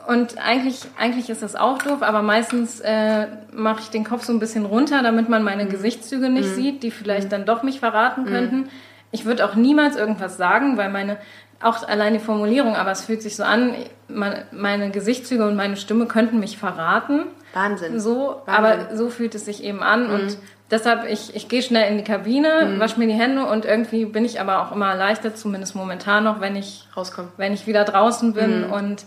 Und 0.07 0.37
eigentlich, 0.43 0.81
eigentlich 0.97 1.29
ist 1.29 1.43
das 1.43 1.55
auch 1.55 1.77
doof, 1.77 2.01
aber 2.01 2.23
meistens 2.23 2.79
äh, 2.81 3.27
mache 3.53 3.81
ich 3.81 3.89
den 3.89 4.03
Kopf 4.03 4.23
so 4.23 4.33
ein 4.33 4.39
bisschen 4.39 4.65
runter, 4.65 5.03
damit 5.03 5.29
man 5.29 5.43
meine 5.43 5.65
mhm. 5.65 5.69
Gesichtszüge 5.69 6.29
nicht 6.29 6.49
mhm. 6.49 6.55
sieht, 6.55 6.83
die 6.83 6.91
vielleicht 6.91 7.27
mhm. 7.27 7.31
dann 7.31 7.45
doch 7.45 7.61
mich 7.61 7.79
verraten 7.79 8.23
mhm. 8.23 8.27
könnten. 8.27 8.69
Ich 9.11 9.25
würde 9.25 9.45
auch 9.45 9.53
niemals 9.53 9.95
irgendwas 9.95 10.37
sagen, 10.37 10.75
weil 10.75 10.89
meine, 10.89 11.17
auch 11.61 11.87
allein 11.87 12.13
die 12.13 12.19
Formulierung, 12.19 12.75
aber 12.75 12.91
es 12.91 13.05
fühlt 13.05 13.21
sich 13.21 13.35
so 13.35 13.43
an, 13.43 13.75
meine, 14.07 14.47
meine 14.51 14.89
Gesichtszüge 14.89 15.47
und 15.47 15.55
meine 15.55 15.77
Stimme 15.77 16.07
könnten 16.07 16.39
mich 16.39 16.57
verraten. 16.57 17.25
Wahnsinn. 17.53 17.99
So, 17.99 18.41
Wahnsinn. 18.45 18.53
aber 18.53 18.95
so 18.97 19.09
fühlt 19.09 19.35
es 19.35 19.45
sich 19.45 19.63
eben 19.63 19.83
an 19.83 20.07
und 20.09 20.25
mhm. 20.25 20.37
Deshalb, 20.73 21.07
ich, 21.07 21.35
ich 21.35 21.47
gehe 21.49 21.61
schnell 21.61 21.91
in 21.91 21.99
die 21.99 22.03
Kabine, 22.03 22.65
mhm. 22.65 22.79
wasche 22.79 22.97
mir 22.97 23.05
die 23.05 23.13
Hände 23.13 23.45
und 23.45 23.63
irgendwie 23.63 24.05
bin 24.05 24.25
ich 24.25 24.41
aber 24.41 24.59
auch 24.59 24.71
immer 24.71 24.89
erleichtert, 24.89 25.37
zumindest 25.37 25.75
momentan 25.75 26.23
noch, 26.23 26.41
wenn 26.41 26.55
ich 26.55 26.87
rauskomme. 26.97 27.27
Wenn 27.37 27.53
ich 27.53 27.67
wieder 27.67 27.83
draußen 27.83 28.33
bin. 28.33 28.65
Mhm. 28.65 28.73
Und 28.73 29.05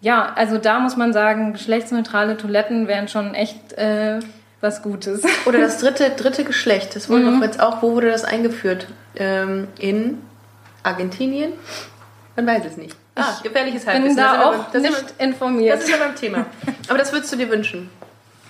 ja, 0.00 0.32
also 0.34 0.56
da 0.56 0.78
muss 0.78 0.96
man 0.96 1.12
sagen, 1.12 1.52
geschlechtsneutrale 1.52 2.38
Toiletten 2.38 2.88
wären 2.88 3.06
schon 3.06 3.34
echt 3.34 3.74
äh, 3.74 4.20
was 4.62 4.80
Gutes. 4.80 5.24
Oder 5.44 5.58
das 5.58 5.76
dritte, 5.76 6.08
dritte 6.08 6.44
Geschlecht, 6.44 6.96
das 6.96 7.10
wurde 7.10 7.24
mhm. 7.24 7.34
doch 7.34 7.46
jetzt 7.46 7.60
auch, 7.60 7.82
wo 7.82 7.92
wurde 7.92 8.10
das 8.10 8.24
eingeführt? 8.24 8.86
Ähm, 9.14 9.68
in 9.78 10.22
Argentinien? 10.84 11.52
Man 12.34 12.46
weiß 12.46 12.64
es 12.64 12.78
nicht. 12.78 12.96
Ah, 13.14 13.36
gefährliches 13.42 13.86
Halbwissen. 13.86 14.16
Bin 14.16 14.24
da 14.24 14.42
auch 14.42 14.64
beim, 14.72 14.80
nicht 14.80 15.14
informiert. 15.18 15.74
Das 15.74 15.84
ist 15.84 15.90
ja 15.90 15.98
beim 15.98 16.16
Thema. 16.16 16.46
Aber 16.88 16.96
das 16.96 17.12
würdest 17.12 17.30
du 17.30 17.36
dir 17.36 17.50
wünschen? 17.50 17.90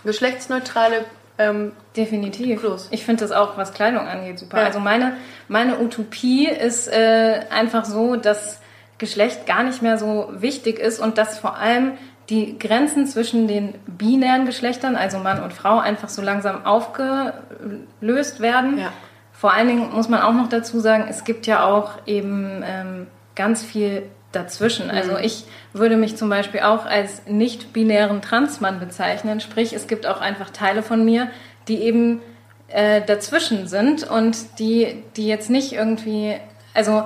Geschlechtsneutrale 0.05 1.05
ähm, 1.39 1.73
Definitiv. 1.97 2.61
Plus. 2.61 2.89
Ich 2.91 3.05
finde 3.05 3.21
das 3.21 3.33
auch, 3.33 3.57
was 3.57 3.73
Kleidung 3.73 4.07
angeht, 4.07 4.39
super. 4.39 4.59
Ja. 4.59 4.67
Also 4.67 4.81
meine, 4.81 5.17
meine 5.47 5.81
Utopie 5.81 6.49
ist 6.49 6.89
äh, 6.89 7.41
einfach 7.51 7.85
so, 7.85 8.17
dass 8.17 8.61
Geschlecht 8.99 9.47
gar 9.47 9.63
nicht 9.63 9.81
mehr 9.81 9.97
so 9.97 10.29
wichtig 10.33 10.79
ist 10.79 10.99
und 10.99 11.19
dass 11.19 11.39
vor 11.39 11.57
allem 11.57 11.93
die 12.29 12.59
Grenzen 12.59 13.07
zwischen 13.07 13.49
den 13.49 13.75
binären 13.87 14.45
Geschlechtern, 14.45 14.97
also 14.97 15.19
Mann 15.19 15.43
und 15.43 15.53
Frau, 15.53 15.79
einfach 15.79 16.09
so 16.09 16.21
langsam 16.21 16.67
aufgelöst 16.67 18.41
werden. 18.41 18.79
Ja. 18.79 18.93
Vor 19.33 19.55
allen 19.55 19.69
Dingen 19.69 19.91
muss 19.95 20.09
man 20.09 20.21
auch 20.21 20.35
noch 20.35 20.49
dazu 20.49 20.81
sagen, 20.81 21.07
es 21.09 21.25
gibt 21.25 21.47
ja 21.47 21.65
auch 21.65 21.93
eben 22.07 22.63
ähm, 22.67 23.07
ganz 23.35 23.63
viel 23.63 24.03
dazwischen. 24.33 24.91
Also 24.91 25.13
mhm. 25.13 25.19
ich 25.23 25.45
würde 25.73 25.97
mich 25.97 26.17
zum 26.17 26.29
Beispiel 26.29 26.61
auch 26.61 26.85
als 26.85 27.23
nicht-binären 27.27 28.23
Transmann 28.23 28.81
bezeichnen. 28.81 29.41
Sprich, 29.41 29.73
es 29.73 29.87
gibt 29.87 30.07
auch 30.07 30.21
einfach 30.21 30.51
Teile 30.51 30.83
von 30.83 31.05
mir, 31.05 31.29
die 31.67 31.83
eben 31.83 32.21
äh, 32.69 33.01
dazwischen 33.03 33.67
sind 33.67 34.09
und 34.09 34.59
die, 34.59 35.03
die 35.17 35.27
jetzt 35.27 35.51
nicht 35.51 35.73
irgendwie, 35.73 36.37
also 36.75 37.05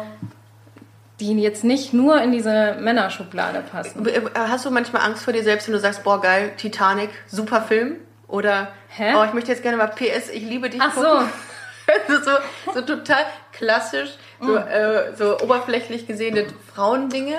die 1.21 1.41
jetzt 1.41 1.63
nicht 1.63 1.93
nur 1.93 2.21
in 2.21 2.33
diese 2.33 2.77
Männerschublade 2.81 3.63
passen. 3.71 4.07
Äh, 4.07 4.23
hast 4.35 4.65
du 4.65 4.71
manchmal 4.71 5.03
Angst 5.03 5.23
vor 5.23 5.33
dir 5.33 5.45
selbst, 5.45 5.69
wenn 5.69 5.75
du 5.75 5.81
sagst, 5.81 6.03
boah 6.03 6.21
geil, 6.21 6.53
Titanic, 6.57 7.11
super 7.29 7.63
Film? 7.63 7.97
Oder, 8.27 8.69
Hä? 8.89 9.15
oh, 9.15 9.25
ich 9.25 9.33
möchte 9.33 9.53
jetzt 9.53 9.63
gerne 9.63 9.77
mal 9.77 9.89
PS, 9.89 10.31
ich 10.33 10.43
liebe 10.43 10.71
dich. 10.71 10.81
Ach 10.83 10.95
gucken. 10.95 11.11
so. 11.21 11.52
so, 12.09 12.73
so 12.75 12.81
total 12.83 13.25
klassisch 13.53 14.11
so, 14.41 14.57
äh, 14.57 15.15
so 15.17 15.39
oberflächlich 15.41 16.07
gesehene 16.07 16.47
Frauendinge. 16.75 17.37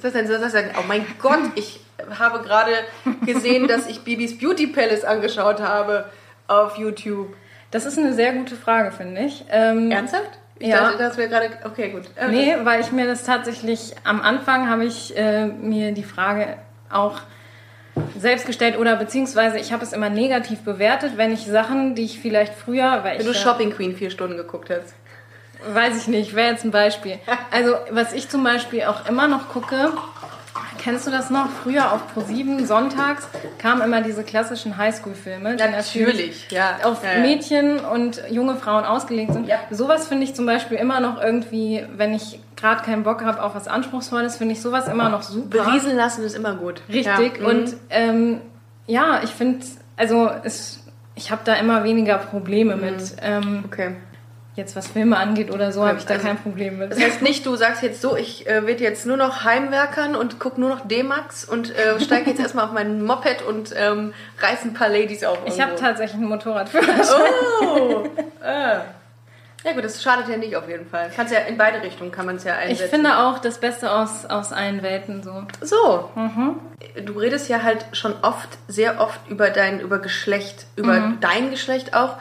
Das 0.00 0.14
heißt, 0.14 0.30
das 0.30 0.54
heißt, 0.54 0.70
oh 0.78 0.84
mein 0.86 1.04
Gott, 1.20 1.40
ich 1.56 1.80
habe 2.18 2.40
gerade 2.40 2.72
gesehen, 3.26 3.66
dass 3.66 3.86
ich 3.86 4.00
Bibis 4.00 4.38
Beauty 4.38 4.68
Palace 4.68 5.04
angeschaut 5.04 5.60
habe 5.60 6.06
auf 6.46 6.76
YouTube. 6.76 7.34
Das 7.70 7.84
ist 7.84 7.98
eine 7.98 8.14
sehr 8.14 8.32
gute 8.32 8.54
Frage, 8.54 8.92
finde 8.92 9.22
ich. 9.22 9.44
Ähm, 9.50 9.90
Ernsthaft? 9.90 10.38
Ich 10.60 10.68
ja. 10.68 10.80
dachte, 10.80 10.98
das 10.98 11.16
wäre 11.16 11.28
gerade. 11.28 11.50
Okay, 11.64 11.90
gut. 11.90 12.04
Okay. 12.16 12.30
Nee, 12.30 12.56
weil 12.64 12.80
ich 12.80 12.90
mir 12.92 13.06
das 13.06 13.24
tatsächlich 13.24 13.94
am 14.04 14.20
Anfang 14.20 14.68
habe 14.68 14.84
ich 14.84 15.16
äh, 15.16 15.46
mir 15.46 15.92
die 15.92 16.02
Frage 16.02 16.56
auch 16.90 17.20
selbst 18.18 18.46
gestellt 18.46 18.78
oder 18.78 18.96
beziehungsweise 18.96 19.58
ich 19.58 19.72
habe 19.72 19.84
es 19.84 19.92
immer 19.92 20.10
negativ 20.10 20.60
bewertet, 20.60 21.12
wenn 21.16 21.32
ich 21.32 21.46
Sachen, 21.46 21.94
die 21.94 22.04
ich 22.04 22.20
vielleicht 22.20 22.54
früher, 22.54 23.04
weil 23.04 23.18
wenn 23.18 23.26
du 23.26 23.34
Shopping 23.34 23.70
Queen 23.70 23.96
vier 23.96 24.10
Stunden 24.10 24.36
geguckt 24.36 24.70
hast. 24.70 24.94
Weiß 25.74 25.96
ich 25.96 26.08
nicht, 26.08 26.34
wäre 26.34 26.52
jetzt 26.52 26.64
ein 26.64 26.70
Beispiel. 26.70 27.18
Also, 27.50 27.74
was 27.90 28.12
ich 28.12 28.28
zum 28.28 28.44
Beispiel 28.44 28.84
auch 28.84 29.08
immer 29.08 29.26
noch 29.26 29.48
gucke, 29.48 29.92
kennst 30.78 31.06
du 31.06 31.10
das 31.10 31.30
noch? 31.30 31.48
Früher 31.62 31.92
auf 31.92 32.00
Pro7 32.14 32.66
sonntags 32.66 33.28
kamen 33.58 33.82
immer 33.82 34.00
diese 34.00 34.22
klassischen 34.22 34.76
Highschool-Filme, 34.76 35.56
die 35.56 35.62
natürlich 35.62 36.50
ja. 36.50 36.78
auf 36.84 37.02
ja, 37.04 37.14
ja. 37.14 37.20
Mädchen 37.20 37.80
und 37.80 38.22
junge 38.30 38.56
Frauen 38.56 38.84
ausgelegt 38.84 39.32
sind. 39.32 39.46
Ja. 39.46 39.58
Sowas 39.70 40.08
finde 40.08 40.24
ich 40.24 40.34
zum 40.34 40.46
Beispiel 40.46 40.78
immer 40.78 41.00
noch 41.00 41.20
irgendwie, 41.20 41.84
wenn 41.96 42.14
ich 42.14 42.40
gerade 42.56 42.82
keinen 42.82 43.02
Bock 43.02 43.24
habe 43.24 43.42
auf 43.42 43.54
was 43.54 43.68
Anspruchsvolles, 43.68 44.36
finde 44.36 44.54
ich 44.54 44.62
sowas 44.62 44.88
immer 44.88 45.08
noch 45.08 45.22
super. 45.22 45.64
Berieseln 45.64 45.96
lassen 45.96 46.24
ist 46.24 46.36
immer 46.36 46.54
gut. 46.54 46.82
Richtig. 46.88 47.40
Und 47.44 47.76
ähm, 47.90 48.40
ja, 48.86 49.20
ich 49.22 49.30
finde, 49.30 49.64
also 49.96 50.30
es, 50.44 50.84
ich 51.14 51.30
habe 51.30 51.42
da 51.44 51.54
immer 51.54 51.84
weniger 51.84 52.18
Probleme 52.18 52.76
mit. 52.76 53.16
Ähm, 53.20 53.64
Okay. 53.66 53.96
Jetzt 54.58 54.76
was 54.76 54.88
Filme 54.88 55.16
angeht 55.16 55.50
oder 55.50 55.72
so, 55.72 55.86
habe 55.86 55.96
ich 55.98 56.04
da 56.04 56.14
also- 56.14 56.26
kein 56.26 56.36
Problem 56.38 56.78
mit. 56.78 56.90
Das 56.92 57.00
heißt 57.00 57.22
nicht, 57.22 57.46
du 57.46 57.56
sagst 57.56 57.82
jetzt 57.82 58.02
so, 58.02 58.14
ich 58.16 58.46
äh, 58.46 58.66
werde 58.66 58.84
jetzt 58.84 59.06
nur 59.06 59.16
noch 59.16 59.44
Heimwerkern 59.44 60.14
und 60.14 60.38
guck 60.38 60.58
nur 60.58 60.68
noch 60.68 60.86
D-Max 60.86 61.44
und 61.46 61.74
äh, 61.74 61.98
steige 62.00 62.30
jetzt 62.30 62.40
erstmal 62.40 62.66
auf 62.66 62.72
mein 62.72 63.02
Moped 63.04 63.40
und 63.42 63.72
ähm, 63.76 64.12
reiß 64.40 64.64
ein 64.64 64.74
paar 64.74 64.88
Ladies 64.90 65.24
auf. 65.24 65.38
ich 65.46 65.60
habe 65.60 65.74
tatsächlich 65.76 66.16
einen 66.20 66.28
Motorradführerschein. 66.28 67.22
Oh! 67.62 68.04
äh. 68.44 68.78
Ja 69.64 69.72
gut, 69.72 69.84
das 69.84 70.00
schadet 70.00 70.28
ja 70.28 70.36
nicht 70.36 70.54
auf 70.54 70.68
jeden 70.68 70.86
Fall. 70.88 71.10
Kannst 71.14 71.32
ja 71.34 71.40
in 71.40 71.58
beide 71.58 71.82
Richtungen 71.82 72.12
kann 72.12 72.26
man 72.26 72.36
es 72.36 72.44
ja 72.44 72.54
Ich 72.62 72.70
einsetzen. 72.70 72.90
finde 72.90 73.18
auch 73.18 73.40
das 73.40 73.58
Beste 73.58 73.90
aus, 73.90 74.24
aus 74.24 74.52
allen 74.52 74.82
Welten 74.84 75.24
so. 75.24 75.42
So. 75.60 76.08
Mhm. 76.14 76.54
Du 77.04 77.14
redest 77.14 77.48
ja 77.48 77.64
halt 77.64 77.84
schon 77.92 78.14
oft, 78.22 78.48
sehr 78.68 79.00
oft 79.00 79.18
über 79.28 79.50
dein, 79.50 79.80
über 79.80 79.98
Geschlecht, 79.98 80.66
über 80.76 80.94
Mhm. 81.00 81.18
dein 81.20 81.50
Geschlecht 81.50 81.92
auch. 81.94 82.18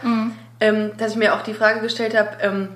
Ähm, 0.60 0.92
dass 0.98 1.12
ich 1.12 1.18
mir 1.18 1.36
auch 1.36 1.42
die 1.44 1.54
Frage 1.54 1.82
gestellt 1.82 2.16
habe, 2.18 2.30
ähm, 2.42 2.70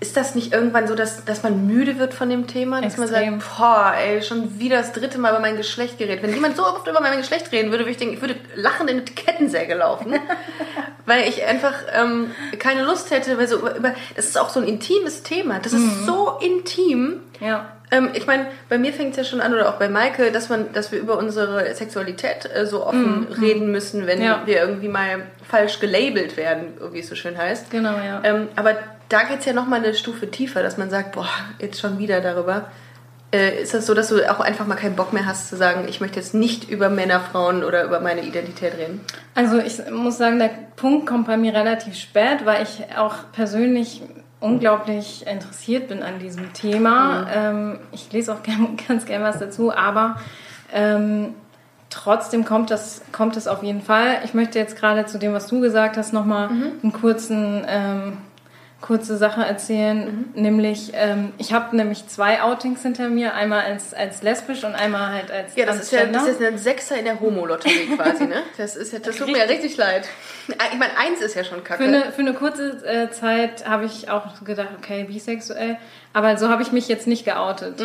ist 0.00 0.16
das 0.16 0.34
nicht 0.36 0.52
irgendwann 0.52 0.86
so, 0.86 0.94
dass, 0.94 1.24
dass 1.24 1.42
man 1.42 1.66
müde 1.66 1.98
wird 1.98 2.14
von 2.14 2.28
dem 2.28 2.46
Thema? 2.46 2.80
Dass 2.80 2.98
Extrem. 2.98 3.30
man 3.30 3.40
sagt, 3.40 3.58
boah, 3.58 3.94
ey, 3.98 4.22
schon 4.22 4.58
wieder 4.60 4.76
das 4.78 4.92
dritte 4.92 5.18
Mal 5.18 5.30
über 5.30 5.40
mein 5.40 5.56
Geschlecht 5.56 5.98
geredet. 5.98 6.22
Wenn 6.22 6.32
jemand 6.34 6.56
so 6.56 6.64
oft 6.64 6.86
über 6.86 7.00
mein 7.00 7.16
Geschlecht 7.18 7.50
reden 7.50 7.70
würde, 7.70 7.82
würde 7.84 7.90
ich 7.92 7.96
denken, 7.96 8.14
ich 8.14 8.20
würde 8.20 8.36
lachend 8.54 8.90
in 8.90 8.96
eine 8.98 9.04
Kettensäge 9.06 9.74
laufen. 9.74 10.14
weil 11.06 11.22
ich 11.28 11.44
einfach 11.44 11.74
ähm, 11.94 12.30
keine 12.58 12.84
Lust 12.84 13.10
hätte, 13.10 13.38
weil 13.38 13.48
so 13.48 13.58
über, 13.58 13.94
das 14.14 14.26
ist 14.26 14.38
auch 14.38 14.50
so 14.50 14.60
ein 14.60 14.68
intimes 14.68 15.22
Thema. 15.22 15.58
Das 15.58 15.72
Mhm. 15.72 15.78
ist 15.88 16.06
so 16.06 16.38
intim. 16.40 17.20
Ja. 17.40 17.72
Ähm, 17.90 18.10
ich 18.14 18.26
meine, 18.26 18.46
bei 18.68 18.76
mir 18.78 18.92
fängt 18.92 19.12
es 19.12 19.16
ja 19.16 19.24
schon 19.24 19.40
an, 19.40 19.52
oder 19.54 19.68
auch 19.70 19.78
bei 19.78 19.88
Maike, 19.88 20.30
dass 20.30 20.48
man, 20.48 20.72
dass 20.72 20.92
wir 20.92 20.98
über 20.98 21.16
unsere 21.18 21.74
Sexualität 21.74 22.48
äh, 22.54 22.66
so 22.66 22.86
offen 22.86 23.26
reden 23.40 23.70
müssen, 23.70 24.06
wenn 24.06 24.18
Mhm. 24.18 24.24
Ja. 24.24 24.42
wir 24.44 24.60
irgendwie 24.60 24.88
mal 24.88 25.22
falsch 25.48 25.80
gelabelt 25.80 26.36
werden, 26.36 26.74
wie 26.92 27.00
es 27.00 27.08
so 27.08 27.14
schön 27.14 27.36
heißt. 27.38 27.70
Genau, 27.70 27.96
ja. 27.96 28.20
Ähm, 28.24 28.48
aber 28.56 28.74
da 29.08 29.22
geht 29.22 29.40
es 29.40 29.46
ja 29.46 29.54
nochmal 29.54 29.82
eine 29.82 29.94
Stufe 29.94 30.30
tiefer, 30.30 30.62
dass 30.62 30.76
man 30.76 30.90
sagt, 30.90 31.12
boah, 31.12 31.28
jetzt 31.60 31.80
schon 31.80 31.98
wieder 31.98 32.20
darüber. 32.20 32.66
Äh, 33.30 33.62
ist 33.62 33.74
das 33.74 33.84
so, 33.86 33.92
dass 33.92 34.08
du 34.08 34.22
auch 34.30 34.40
einfach 34.40 34.66
mal 34.66 34.74
keinen 34.74 34.96
Bock 34.96 35.12
mehr 35.12 35.26
hast 35.26 35.48
zu 35.48 35.56
sagen, 35.56 35.86
ich 35.88 36.00
möchte 36.00 36.18
jetzt 36.18 36.34
nicht 36.34 36.70
über 36.70 36.88
Männer, 36.88 37.20
Frauen 37.20 37.62
oder 37.62 37.84
über 37.84 38.00
meine 38.00 38.22
Identität 38.22 38.72
reden? 38.78 39.02
Also 39.34 39.58
ich 39.58 39.78
muss 39.90 40.16
sagen, 40.16 40.38
der 40.38 40.50
Punkt 40.76 41.06
kommt 41.06 41.26
bei 41.26 41.36
mir 41.36 41.52
relativ 41.54 41.94
spät, 41.94 42.44
weil 42.44 42.62
ich 42.62 42.96
auch 42.96 43.14
persönlich 43.32 44.00
unglaublich 44.40 45.26
interessiert 45.26 45.88
bin 45.88 46.02
an 46.02 46.18
diesem 46.18 46.52
Thema. 46.52 47.26
Ähm, 47.32 47.78
ich 47.92 48.12
lese 48.12 48.32
auch 48.32 48.42
gern, 48.42 48.76
ganz 48.88 49.04
gerne 49.06 49.24
was 49.24 49.38
dazu, 49.38 49.72
aber 49.74 50.16
ähm, 50.72 51.34
trotzdem 51.90 52.44
kommt 52.44 52.70
das, 52.70 53.02
kommt 53.12 53.36
es 53.36 53.48
auf 53.48 53.62
jeden 53.62 53.82
Fall. 53.82 54.20
Ich 54.24 54.34
möchte 54.34 54.58
jetzt 54.58 54.76
gerade 54.76 55.06
zu 55.06 55.18
dem, 55.18 55.32
was 55.32 55.46
du 55.46 55.60
gesagt 55.60 55.96
hast, 55.96 56.12
nochmal 56.12 56.48
einen 56.48 56.92
kurzen, 56.92 57.64
ähm, 57.66 58.18
kurze 58.88 59.18
Sache 59.18 59.42
erzählen. 59.42 60.30
Nämlich, 60.34 60.92
ähm, 60.94 61.34
ich 61.36 61.52
habe 61.52 61.76
nämlich 61.76 62.08
zwei 62.08 62.40
Outings 62.40 62.80
hinter 62.80 63.10
mir, 63.10 63.34
einmal 63.34 63.60
als, 63.60 63.92
als 63.92 64.22
lesbisch 64.22 64.64
und 64.64 64.74
einmal 64.74 65.12
halt 65.12 65.30
als 65.30 65.54
Ja, 65.56 65.66
das 65.66 65.80
ist 65.80 65.92
ja, 65.92 66.06
das 66.06 66.26
ist 66.26 66.42
ein 66.42 66.56
Sechser 66.56 66.96
in 66.96 67.04
der 67.04 67.20
Homo-Lotterie 67.20 67.86
quasi, 67.96 68.24
ne? 68.24 68.42
Das, 68.56 68.76
ist 68.76 68.94
ja, 68.94 68.98
das 68.98 69.16
tut 69.16 69.26
mir 69.26 69.38
ja 69.38 69.44
richtig 69.44 69.76
leid. 69.76 70.08
Ich 70.48 70.78
meine, 70.78 70.96
eins 70.96 71.20
ist 71.20 71.34
ja 71.34 71.44
schon 71.44 71.62
kacke. 71.62 71.82
Für 71.82 71.88
eine, 71.88 72.12
für 72.12 72.22
eine 72.22 72.32
kurze 72.32 72.82
äh, 72.86 73.10
Zeit 73.10 73.68
habe 73.68 73.84
ich 73.84 74.10
auch 74.10 74.42
gedacht, 74.42 74.70
okay, 74.78 75.04
bisexuell. 75.04 75.76
Aber 76.14 76.38
so 76.38 76.48
habe 76.48 76.62
ich 76.62 76.72
mich 76.72 76.88
jetzt 76.88 77.06
nicht 77.06 77.26
geoutet. 77.26 77.82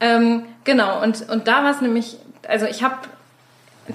Ähm, 0.00 0.42
genau, 0.64 1.02
und, 1.04 1.28
und 1.30 1.46
da 1.46 1.62
war 1.62 1.70
es 1.70 1.80
nämlich, 1.80 2.18
also 2.48 2.66
ich 2.66 2.82
habe, 2.82 2.96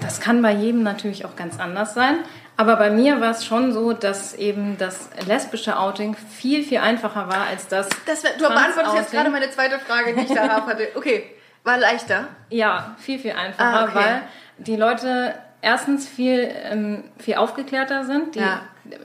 das 0.00 0.20
kann 0.20 0.40
bei 0.40 0.52
jedem 0.52 0.82
natürlich 0.82 1.26
auch 1.26 1.36
ganz 1.36 1.60
anders 1.60 1.92
sein, 1.92 2.16
aber 2.56 2.76
bei 2.76 2.90
mir 2.90 3.20
war 3.20 3.30
es 3.30 3.44
schon 3.44 3.72
so, 3.72 3.92
dass 3.92 4.34
eben 4.34 4.76
das 4.78 5.08
lesbische 5.26 5.78
Outing 5.78 6.14
viel, 6.16 6.62
viel 6.62 6.78
einfacher 6.78 7.28
war 7.28 7.46
als 7.48 7.68
das. 7.68 7.88
Das 8.06 8.22
du 8.22 8.38
beantwortest 8.38 8.94
jetzt 8.96 9.12
gerade 9.12 9.30
meine 9.30 9.50
zweite 9.50 9.78
Frage, 9.78 10.14
die 10.14 10.22
ich 10.22 10.32
da 10.34 10.66
hatte. 10.66 10.88
Okay, 10.94 11.24
war 11.64 11.78
leichter. 11.78 12.28
Ja, 12.50 12.94
viel, 12.98 13.18
viel 13.18 13.32
einfacher, 13.32 13.80
Ah, 13.80 13.84
okay. 13.84 13.94
weil 13.94 14.22
die 14.58 14.76
Leute 14.76 15.34
erstens 15.62 16.08
viel, 16.08 16.50
ähm, 16.70 17.04
viel 17.18 17.36
aufgeklärter 17.36 18.04
sind. 18.04 18.34
Die, 18.34 18.40
Ja. 18.40 18.60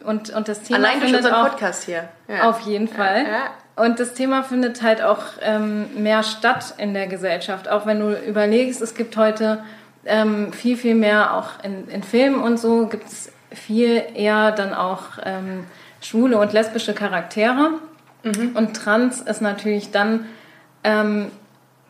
und, 0.05 0.31
und 0.31 0.47
das 0.47 0.61
Thema 0.63 0.79
Allein 0.79 0.99
durch 0.99 1.15
unseren 1.15 1.33
auch, 1.33 1.49
Podcast 1.49 1.83
hier. 1.83 2.09
Ja. 2.27 2.49
Auf 2.49 2.61
jeden 2.61 2.87
Fall. 2.87 3.25
Ja. 3.27 3.83
Und 3.83 3.99
das 3.99 4.13
Thema 4.15 4.41
findet 4.43 4.81
halt 4.81 5.03
auch 5.03 5.21
ähm, 5.41 5.87
mehr 6.01 6.23
statt 6.23 6.73
in 6.79 6.95
der 6.95 7.05
Gesellschaft. 7.07 7.69
Auch 7.69 7.85
wenn 7.85 7.99
du 7.99 8.11
überlegst, 8.27 8.81
es 8.81 8.95
gibt 8.95 9.15
heute 9.17 9.63
ähm, 10.05 10.51
viel, 10.51 10.77
viel 10.77 10.95
mehr, 10.95 11.35
auch 11.35 11.63
in, 11.63 11.87
in 11.89 12.01
Filmen 12.01 12.41
und 12.41 12.57
so, 12.57 12.87
gibt 12.87 13.07
es 13.07 13.31
viel 13.57 14.03
eher 14.13 14.51
dann 14.51 14.73
auch 14.73 15.17
ähm, 15.23 15.65
schwule 16.01 16.37
und 16.37 16.53
lesbische 16.53 16.93
Charaktere. 16.93 17.71
Mhm. 18.23 18.55
Und 18.55 18.75
trans 18.75 19.21
ist 19.21 19.41
natürlich 19.41 19.91
dann 19.91 20.25
ähm, 20.83 21.31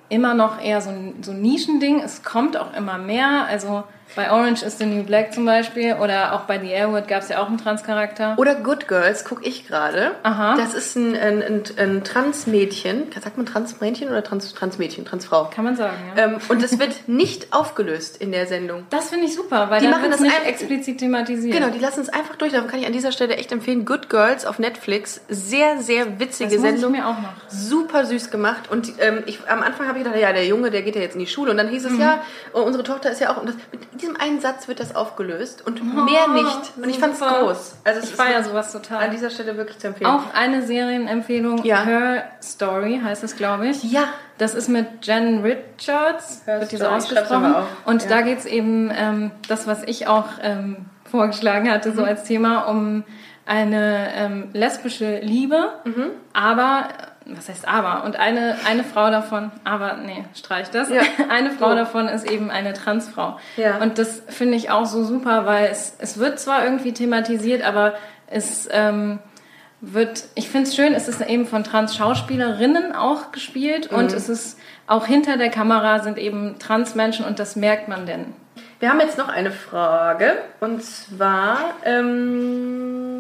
immer 0.10 0.34
noch 0.34 0.62
eher 0.62 0.82
so 0.82 0.90
ein, 0.90 1.16
so 1.22 1.32
ein 1.32 1.42
Nischending. 1.42 2.02
Es 2.02 2.24
kommt 2.24 2.58
auch 2.58 2.74
immer 2.74 2.98
mehr. 2.98 3.46
Also 3.48 3.84
bei 4.16 4.32
Orange 4.32 4.64
is 4.64 4.78
the 4.78 4.86
New 4.86 5.04
Black 5.04 5.34
zum 5.34 5.46
Beispiel 5.46 5.94
oder 5.96 6.34
auch 6.34 6.42
bei 6.42 6.60
The 6.60 6.70
Airwood 6.70 7.08
gab 7.08 7.22
es 7.22 7.30
ja 7.30 7.40
auch 7.42 7.48
einen 7.48 7.58
Transcharakter. 7.58 8.36
Oder 8.38 8.56
Good 8.56 8.88
Girls 8.88 9.26
gucke 9.26 9.46
ich 9.48 9.68
gerade. 9.68 10.12
Aha. 10.24 10.56
Das 10.58 10.74
ist 10.74 10.96
ein, 10.96 11.16
ein, 11.16 11.44
ein, 11.44 11.64
ein 11.78 12.04
Transmädchen. 12.04 13.04
Sagt 13.22 13.38
man 13.38 13.46
Transmädchen 13.46 14.10
oder 14.10 14.24
Trans, 14.24 14.54
Transmädchen? 14.54 15.06
Transfrau. 15.06 15.50
Kann 15.54 15.66
man 15.66 15.76
sagen, 15.76 15.96
ja. 16.16 16.24
Ähm, 16.26 16.38
und 16.50 16.64
es 16.64 16.80
wird 16.80 17.08
nicht 17.08 17.54
aufgelöst 17.54 18.18
in 18.18 18.32
der 18.32 18.48
Sendung. 18.48 18.86
Das 18.90 19.10
finde 19.10 19.26
ich 19.26 19.36
super, 19.36 19.70
weil 19.70 19.82
Die 19.82 19.88
machen 19.88 20.04
das 20.06 20.12
das 20.12 20.20
nicht 20.22 20.36
ein- 20.40 20.46
explizit 20.48 21.00
thematisiert. 21.00 21.54
Genau, 21.56 21.70
die 21.70 21.80
lassen 21.80 22.02
es 22.02 22.10
einfach 22.10 22.36
durchlaufen. 22.38 22.70
Kann 22.70 22.80
ich 22.80 22.88
an 22.88 22.94
dieser 22.94 23.12
Stelle 23.12 23.36
echt 23.36 23.52
empfehlen. 23.52 23.86
Good 23.86 24.10
Girls 24.10 24.46
auf 24.46 24.60
Netflix. 24.60 25.22
Sehr, 25.30 25.80
sehr 25.82 26.20
witzige 26.20 26.52
das 26.56 26.62
Sendung. 26.62 26.94
ich 26.94 27.00
mir 27.02 27.08
auch 27.08 27.20
noch. 27.22 27.34
super 27.50 28.06
süß 28.06 28.32
gemacht 28.32 28.70
und 28.72 28.94
ähm, 29.00 29.24
ich 29.26 29.40
am 29.48 29.62
Anfang 29.62 29.88
habe 29.88 29.98
ich 30.00 30.04
gedacht, 30.04 30.20
ja, 30.20 30.32
der 30.34 30.46
Junge, 30.46 30.72
der 30.72 30.82
geht 30.82 30.96
ja 30.96 31.02
jetzt 31.02 31.14
in 31.14 31.20
die 31.20 31.28
Schule 31.28 31.52
und 31.52 31.58
dann 31.58 31.68
hieß 31.70 31.86
es 31.86 31.92
Mhm. 31.92 32.02
ja, 32.02 32.22
oh, 32.54 32.62
unsere 32.62 32.84
Tochter 32.84 33.12
ist 33.12 33.22
ja 33.22 33.32
auch 33.32 33.38
und 33.38 33.48
das, 33.50 33.56
mit 33.98 34.02
diesem 34.04 34.16
einen 34.18 34.40
Satz 34.40 34.68
wird 34.68 34.80
das 34.80 34.96
aufgelöst 34.96 35.66
und 35.66 35.84
mehr 35.84 36.28
nicht 36.28 36.74
und 36.78 36.88
ich 36.88 37.00
fand 37.00 37.16
es 37.16 37.22
Oh, 37.22 37.26
groß. 37.46 37.78
Also 37.84 38.00
es 38.00 38.10
Ich 38.12 38.16
feiere 38.16 38.44
sowas 38.44 38.72
total. 38.72 39.04
An 39.06 39.10
dieser 39.12 39.32
Stelle 39.32 39.58
wirklich 39.58 39.80
zu 39.80 39.88
empfehlen. 39.88 40.08
Auch 40.10 40.34
eine 40.36 40.62
Serienempfehlung, 40.62 41.64
Ja. 41.64 41.84
Her 41.84 42.26
Story 42.44 43.02
heißt 43.04 43.24
es, 43.24 43.36
glaube 43.36 43.68
ich. 43.70 43.84
Ja. 43.84 44.04
Das 44.38 44.54
ist 44.54 44.68
mit 44.68 44.86
Jen 45.04 45.42
Richards, 45.42 46.44
Her 46.46 46.60
wird 46.62 46.72
die 46.72 46.78
so 46.78 46.86
Story, 46.86 47.00
ich 47.00 47.06
schreib's 47.08 47.32
ausgesprochen. 47.32 47.56
Und 47.86 48.04
Ja. 48.04 48.10
da 48.10 48.22
geht 48.22 48.38
es 48.38 48.46
eben, 48.46 48.92
ähm, 48.96 49.32
das, 49.48 49.66
was 49.66 49.82
ich 49.84 50.06
auch 50.08 50.26
ähm, 50.44 50.86
vorgeschlagen 51.10 51.72
hatte, 51.72 51.90
Mhm. 51.90 51.96
so 51.96 52.04
als 52.04 52.24
Thema, 52.24 52.66
um 52.68 53.04
eine 53.48 54.10
ähm, 54.14 54.50
lesbische 54.54 55.20
Liebe, 55.22 55.70
Mhm. 55.86 56.12
aber, 56.34 56.90
was 57.36 57.50
heißt 57.50 57.68
aber? 57.68 58.04
Und 58.06 58.16
eine, 58.18 58.56
eine 58.66 58.84
Frau 58.84 59.10
davon, 59.10 59.52
aber 59.64 59.98
nee, 59.98 60.24
streich 60.36 60.70
das. 60.70 60.90
Ja. 60.90 61.02
Eine 61.30 61.52
Frau 61.52 61.70
So. 61.72 61.76
davon 61.76 62.08
ist 62.08 62.30
eben 62.30 62.50
eine 62.52 62.74
Transfrau. 62.74 63.38
Ja. 63.58 63.78
Und 63.78 63.98
das 63.98 64.22
finde 64.30 64.56
ich 64.56 64.70
auch 64.70 64.86
so 64.86 65.04
super, 65.04 65.46
weil 65.46 65.70
es, 65.72 65.96
es 66.00 66.18
wird 66.20 66.40
zwar 66.40 66.64
irgendwie 66.64 66.94
thematisiert, 66.94 67.64
aber 67.64 67.94
es 68.28 68.68
ähm, 68.72 69.20
wird, 69.82 70.24
ich 70.36 70.50
finde 70.50 70.68
es 70.70 70.76
schön, 70.76 70.94
es 70.94 71.08
ist 71.08 71.22
eben 71.22 71.46
von 71.46 71.64
Trans-Schauspielerinnen 71.64 72.96
auch 72.96 73.32
gespielt 73.32 73.88
und 73.88 74.12
Mhm. 74.12 74.18
es 74.18 74.30
ist 74.30 74.60
auch 74.88 75.06
hinter 75.06 75.38
der 75.38 75.50
Kamera 75.50 76.00
sind 76.00 76.18
eben 76.18 76.58
Trans-Menschen 76.60 77.26
und 77.26 77.40
das 77.40 77.56
merkt 77.56 77.88
man 77.88 78.06
denn. 78.06 78.34
Wir 78.80 78.90
haben 78.90 79.00
jetzt 79.00 79.18
noch 79.18 79.28
eine 79.30 79.52
Frage 79.52 80.38
und 80.60 80.84
zwar 80.84 81.58
ähm, 81.84 83.17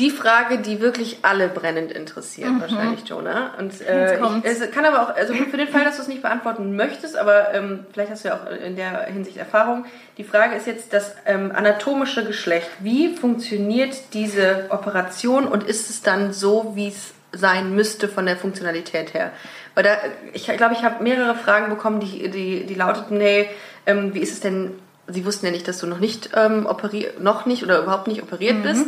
die 0.00 0.10
Frage, 0.10 0.58
die 0.58 0.80
wirklich 0.80 1.18
alle 1.22 1.46
brennend 1.46 1.92
interessiert, 1.92 2.50
wahrscheinlich, 2.58 3.06
Jonah. 3.08 3.52
Und 3.58 3.80
äh, 3.82 4.18
Mhm. 4.20 4.42
Ich, 4.44 4.50
es 4.50 4.70
kann 4.72 4.84
aber 4.84 5.02
auch, 5.02 5.14
also 5.14 5.34
für 5.34 5.56
den 5.56 5.68
Fall, 5.68 5.84
dass 5.84 5.96
du 5.96 6.02
es 6.02 6.08
nicht 6.08 6.22
beantworten 6.22 6.74
möchtest, 6.74 7.16
aber 7.16 7.54
ähm, 7.54 7.86
vielleicht 7.92 8.10
hast 8.10 8.24
du 8.24 8.28
ja 8.28 8.34
auch 8.34 8.50
in 8.50 8.74
der 8.74 9.04
Hinsicht 9.04 9.36
Erfahrung. 9.36 9.84
Die 10.18 10.24
Frage 10.24 10.56
ist 10.56 10.66
jetzt 10.66 10.92
das 10.92 11.14
ähm, 11.26 11.52
anatomische 11.54 12.24
Geschlecht. 12.24 12.68
Wie 12.80 13.14
funktioniert 13.14 13.94
diese 14.14 14.66
Operation 14.70 15.46
und 15.46 15.62
ist 15.62 15.90
es 15.90 16.02
dann 16.02 16.32
so, 16.32 16.72
wie 16.74 16.88
es 16.88 17.12
sein 17.32 17.74
müsste 17.74 18.08
von 18.08 18.26
der 18.26 18.36
Funktionalität 18.36 19.14
her? 19.14 19.30
Weil 19.76 19.84
da, 19.84 19.96
ich 20.32 20.46
glaube, 20.56 20.74
ich 20.74 20.82
habe 20.82 21.02
mehrere 21.04 21.36
Fragen 21.36 21.68
bekommen, 21.70 22.00
die, 22.00 22.28
die, 22.30 22.64
die 22.66 22.74
lauteten, 22.74 23.18
nee, 23.18 23.48
ähm, 23.86 24.12
wie 24.14 24.20
ist 24.20 24.32
es 24.32 24.40
denn, 24.40 24.72
sie 25.06 25.24
wussten 25.24 25.46
ja 25.46 25.52
nicht, 25.52 25.68
dass 25.68 25.78
du 25.78 25.86
noch 25.86 25.98
nicht 26.00 26.30
ähm, 26.34 26.66
operiert, 26.66 27.20
noch 27.20 27.46
nicht 27.46 27.62
oder 27.62 27.80
überhaupt 27.80 28.08
nicht 28.08 28.22
operiert 28.22 28.62
bist. 28.64 28.86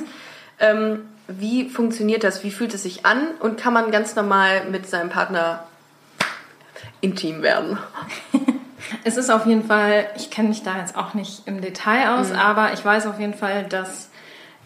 Ähm, 0.59 1.09
wie 1.28 1.68
funktioniert 1.68 2.22
das? 2.24 2.44
Wie 2.44 2.50
fühlt 2.50 2.72
es 2.74 2.84
sich 2.84 3.04
an? 3.04 3.28
Und 3.40 3.59
kann 3.59 3.72
man 3.72 3.90
ganz 3.90 4.14
normal 4.14 4.64
mit 4.70 4.88
seinem 4.88 5.11
Partner 5.11 5.64
intim 7.00 7.42
werden? 7.42 7.78
Es 9.02 9.16
ist 9.16 9.30
auf 9.30 9.46
jeden 9.46 9.64
Fall, 9.66 10.07
ich 10.16 10.30
kenne 10.30 10.48
mich 10.48 10.62
da 10.62 10.78
jetzt 10.78 10.96
auch 10.96 11.12
nicht 11.12 11.42
im 11.48 11.61
Detail 11.61 12.11
aus, 12.20 12.30
Mhm. 12.30 12.36
aber 12.36 12.72
ich 12.72 12.84
weiß 12.84 13.07
auf 13.09 13.18
jeden 13.18 13.34
Fall, 13.34 13.64
dass 13.64 14.11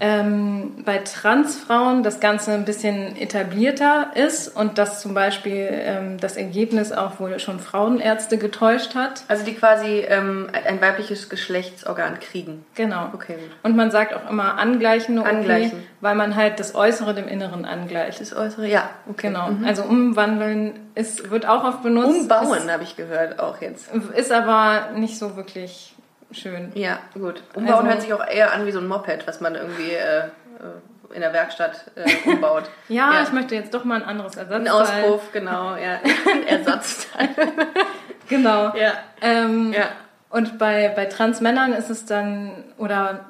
ähm, 0.01 0.83
bei 0.87 0.99
Transfrauen 0.99 2.03
das 2.03 2.21
Ganze 2.21 2.53
ein 2.53 2.65
bisschen 2.65 3.17
etablierter 3.17 4.13
ist 4.15 4.49
und 4.49 4.79
dass 4.79 5.01
zum 5.03 5.13
Beispiel 5.13 5.69
ähm, 5.71 6.17
das 6.19 6.39
Ergebnis 6.39 6.91
auch 6.91 7.21
wohl 7.21 7.39
schon 7.39 7.61
Frauenärzte 7.61 8.39
getäuscht 8.39 8.95
hat. 8.95 9.25
Also 9.29 9.45
die 9.45 9.55
quasi 9.55 9.99
ähm, 10.09 10.49
ein 10.67 10.81
weibliches 10.81 11.29
Geschlechtsorgan 11.29 12.19
kriegen. 12.19 12.65
Genau. 12.75 13.11
Okay. 13.13 13.37
Und 13.63 13.77
man 13.77 13.91
sagt 13.91 14.15
auch 14.15 14.29
immer 14.31 14.59
angleichende 14.59 15.21
OP, 15.21 15.29
Angleichen. 15.29 15.83
weil 16.01 16.15
man 16.15 16.35
halt 16.35 16.59
das 16.61 16.75
Äußere 16.75 17.15
dem 17.15 17.29
Inneren 17.29 17.67
angleicht. 17.67 18.23
Das 18.23 18.35
Äußere, 18.35 18.67
ja. 18.67 18.89
Okay. 19.07 19.29
Genau. 19.29 19.51
Also 19.67 19.83
umwandeln 19.83 20.81
ist, 20.95 21.31
wird 21.31 21.47
auch 21.47 21.63
oft 21.63 21.83
benutzt. 21.83 22.23
Umbauen 22.23 22.71
habe 22.71 22.85
ich 22.85 22.97
gehört 22.97 23.39
auch 23.39 23.61
jetzt. 23.61 23.91
Ist 24.17 24.33
aber 24.33 24.93
nicht 24.97 25.19
so 25.19 25.37
wirklich 25.37 25.90
schön. 26.33 26.73
Ja, 26.75 26.99
gut. 27.15 27.43
Umbauen 27.55 27.75
Also- 27.79 27.89
hört 27.89 28.03
sich 28.03 28.13
auch 28.13 28.27
eher 28.27 28.53
an 28.53 28.67
wie 28.67 28.73
so 28.73 28.79
ein 28.81 28.89
Moped, 28.89 29.27
was 29.27 29.41
man 29.41 29.55
irgendwie 29.55 29.91
äh, 29.93 30.19
äh, 30.21 31.15
in 31.15 31.21
der 31.21 31.33
Werkstatt 31.33 31.91
äh, 31.97 32.29
umbaut. 32.29 32.65
Ja, 32.89 33.23
ich 33.23 33.33
möchte 33.33 33.55
jetzt 33.55 33.75
doch 33.75 33.85
mal 33.85 33.97
ein 33.97 34.05
anderes 34.09 34.37
Ersatzteil. 34.37 34.61
Ein 34.61 34.69
Auspuff, 34.69 35.33
genau, 35.33 35.77
ja. 35.77 36.01
Ein 36.33 36.47
Ersatzteil. 36.47 37.29
Genau. 38.29 38.73
ja. 38.77 38.93
Ähm, 39.21 39.73
Ja. 39.73 39.89
Und 40.29 40.57
bei, 40.59 40.93
bei 40.95 41.07
Transmännern 41.07 41.73
ist 41.73 41.91
es 41.91 42.05
dann, 42.07 42.53
oder 42.79 43.25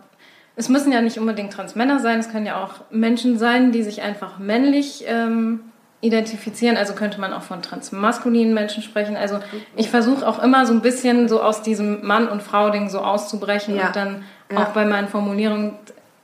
es 0.57 0.69
müssen 0.69 0.93
ja 0.93 1.01
nicht 1.01 1.19
unbedingt 1.19 1.55
Transmänner 1.55 1.99
sein, 2.01 2.19
es 2.19 2.31
können 2.31 2.45
ja 2.45 2.63
auch 2.63 2.75
Menschen 2.91 3.39
sein, 3.39 3.73
die 3.73 3.83
sich 3.83 4.03
einfach 4.03 4.39
männlich 4.39 5.05
ähm, 5.07 5.70
identifizieren. 6.01 6.77
Also 6.77 6.95
könnte 6.95 7.21
man 7.21 7.33
auch 7.33 7.43
von 7.43 7.63
transmaskulinen 7.63 8.55
Menschen 8.55 8.83
sprechen. 8.83 9.17
Also 9.17 9.41
ich 9.77 9.91
versuche 9.91 10.27
auch 10.27 10.43
immer 10.43 10.65
so 10.67 10.73
ein 10.73 10.81
bisschen 10.81 11.29
so 11.29 11.43
aus 11.43 11.63
diesem 11.63 12.07
Mann- 12.07 12.29
und 12.29 12.43
Frau-Ding 12.43 12.89
so 12.89 13.01
auszubrechen 13.01 13.77
Ja. 13.77 13.89
und 13.89 13.97
dann 13.97 14.25
Ja. 14.51 14.59
auch 14.65 14.69
bei 14.69 14.85
meinen 14.85 15.09
Formulierungen 15.09 15.75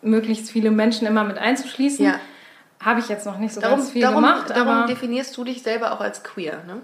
möglichst 0.03 0.51
viele 0.51 0.71
Menschen 0.71 1.07
immer 1.07 1.25
mit 1.25 1.39
einzuschließen. 1.39 2.05
Ja. 2.07 2.15
Habe 2.81 3.01
ich 3.01 3.09
jetzt 3.09 3.27
noch 3.27 3.39
nicht 3.39 3.55
so 3.55 3.61
Darum, 3.61 3.79
ganz 3.79 3.91
viel 3.91 4.03
darum, 4.03 4.17
gemacht, 4.23 4.51
darum 4.51 4.87
definierst 4.87 5.37
du 5.37 5.45
dich 5.45 5.63
selber 5.63 5.93
auch 5.93 6.01
als 6.01 6.23
queer, 6.23 6.63
ne? 6.67 6.77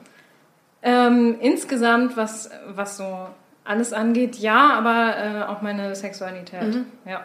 ähm, 0.83 1.37
insgesamt, 1.41 2.17
was, 2.17 2.51
was 2.69 2.97
so 2.97 3.27
alles 3.65 3.93
angeht, 3.93 4.37
ja, 4.37 4.71
aber 4.75 5.15
äh, 5.17 5.43
auch 5.45 5.63
meine 5.63 5.95
Sexualität. 5.95 6.75
Mhm. 6.75 6.87
Ja. 7.07 7.21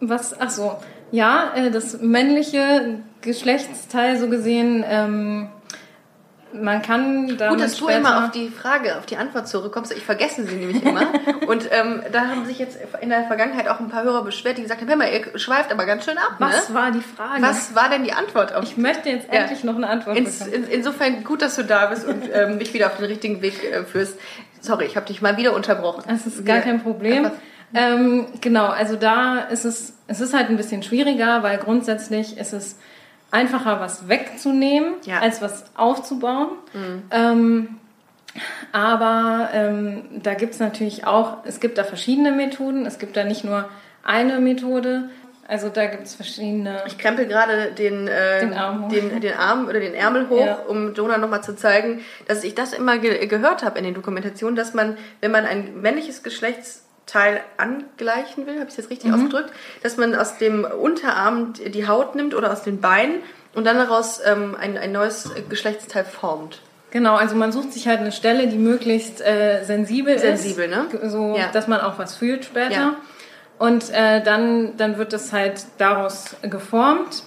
Was, 0.00 0.38
ach 0.40 0.48
so, 0.48 0.78
ja, 1.10 1.52
äh, 1.54 1.70
das 1.70 2.00
männliche 2.00 2.98
Geschlechtsteil 3.20 4.18
so 4.18 4.28
gesehen, 4.28 4.84
ähm, 4.88 5.48
man 6.54 6.80
kann 6.80 7.36
damit 7.36 7.50
Gut, 7.56 7.60
dass 7.60 7.76
du 7.76 7.88
immer 7.88 8.24
auf 8.24 8.30
die 8.30 8.48
Frage, 8.48 8.96
auf 8.96 9.04
die 9.04 9.18
Antwort 9.18 9.46
zurückkommst. 9.48 9.92
Ich 9.92 10.02
vergesse 10.02 10.46
sie 10.46 10.54
nämlich 10.56 10.82
immer. 10.82 11.02
Und 11.46 11.68
ähm, 11.70 12.02
da 12.10 12.26
haben 12.28 12.46
sich 12.46 12.58
jetzt 12.58 12.78
in 13.02 13.10
der 13.10 13.24
Vergangenheit 13.24 13.68
auch 13.68 13.80
ein 13.80 13.90
paar 13.90 14.02
Hörer 14.02 14.24
beschwert, 14.24 14.56
die 14.56 14.62
gesagt 14.62 14.80
haben, 14.80 14.88
hör 14.88 14.96
mal, 14.96 15.10
ihr 15.12 15.38
schweift 15.38 15.70
aber 15.70 15.84
ganz 15.84 16.06
schön 16.06 16.16
ab, 16.16 16.36
Was 16.38 16.70
ne? 16.70 16.74
war 16.74 16.90
die 16.90 17.02
Frage? 17.02 17.42
Was 17.42 17.74
war 17.74 17.90
denn 17.90 18.02
die 18.02 18.14
Antwort 18.14 18.54
auf 18.54 18.64
Ich 18.64 18.78
möchte 18.78 19.10
jetzt 19.10 19.26
Ja. 19.30 19.40
endlich 19.40 19.62
noch 19.62 19.76
eine 19.76 19.88
Antwort 19.90 20.16
Ins, 20.16 20.38
bekommen. 20.38 20.64
in, 20.64 20.70
insofern 20.70 21.22
gut, 21.22 21.42
dass 21.42 21.54
du 21.56 21.64
da 21.64 21.84
bist 21.86 22.06
und 22.06 22.22
ähm, 22.32 22.56
mich 22.56 22.72
wieder 22.72 22.86
auf 22.86 22.96
den 22.96 23.04
richtigen 23.04 23.42
Weg 23.42 23.62
äh, 23.70 23.84
führst. 23.84 24.18
Sorry, 24.62 24.86
ich 24.86 24.96
habe 24.96 25.04
dich 25.04 25.20
mal 25.20 25.36
wieder 25.36 25.54
unterbrochen. 25.54 26.04
Das 26.08 26.26
ist 26.26 26.46
gar 26.46 26.56
Ja. 26.56 26.62
kein 26.62 26.82
Problem. 26.82 27.26
Einfach- 27.26 27.38
Ähm, 27.74 28.26
genau, 28.40 28.66
also 28.66 28.96
da 28.96 29.40
ist 29.40 29.64
es, 29.66 29.92
es 30.06 30.20
ist 30.20 30.32
halt 30.34 30.48
ein 30.48 30.56
bisschen 30.56 30.82
schwieriger, 30.82 31.42
weil 31.42 31.58
grundsätzlich 31.58 32.38
ist 32.38 32.52
es 32.54 32.78
einfacher, 33.30 33.78
was 33.80 34.08
wegzunehmen, 34.08 34.94
Ja. 35.04 35.16
Mhm. 35.16 35.22
als 35.22 35.42
was 35.42 35.64
aufzubauen. 35.76 36.48
Ähm, 37.10 37.76
aber 38.72 39.50
ähm, 39.52 40.04
da 40.22 40.34
gibt 40.34 40.54
es 40.54 40.60
natürlich 40.60 41.06
auch, 41.06 41.38
es 41.44 41.60
gibt 41.60 41.78
da 41.78 41.84
verschiedene 41.84 42.32
Methoden. 42.32 42.86
Es 42.86 42.98
gibt 42.98 43.16
da 43.16 43.24
nicht 43.24 43.44
nur 43.44 43.68
eine 44.04 44.38
Methode. 44.40 45.10
Also 45.46 45.70
da 45.70 45.86
gibt 45.86 46.04
es 46.04 46.14
verschiedene. 46.14 46.82
Ich 46.86 46.98
krempel 46.98 47.26
gerade 47.26 47.72
den, 47.72 48.06
äh, 48.06 48.40
Den 48.40 48.52
Arm 48.52 48.88
den, 48.90 49.20
den 49.20 49.34
Arm 49.34 49.66
oder 49.66 49.80
den 49.80 49.94
Ärmel 49.94 50.28
hoch, 50.28 50.44
Ja. 50.44 50.58
um 50.68 50.94
Jonah 50.94 51.16
nochmal 51.16 51.42
zu 51.42 51.56
zeigen, 51.56 52.00
dass 52.26 52.44
ich 52.44 52.54
das 52.54 52.74
immer 52.74 52.98
ge 52.98 53.26
gehört 53.26 53.62
habe 53.64 53.78
in 53.78 53.84
den 53.84 53.94
Dokumentationen, 53.94 54.56
dass 54.56 54.74
man, 54.74 54.98
wenn 55.20 55.30
man 55.30 55.46
ein 55.46 55.80
männliches 55.80 56.22
Geschlechtsteil 57.08 57.40
angleichen 57.56 58.46
will, 58.46 58.54
habe 58.54 58.64
ich 58.64 58.70
es 58.70 58.76
jetzt 58.76 58.86
Mhm. 58.86 58.90
richtig 58.90 59.12
ausgedrückt, 59.14 59.50
dass 59.82 59.96
man 59.96 60.14
aus 60.14 60.38
dem 60.38 60.64
Unterarm 60.64 61.54
die 61.54 61.86
Haut 61.88 62.14
nimmt 62.14 62.34
oder 62.34 62.52
aus 62.52 62.62
den 62.62 62.80
Beinen 62.80 63.22
und 63.54 63.64
dann 63.66 63.76
daraus 63.78 64.20
ähm, 64.24 64.56
ein, 64.58 64.76
ein 64.76 64.92
neues 64.92 65.30
Geschlechtsteil 65.48 66.04
formt. 66.04 66.60
Genau, 66.90 67.16
also 67.16 67.34
man 67.36 67.52
sucht 67.52 67.72
sich 67.72 67.86
halt 67.86 68.00
eine 68.00 68.12
Stelle, 68.12 68.46
die 68.46 68.56
möglichst 68.56 69.20
äh, 69.20 69.62
sensibel, 69.64 70.18
Sensibel, 70.18 70.64
ist. 70.70 70.92
ne? 70.92 71.08
So, 71.10 71.36
Ja. 71.36 71.48
dass 71.52 71.66
man 71.68 71.80
auch 71.80 71.98
was 71.98 72.14
fühlt 72.16 72.44
später. 72.46 72.70
Ja. 72.72 72.96
Und 73.58 73.90
äh, 73.90 74.22
dann, 74.22 74.76
dann 74.76 74.96
wird 74.98 75.12
es 75.12 75.32
halt 75.32 75.66
daraus 75.78 76.36
geformt. 76.42 77.24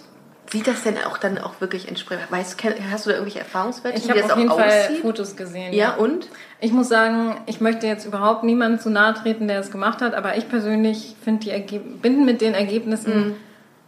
Sieht 0.52 0.68
das 0.68 0.84
denn 0.84 0.98
auch 1.08 1.18
dann 1.18 1.38
auch 1.38 1.62
wirklich 1.62 1.88
entsprechend? 1.88 2.30
Weißt, 2.32 2.58
hast 2.92 3.06
du 3.06 3.10
da 3.10 3.16
irgendwelche 3.18 3.40
Erfahrungswerte, 3.40 3.98
Ich 4.00 4.10
habe 4.10 4.20
das 4.22 4.32
auf 4.32 4.38
jeden 4.38 4.50
Fall 4.50 4.68
aussieht? 4.86 5.02
Fotos 5.02 5.36
gesehen. 5.36 5.74
Ja, 5.74 5.94
und? 5.96 6.28
Ich 6.64 6.72
muss 6.72 6.88
sagen, 6.90 7.36
ich 7.48 7.60
möchte 7.60 7.88
jetzt 7.88 8.06
überhaupt 8.06 8.44
niemandem 8.44 8.80
zu 8.80 8.90
nahe 8.92 9.14
treten, 9.16 9.48
der 9.48 9.60
es 9.60 9.72
gemacht 9.72 10.02
hat, 10.02 10.14
aber 10.14 10.38
ich 10.38 10.48
persönlich 10.48 11.16
die 11.26 11.50
Ergeb 11.50 12.02
bin 12.04 12.24
mit 12.24 12.40
den 12.40 12.54
Ergebnissen 12.54 13.36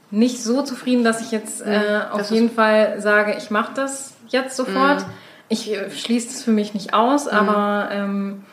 nicht 0.09 0.43
so 0.43 0.61
zufrieden, 0.63 1.03
dass 1.03 1.21
ich 1.21 1.31
jetzt 1.31 1.61
äh, 1.61 1.99
auf 2.11 2.29
Mhm. 2.31 2.35
jeden 2.35 2.49
Fall 2.51 2.99
sage, 2.99 3.35
ich 3.37 3.51
mache 3.51 3.73
das 3.75 4.15
jetzt 4.29 4.55
sofort. 4.57 5.05
Ich 5.49 5.71
äh, 5.71 5.89
schließe 5.91 6.29
es 6.29 6.43
für 6.43 6.51
mich 6.51 6.73
nicht 6.73 6.93
aus, 6.95 7.25
Mhm. 7.25 7.31
aber 7.37 7.89
ähm, 7.91 8.43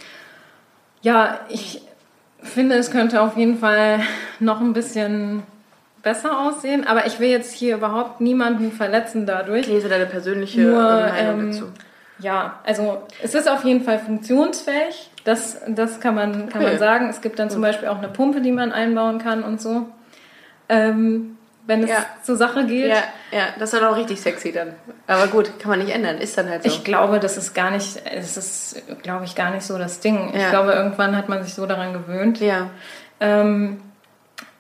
ja, 1.03 1.39
ich 1.49 1.81
finde, 2.43 2.77
es 2.77 2.91
könnte 2.91 3.23
auf 3.23 3.37
jeden 3.39 3.59
Fall 3.59 4.01
noch 4.41 4.61
ein 4.61 4.73
bisschen 4.75 5.43
besser 6.03 6.39
aussehen, 6.41 6.87
aber 6.87 7.07
ich 7.07 7.21
will 7.21 7.29
jetzt 7.29 7.55
hier 7.55 7.77
überhaupt 7.77 8.21
niemanden 8.21 8.73
verletzen 8.73 9.27
dadurch. 9.27 9.63
Ich 9.63 9.69
lese 9.69 9.89
deine 9.89 10.07
persönliche 10.07 10.63
Nur, 10.63 10.83
Meinung 10.83 11.41
ähm, 11.41 11.53
dazu. 11.53 11.65
Ja, 12.21 12.59
also 12.65 13.03
es 13.23 13.35
ist 13.35 13.49
auf 13.49 13.65
jeden 13.65 13.83
Fall 13.85 13.99
funktionsfähig. 13.99 15.11
Das, 15.25 15.59
das 15.69 16.01
kann, 16.01 16.15
man, 16.15 16.49
kann 16.49 16.63
Okay. 16.63 16.71
man 16.73 16.79
sagen. 16.79 17.09
Es 17.11 17.21
gibt 17.21 17.39
dann 17.39 17.51
zum 17.51 17.61
Beispiel 17.63 17.89
auch 17.89 17.99
eine 17.99 18.09
Pumpe, 18.09 18.41
die 18.41 18.53
man 18.53 18.73
einbauen 18.73 19.19
kann 19.19 19.43
und 19.43 19.61
so. 19.61 19.87
Ähm, 20.69 21.37
wenn 21.67 21.83
es 21.85 21.91
Ja. 21.91 22.07
zur 22.23 22.37
Sache 22.37 22.65
geht. 22.67 22.89
Ja, 22.89 23.03
ja, 23.31 23.45
das 23.59 23.73
ist 23.73 23.81
dann 23.81 23.89
auch 23.93 23.97
richtig 23.97 24.21
sexy 24.21 24.51
dann. 24.51 24.75
Aber 25.07 25.27
gut, 25.29 25.59
kann 25.61 25.71
man 25.71 25.79
nicht 25.79 25.95
ändern, 25.95 26.19
ist 26.19 26.37
dann 26.39 26.49
halt 26.49 26.63
so. 26.63 26.69
Ich 26.69 26.85
glaube, 26.85 27.21
das 27.21 27.37
ist 27.37 27.55
gar 27.55 27.71
nicht, 27.71 28.01
es 28.07 28.37
ist, 28.37 28.83
glaube 29.03 29.25
ich, 29.25 29.35
gar 29.37 29.51
nicht 29.51 29.63
so 29.65 29.79
das 29.79 30.01
Ding. 30.01 30.31
Ich 30.35 30.41
Ja. 30.43 30.51
glaube, 30.51 30.73
irgendwann 30.73 31.17
hat 31.17 31.29
man 31.29 31.45
sich 31.45 31.55
so 31.55 31.67
daran 31.67 31.93
gewöhnt. 31.93 32.41
ja. 32.41 32.71
Ähm, 33.21 33.83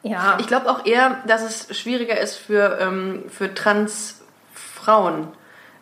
ja. 0.03 0.37
Ich 0.41 0.47
glaube 0.47 0.69
auch 0.71 0.85
eher, 0.87 1.17
dass 1.27 1.43
es 1.43 1.77
schwieriger 1.79 2.19
ist 2.19 2.37
für, 2.37 2.79
ähm, 2.81 3.25
für 3.29 3.53
Transfrauen, 3.55 5.29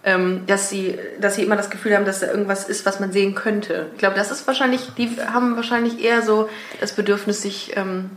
ähm, 0.08 0.44
dass, 0.46 0.70
sie, 0.70 0.98
dass 1.20 1.34
sie 1.34 1.42
immer 1.42 1.56
das 1.56 1.68
Gefühl 1.68 1.94
haben, 1.94 2.06
dass 2.06 2.20
da 2.20 2.28
irgendwas 2.28 2.66
ist, 2.68 2.86
was 2.86 2.98
man 2.98 3.12
sehen 3.12 3.34
könnte. 3.34 3.86
Ich 3.92 3.98
glaube, 3.98 4.16
das 4.16 4.30
ist 4.30 4.46
wahrscheinlich, 4.46 4.80
die 4.96 5.10
haben 5.32 5.54
wahrscheinlich 5.56 6.02
eher 6.02 6.22
so 6.22 6.48
das 6.80 6.92
Bedürfnis, 6.92 7.42
sich 7.42 7.76
ähm, 7.76 8.10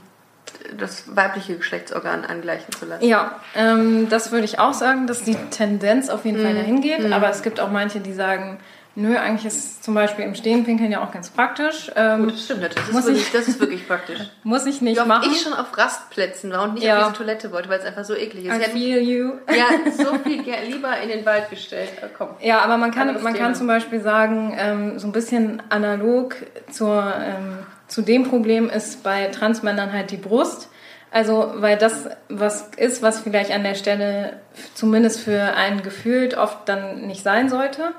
das 0.77 1.15
weibliche 1.15 1.57
Geschlechtsorgan 1.57 2.23
angleichen 2.23 2.71
zu 2.73 2.85
lassen. 2.85 3.03
Ja, 3.05 3.39
ähm, 3.55 4.07
das 4.09 4.31
würde 4.31 4.45
ich 4.45 4.57
auch 4.59 4.73
sagen, 4.73 5.05
dass 5.05 5.23
die 5.23 5.35
Tendenz 5.49 6.09
auf 6.09 6.23
jeden 6.23 6.39
Mhm. 6.39 6.45
Fall 6.45 6.55
dahin 6.55 6.81
geht. 6.81 7.11
Aber 7.11 7.29
es 7.29 7.41
gibt 7.43 7.59
auch 7.59 7.69
manche, 7.71 7.99
die 7.99 8.13
sagen, 8.13 8.59
nö, 8.95 9.15
eigentlich 9.17 9.45
ist 9.45 9.83
zum 9.83 9.93
Beispiel 9.93 10.25
im 10.25 10.35
Stehen 10.35 10.63
pinkeln 10.63 10.91
ja 10.91 11.03
auch 11.03 11.11
ganz 11.11 11.29
praktisch. 11.29 11.91
Ähm, 11.95 12.23
Gut, 12.25 12.33
das 12.33 12.43
stimmt 12.45 12.61
natürlich. 12.61 12.85
Das 12.87 12.91
Muss 12.93 13.01
ist, 13.03 13.07
wirklich, 13.07 13.25
ich- 13.27 13.31
das 13.31 13.47
ist 13.47 13.59
wirklich 13.59 13.87
praktisch. 13.87 14.19
muss 14.43 14.65
ich 14.65 14.81
nicht 14.81 14.95
Wie 14.97 14.99
oft 14.99 15.07
machen. 15.07 15.29
ich 15.31 15.41
schon 15.41 15.53
auf 15.53 15.77
Rastplätzen 15.77 16.51
war 16.51 16.63
und 16.63 16.73
nicht 16.75 16.83
Ja. 16.83 16.97
auf 16.99 17.03
diese 17.07 17.17
Toilette 17.17 17.51
wollte, 17.51 17.69
weil 17.69 17.79
es 17.79 17.85
einfach 17.85 18.03
so 18.03 18.15
eklig 18.15 18.45
ist. 18.45 18.55
I 18.57 18.69
feel 18.71 18.99
you. 19.01 19.31
ja, 19.49 19.91
so 19.91 20.15
viel 20.19 20.41
lieber 20.67 20.97
in 21.01 21.09
den 21.09 21.25
Wald 21.25 21.49
gestellt. 21.49 21.89
Äh, 22.01 22.07
komm. 22.17 22.29
Ja, 22.41 22.59
aber 22.61 22.77
man 22.77 22.91
kann, 22.91 23.03
Anderes 23.07 23.23
man 23.23 23.33
Thema. 23.33 23.45
kann 23.45 23.55
zum 23.55 23.67
Beispiel 23.67 24.01
sagen, 24.01 24.55
ähm, 24.59 24.99
so 24.99 25.07
ein 25.07 25.11
bisschen 25.13 25.61
analog 25.69 26.35
zur, 26.69 27.13
ähm, 27.23 27.59
zu 27.87 28.01
dem 28.01 28.23
Problem 28.23 28.69
ist 28.69 29.03
bei 29.03 29.27
Transmännern 29.27 29.91
halt 29.93 30.11
die 30.11 30.17
Brust. 30.17 30.69
Also, 31.13 31.51
weil 31.57 31.77
das 31.77 32.07
was 32.29 32.69
ist, 32.77 33.01
was 33.01 33.19
vielleicht 33.19 33.51
an 33.51 33.63
der 33.63 33.75
Stelle 33.75 34.39
zumindest 34.75 35.19
für 35.19 35.41
einen 35.55 35.83
gefühlt 35.83 36.37
oft 36.37 36.69
dann 36.69 37.05
nicht 37.05 37.21
sein 37.21 37.49
sollte. 37.49 37.91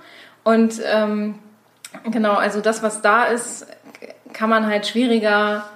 Und 0.44 0.80
ähm, 0.84 1.36
genau, 2.10 2.34
also 2.34 2.60
das, 2.60 2.82
was 2.82 3.02
da 3.02 3.24
ist, 3.24 3.66
kann 4.32 4.50
man 4.50 4.66
halt 4.66 4.86
schwieriger 4.86 5.66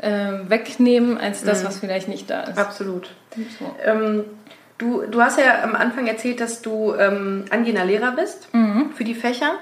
ähm, 0.00 0.48
wegnehmen 0.48 1.18
als 1.18 1.42
das, 1.42 1.64
was 1.64 1.78
vielleicht 1.78 2.08
nicht 2.08 2.30
da 2.30 2.44
ist. 2.44 2.58
Absolut. 2.58 3.10
So. 3.58 3.76
Ähm, 3.84 4.24
du, 4.78 5.02
du 5.06 5.20
hast 5.20 5.38
ja 5.38 5.62
am 5.62 5.74
Anfang 5.74 6.06
erzählt, 6.06 6.40
dass 6.40 6.62
du 6.62 6.94
ähm, 6.94 7.44
angehender 7.50 7.84
Lehrer 7.84 8.12
bist 8.12 8.48
für 8.94 9.04
die 9.04 9.14
Fächer. 9.14 9.52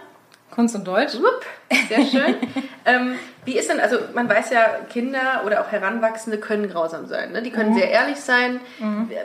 Kunst 0.50 0.74
und 0.74 0.86
Deutsch. 0.86 1.14
Wupp, 1.14 1.44
sehr 1.88 2.06
schön. 2.06 2.34
ähm, 2.86 3.16
wie 3.44 3.58
ist 3.58 3.68
denn, 3.68 3.78
also 3.80 3.98
man 4.14 4.28
weiß 4.28 4.50
ja, 4.50 4.64
Kinder 4.90 5.42
oder 5.44 5.60
auch 5.60 5.70
Heranwachsende 5.70 6.38
können 6.38 6.68
grausam 6.70 7.06
sein. 7.06 7.32
Ne? 7.32 7.42
Die 7.42 7.50
können 7.50 7.74
sehr 7.74 7.90
ehrlich 7.90 8.16
sein. 8.20 8.60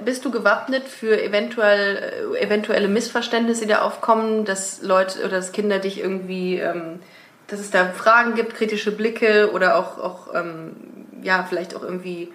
Bist 0.03 0.25
du 0.25 0.31
gewappnet 0.31 0.87
für 0.87 1.21
eventuell, 1.23 2.33
äh, 2.35 2.43
eventuelle 2.43 2.87
Missverständnisse, 2.87 3.61
die 3.61 3.69
da 3.69 3.81
aufkommen, 3.81 4.43
dass 4.45 4.81
Leute 4.81 5.19
oder 5.19 5.37
dass 5.37 5.51
Kinder 5.53 5.79
dich 5.79 5.99
irgendwie, 6.01 6.57
ähm, 6.57 6.99
dass 7.47 7.59
es 7.59 7.71
da 7.71 7.85
Fragen 7.85 8.35
gibt, 8.35 8.55
kritische 8.55 8.91
Blicke 8.91 9.51
oder 9.53 9.77
auch, 9.77 9.97
auch 9.99 10.33
ähm, 10.35 10.75
ja, 11.21 11.45
vielleicht 11.47 11.75
auch 11.75 11.83
irgendwie 11.83 12.31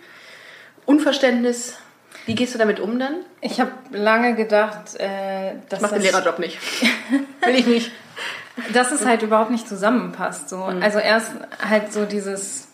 Unverständnis? 0.87 1.77
Wie 2.25 2.35
gehst 2.35 2.55
du 2.55 2.59
damit 2.59 2.81
um 2.81 2.99
dann? 2.99 3.17
Ich 3.41 3.61
habe 3.61 3.73
lange 3.91 4.35
gedacht, 4.35 4.95
äh, 4.99 5.55
dass 5.69 5.79
Ich 5.79 5.83
mach 5.83 5.91
den 5.93 6.03
das- 6.03 6.13
Lehrerjob 6.13 6.39
nicht. 6.39 6.59
Will 7.45 7.55
ich 7.57 7.67
nicht. 7.67 7.93
Dass 8.73 8.93
es 8.93 9.05
halt 9.05 9.23
überhaupt 9.23 9.51
nicht 9.51 9.69
zusammenpasst. 9.69 10.49
So. 10.49 10.63
Also 10.63 10.99
erst 10.99 11.33
halt 11.69 11.93
so 11.93 12.05
dieses, 12.05 12.69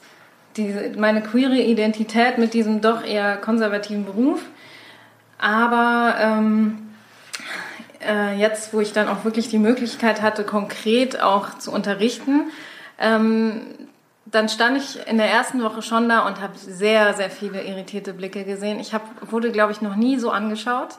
diese, 0.56 0.92
meine 0.98 1.22
queere 1.22 1.58
Identität 1.58 2.38
mit 2.38 2.54
diesem 2.54 2.80
doch 2.80 3.04
eher 3.04 3.36
konservativen 3.36 4.04
Beruf. 4.04 4.40
Aber 5.38 6.14
ähm, 6.20 6.92
äh, 8.00 8.36
jetzt, 8.36 8.72
wo 8.72 8.80
ich 8.80 8.92
dann 8.92 9.08
auch 9.08 9.24
wirklich 9.24 9.48
die 9.48 9.58
Möglichkeit 9.58 10.22
hatte, 10.22 10.44
konkret 10.44 11.20
auch 11.20 11.58
zu 11.58 11.72
unterrichten, 11.72 12.50
ähm, 12.98 13.62
dann 14.24 14.48
stand 14.48 14.78
ich 14.78 15.06
in 15.08 15.18
der 15.18 15.28
ersten 15.28 15.62
Woche 15.62 15.82
schon 15.82 16.08
da 16.08 16.26
und 16.26 16.40
habe 16.40 16.56
sehr, 16.56 17.12
sehr 17.14 17.28
viele 17.28 17.62
irritierte 17.62 18.14
Blicke 18.14 18.44
gesehen. 18.44 18.80
Ich 18.80 18.94
hab, 18.94 19.02
wurde, 19.30 19.50
glaube 19.50 19.72
ich, 19.72 19.82
noch 19.82 19.96
nie 19.96 20.18
so 20.18 20.30
angeschaut. 20.30 20.96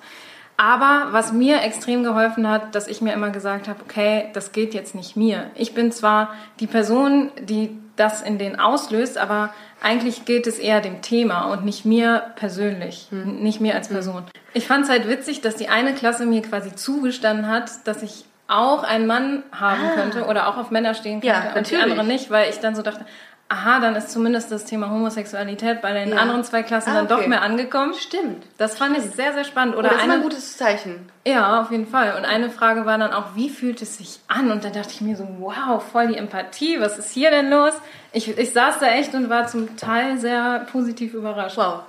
Aber 0.64 1.11
was 1.11 1.34
mir 1.34 1.61
extrem 1.61 2.05
geholfen 2.05 2.47
hat, 2.47 2.74
dass 2.74 2.88
ich 2.88 3.01
mir 3.01 3.11
immer 3.11 3.32
gesagt 3.32 3.68
habe, 3.68 3.82
okay, 3.84 4.30
das 4.32 4.53
geht 4.53 4.74
jetzt 4.74 4.95
nicht 4.95 5.18
mir. 5.18 5.51
Ich 5.55 5.74
bin 5.74 5.91
zwar 5.91 6.34
die 6.61 6.68
Person, 6.68 7.32
die 7.38 7.78
das 7.97 8.22
in 8.22 8.38
den 8.38 8.57
auslöst, 8.57 9.18
aber 9.18 9.53
eigentlich 9.82 10.24
geht 10.24 10.47
es 10.47 10.59
eher 10.59 10.80
dem 10.80 11.01
Thema 11.01 11.51
und 11.51 11.66
nicht 11.66 11.84
mir 11.84 12.32
persönlich, 12.38 13.09
nicht 13.11 13.59
mir 13.59 13.76
als 13.76 13.89
Person. 13.89 14.24
Ich 14.53 14.66
fand 14.66 14.86
es 14.86 14.89
halt 14.89 15.09
witzig, 15.09 15.41
dass 15.41 15.57
die 15.57 15.68
eine 15.68 15.93
Klasse 15.95 16.26
mir 16.26 16.41
quasi 16.41 16.74
zugestanden 16.74 17.49
hat, 17.49 17.86
dass 17.86 18.01
ich 18.01 18.24
auch 18.47 18.84
einen 18.84 19.05
Mann 19.05 19.43
haben 19.51 19.89
könnte 19.95 20.28
oder 20.28 20.47
auch 20.47 20.55
auf 20.55 20.72
Männer 20.72 20.93
stehen 20.93 21.20
Ja, 21.24 21.41
könnte 21.41 21.57
und 21.57 21.72
die 21.72 21.76
andere 21.76 22.05
nicht, 22.05 22.32
weil 22.32 22.49
ich 22.49 22.59
dann 22.59 22.74
so 22.74 22.84
dachte, 22.84 23.05
aha, 23.54 23.80
dann 23.80 23.95
ist 23.95 24.10
zumindest 24.12 24.51
das 24.51 24.66
Thema 24.66 24.89
Homosexualität 24.89 25.82
bei 25.82 25.93
den 25.93 26.10
Ja. 26.10 26.18
anderen 26.18 26.43
zwei 26.43 26.64
Klassen 26.64 26.89
Ah, 26.89 26.95
dann 26.95 27.08
doch 27.08 27.20
okay. 27.20 27.28
mehr 27.30 27.41
angekommen. 27.41 27.93
Stimmt. 27.93 28.43
Das 28.58 28.78
fand 28.78 28.97
ich 28.97 29.04
sehr, 29.04 29.34
sehr 29.34 29.43
spannend. 29.43 29.76
Oder 29.76 29.89
Oder 29.89 29.89
das 29.89 29.97
ist 29.99 30.04
immer 30.06 30.14
ein 30.14 30.20
eine, 30.22 30.24
gutes 30.30 30.58
Zeichen. 30.58 31.10
ja, 31.26 31.62
auf 31.62 31.72
jeden 31.72 31.88
Fall. 31.88 32.16
Und 32.18 32.26
eine 32.26 32.49
Frage 32.49 32.86
war 32.86 32.97
dann 32.97 33.14
auch, 33.14 33.36
wie 33.36 33.49
fühlt 33.49 33.82
es 33.82 33.97
sich 33.97 34.20
an? 34.28 34.51
Und 34.51 34.64
da 34.66 34.70
dachte 34.70 34.89
ich 34.91 35.01
mir 35.01 35.16
so, 35.16 35.28
wow, 35.39 35.82
voll 35.84 36.08
die 36.08 36.18
Empathie, 36.18 36.80
was 36.80 36.97
ist 36.97 37.12
hier 37.12 37.30
denn 37.32 37.49
los? 37.49 37.74
Ich, 38.12 38.38
ich 38.38 38.51
saß 38.54 38.80
da 38.80 38.88
echt 38.88 39.14
und 39.14 39.30
war 39.30 39.47
zum 39.47 39.76
Teil 39.78 40.18
sehr 40.18 40.66
positiv 40.72 41.14
überrascht. 41.14 41.58
Wow. 41.58 41.82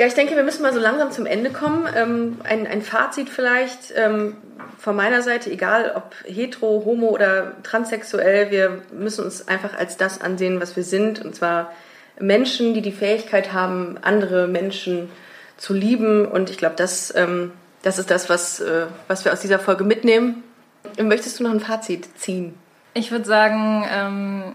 Ja, 0.00 0.06
ich 0.06 0.14
denke, 0.14 0.34
wir 0.34 0.44
müssen 0.44 0.62
mal 0.62 0.72
so 0.72 0.80
langsam 0.80 1.12
zum 1.12 1.26
Ende 1.26 1.50
kommen. 1.50 1.86
Ähm, 1.94 2.38
ein, 2.42 2.66
ein 2.66 2.80
Fazit 2.80 3.28
vielleicht 3.28 3.92
ähm, 3.94 4.38
von 4.78 4.96
meiner 4.96 5.20
Seite, 5.20 5.50
egal 5.50 5.92
ob 5.94 6.14
hetero, 6.24 6.84
homo 6.86 7.08
oder 7.08 7.52
transsexuell, 7.64 8.50
wir 8.50 8.80
müssen 8.94 9.26
uns 9.26 9.46
einfach 9.46 9.76
als 9.76 9.98
das 9.98 10.18
ansehen, 10.18 10.58
was 10.58 10.74
wir 10.74 10.84
sind. 10.84 11.22
Und 11.22 11.34
zwar 11.34 11.70
Menschen, 12.18 12.72
die 12.72 12.80
die 12.80 12.92
Fähigkeit 12.92 13.52
haben, 13.52 13.98
andere 14.00 14.48
Menschen 14.48 15.10
zu 15.58 15.74
lieben. 15.74 16.24
Und 16.24 16.48
ich 16.48 16.56
glaube, 16.56 16.76
das, 16.76 17.14
ähm, 17.14 17.52
das 17.82 17.98
ist 17.98 18.10
das, 18.10 18.30
was, 18.30 18.58
äh, 18.58 18.86
was 19.06 19.26
wir 19.26 19.34
aus 19.34 19.40
dieser 19.40 19.58
Folge 19.58 19.84
mitnehmen. 19.84 20.42
Möchtest 20.98 21.38
du 21.38 21.44
noch 21.44 21.50
ein 21.50 21.60
Fazit 21.60 22.08
ziehen? 22.18 22.54
Ich 22.94 23.10
würde 23.10 23.26
sagen, 23.26 23.84
ähm, 23.92 24.54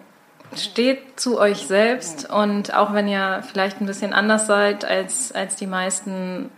steht 0.59 1.19
zu 1.19 1.39
euch 1.39 1.67
selbst 1.67 2.29
und 2.29 2.73
auch 2.73 2.93
wenn 2.93 3.07
ihr 3.07 3.43
vielleicht 3.49 3.81
ein 3.81 3.85
bisschen 3.85 4.13
anders 4.13 4.47
seid 4.47 4.85
als, 4.85 5.31
als 5.31 5.55
die 5.55 5.67
meisten, 5.67 6.49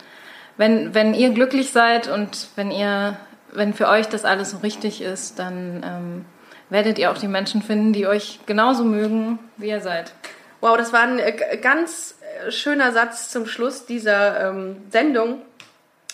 wenn, 0.58 0.93
wenn 0.93 1.14
ihr 1.14 1.30
glücklich 1.30 1.72
seid 1.72 2.08
und 2.08 2.48
wenn 2.56 2.72
ihr, 2.72 3.18
wenn 3.54 3.74
für 3.74 3.88
euch 3.88 4.08
das 4.08 4.26
alles 4.26 4.52
so 4.52 4.58
richtig 4.58 5.02
ist, 5.02 5.39
dann 5.39 5.84
ähm, 5.86 6.26
werdet 6.70 7.00
ihr 7.00 7.12
auch 7.12 7.18
die 7.18 7.28
Menschen 7.28 7.62
finden, 7.62 7.93
die 7.93 8.08
euch 8.08 8.39
genauso 8.45 8.84
mögen, 8.84 9.39
wie 9.58 9.70
ihr 9.70 9.82
seid. 9.82 10.14
Wow, 10.62 10.78
das 10.78 10.91
war 10.91 11.02
ein 11.02 11.20
äh, 11.20 11.58
ganz 11.62 12.16
äh, 12.45 12.52
schöner 12.52 12.91
Satz 12.91 13.30
zum 13.30 13.45
Schluss 13.45 13.86
dieser 13.86 14.50
ähm, 14.50 14.78
Sendung. 14.89 15.41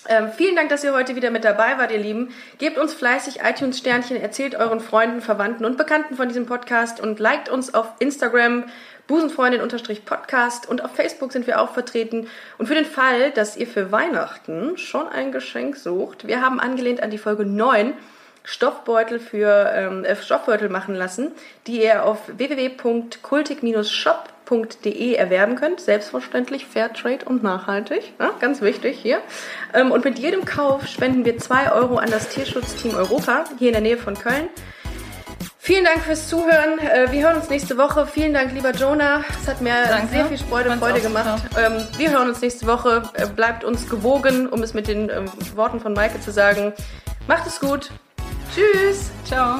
Ähm, 0.09 0.29
vielen 0.35 0.55
Dank, 0.55 0.69
dass 0.69 0.83
ihr 0.83 0.93
heute 0.93 1.15
wieder 1.15 1.31
mit 1.31 1.45
dabei 1.45 1.77
wart, 1.77 1.91
ihr 1.91 1.97
Lieben. 1.97 2.33
Gebt 2.57 2.77
uns 2.77 2.93
fleißig 2.93 3.39
iTunes-Sternchen, 3.41 4.17
erzählt 4.17 4.55
euren 4.55 4.79
Freunden, 4.79 5.21
Verwandten 5.21 5.65
und 5.65 5.77
Bekannten 5.77 6.15
von 6.15 6.27
diesem 6.27 6.45
Podcast 6.45 6.99
und 6.99 7.19
liked 7.19 7.49
uns 7.49 7.73
auf 7.73 7.87
Instagram 7.99 8.65
busenfreundin-podcast 9.07 10.67
und 10.67 10.83
auf 10.83 10.95
Facebook 10.95 11.31
sind 11.31 11.47
wir 11.47 11.61
auch 11.61 11.73
vertreten. 11.73 12.27
Und 12.57 12.67
für 12.67 12.75
den 12.75 12.85
Fall, 12.85 13.31
dass 13.31 13.57
ihr 13.57 13.67
für 13.67 13.91
Weihnachten 13.91 14.77
schon 14.77 15.07
ein 15.07 15.31
Geschenk 15.31 15.75
sucht, 15.75 16.27
wir 16.27 16.41
haben 16.41 16.59
angelehnt 16.59 17.01
an 17.01 17.09
die 17.09 17.17
Folge 17.17 17.45
9 17.45 17.93
Stoffbeutel 18.43 19.19
für 19.19 19.71
ähm, 19.73 20.03
äh, 20.03 20.15
Stoffbeutel 20.15 20.69
machen 20.69 20.95
lassen, 20.95 21.31
die 21.67 21.83
ihr 21.83 22.03
auf 22.05 22.19
www.kultig-shop.de 22.27 25.13
erwerben 25.13 25.55
könnt. 25.55 25.79
Selbstverständlich 25.79 26.65
Fairtrade 26.67 27.25
und 27.25 27.43
nachhaltig. 27.43 28.13
Ja, 28.19 28.31
ganz 28.39 28.61
wichtig 28.61 28.99
hier. 29.01 29.19
Ähm, 29.73 29.91
und 29.91 30.03
mit 30.05 30.19
jedem 30.19 30.45
Kauf 30.45 30.87
spenden 30.87 31.25
wir 31.25 31.37
2 31.37 31.71
Euro 31.71 31.97
an 31.97 32.11
das 32.11 32.29
Tierschutzteam 32.29 32.95
Europa 32.95 33.45
hier 33.59 33.69
in 33.69 33.73
der 33.73 33.81
Nähe 33.81 33.97
von 33.97 34.15
Köln. 34.15 34.49
Vielen 35.65 35.85
Dank 35.85 36.01
fürs 36.01 36.27
Zuhören. 36.27 36.77
Äh, 36.79 37.09
Wir 37.11 37.23
hören 37.23 37.37
uns 37.37 37.49
nächste 37.49 37.77
Woche. 37.77 38.05
Vielen 38.05 38.33
Dank, 38.33 38.53
lieber 38.53 38.71
Jonah. 38.71 39.23
Es 39.41 39.47
hat 39.47 39.61
mir 39.61 39.73
Danke. 39.87 40.07
sehr 40.09 40.25
viel 40.25 40.37
Freude, 40.37 40.69
Freude 40.75 40.99
gemacht. 40.99 41.41
Ähm, 41.57 41.87
Wir 41.97 42.11
hören 42.11 42.27
uns 42.27 42.41
nächste 42.41 42.67
Woche. 42.67 43.03
Äh, 43.13 43.27
Bleibt 43.27 43.63
uns 43.63 43.89
gewogen, 43.89 44.49
um 44.49 44.61
es 44.61 44.73
mit 44.73 44.89
den 44.89 45.09
ähm, 45.09 45.31
Worten 45.55 45.79
von 45.79 45.93
Maike 45.93 46.19
zu 46.19 46.31
sagen. 46.31 46.73
Macht 47.29 47.47
es 47.47 47.61
gut. 47.61 47.91
Tschüss. 48.51 49.11
Ciao. 49.25 49.59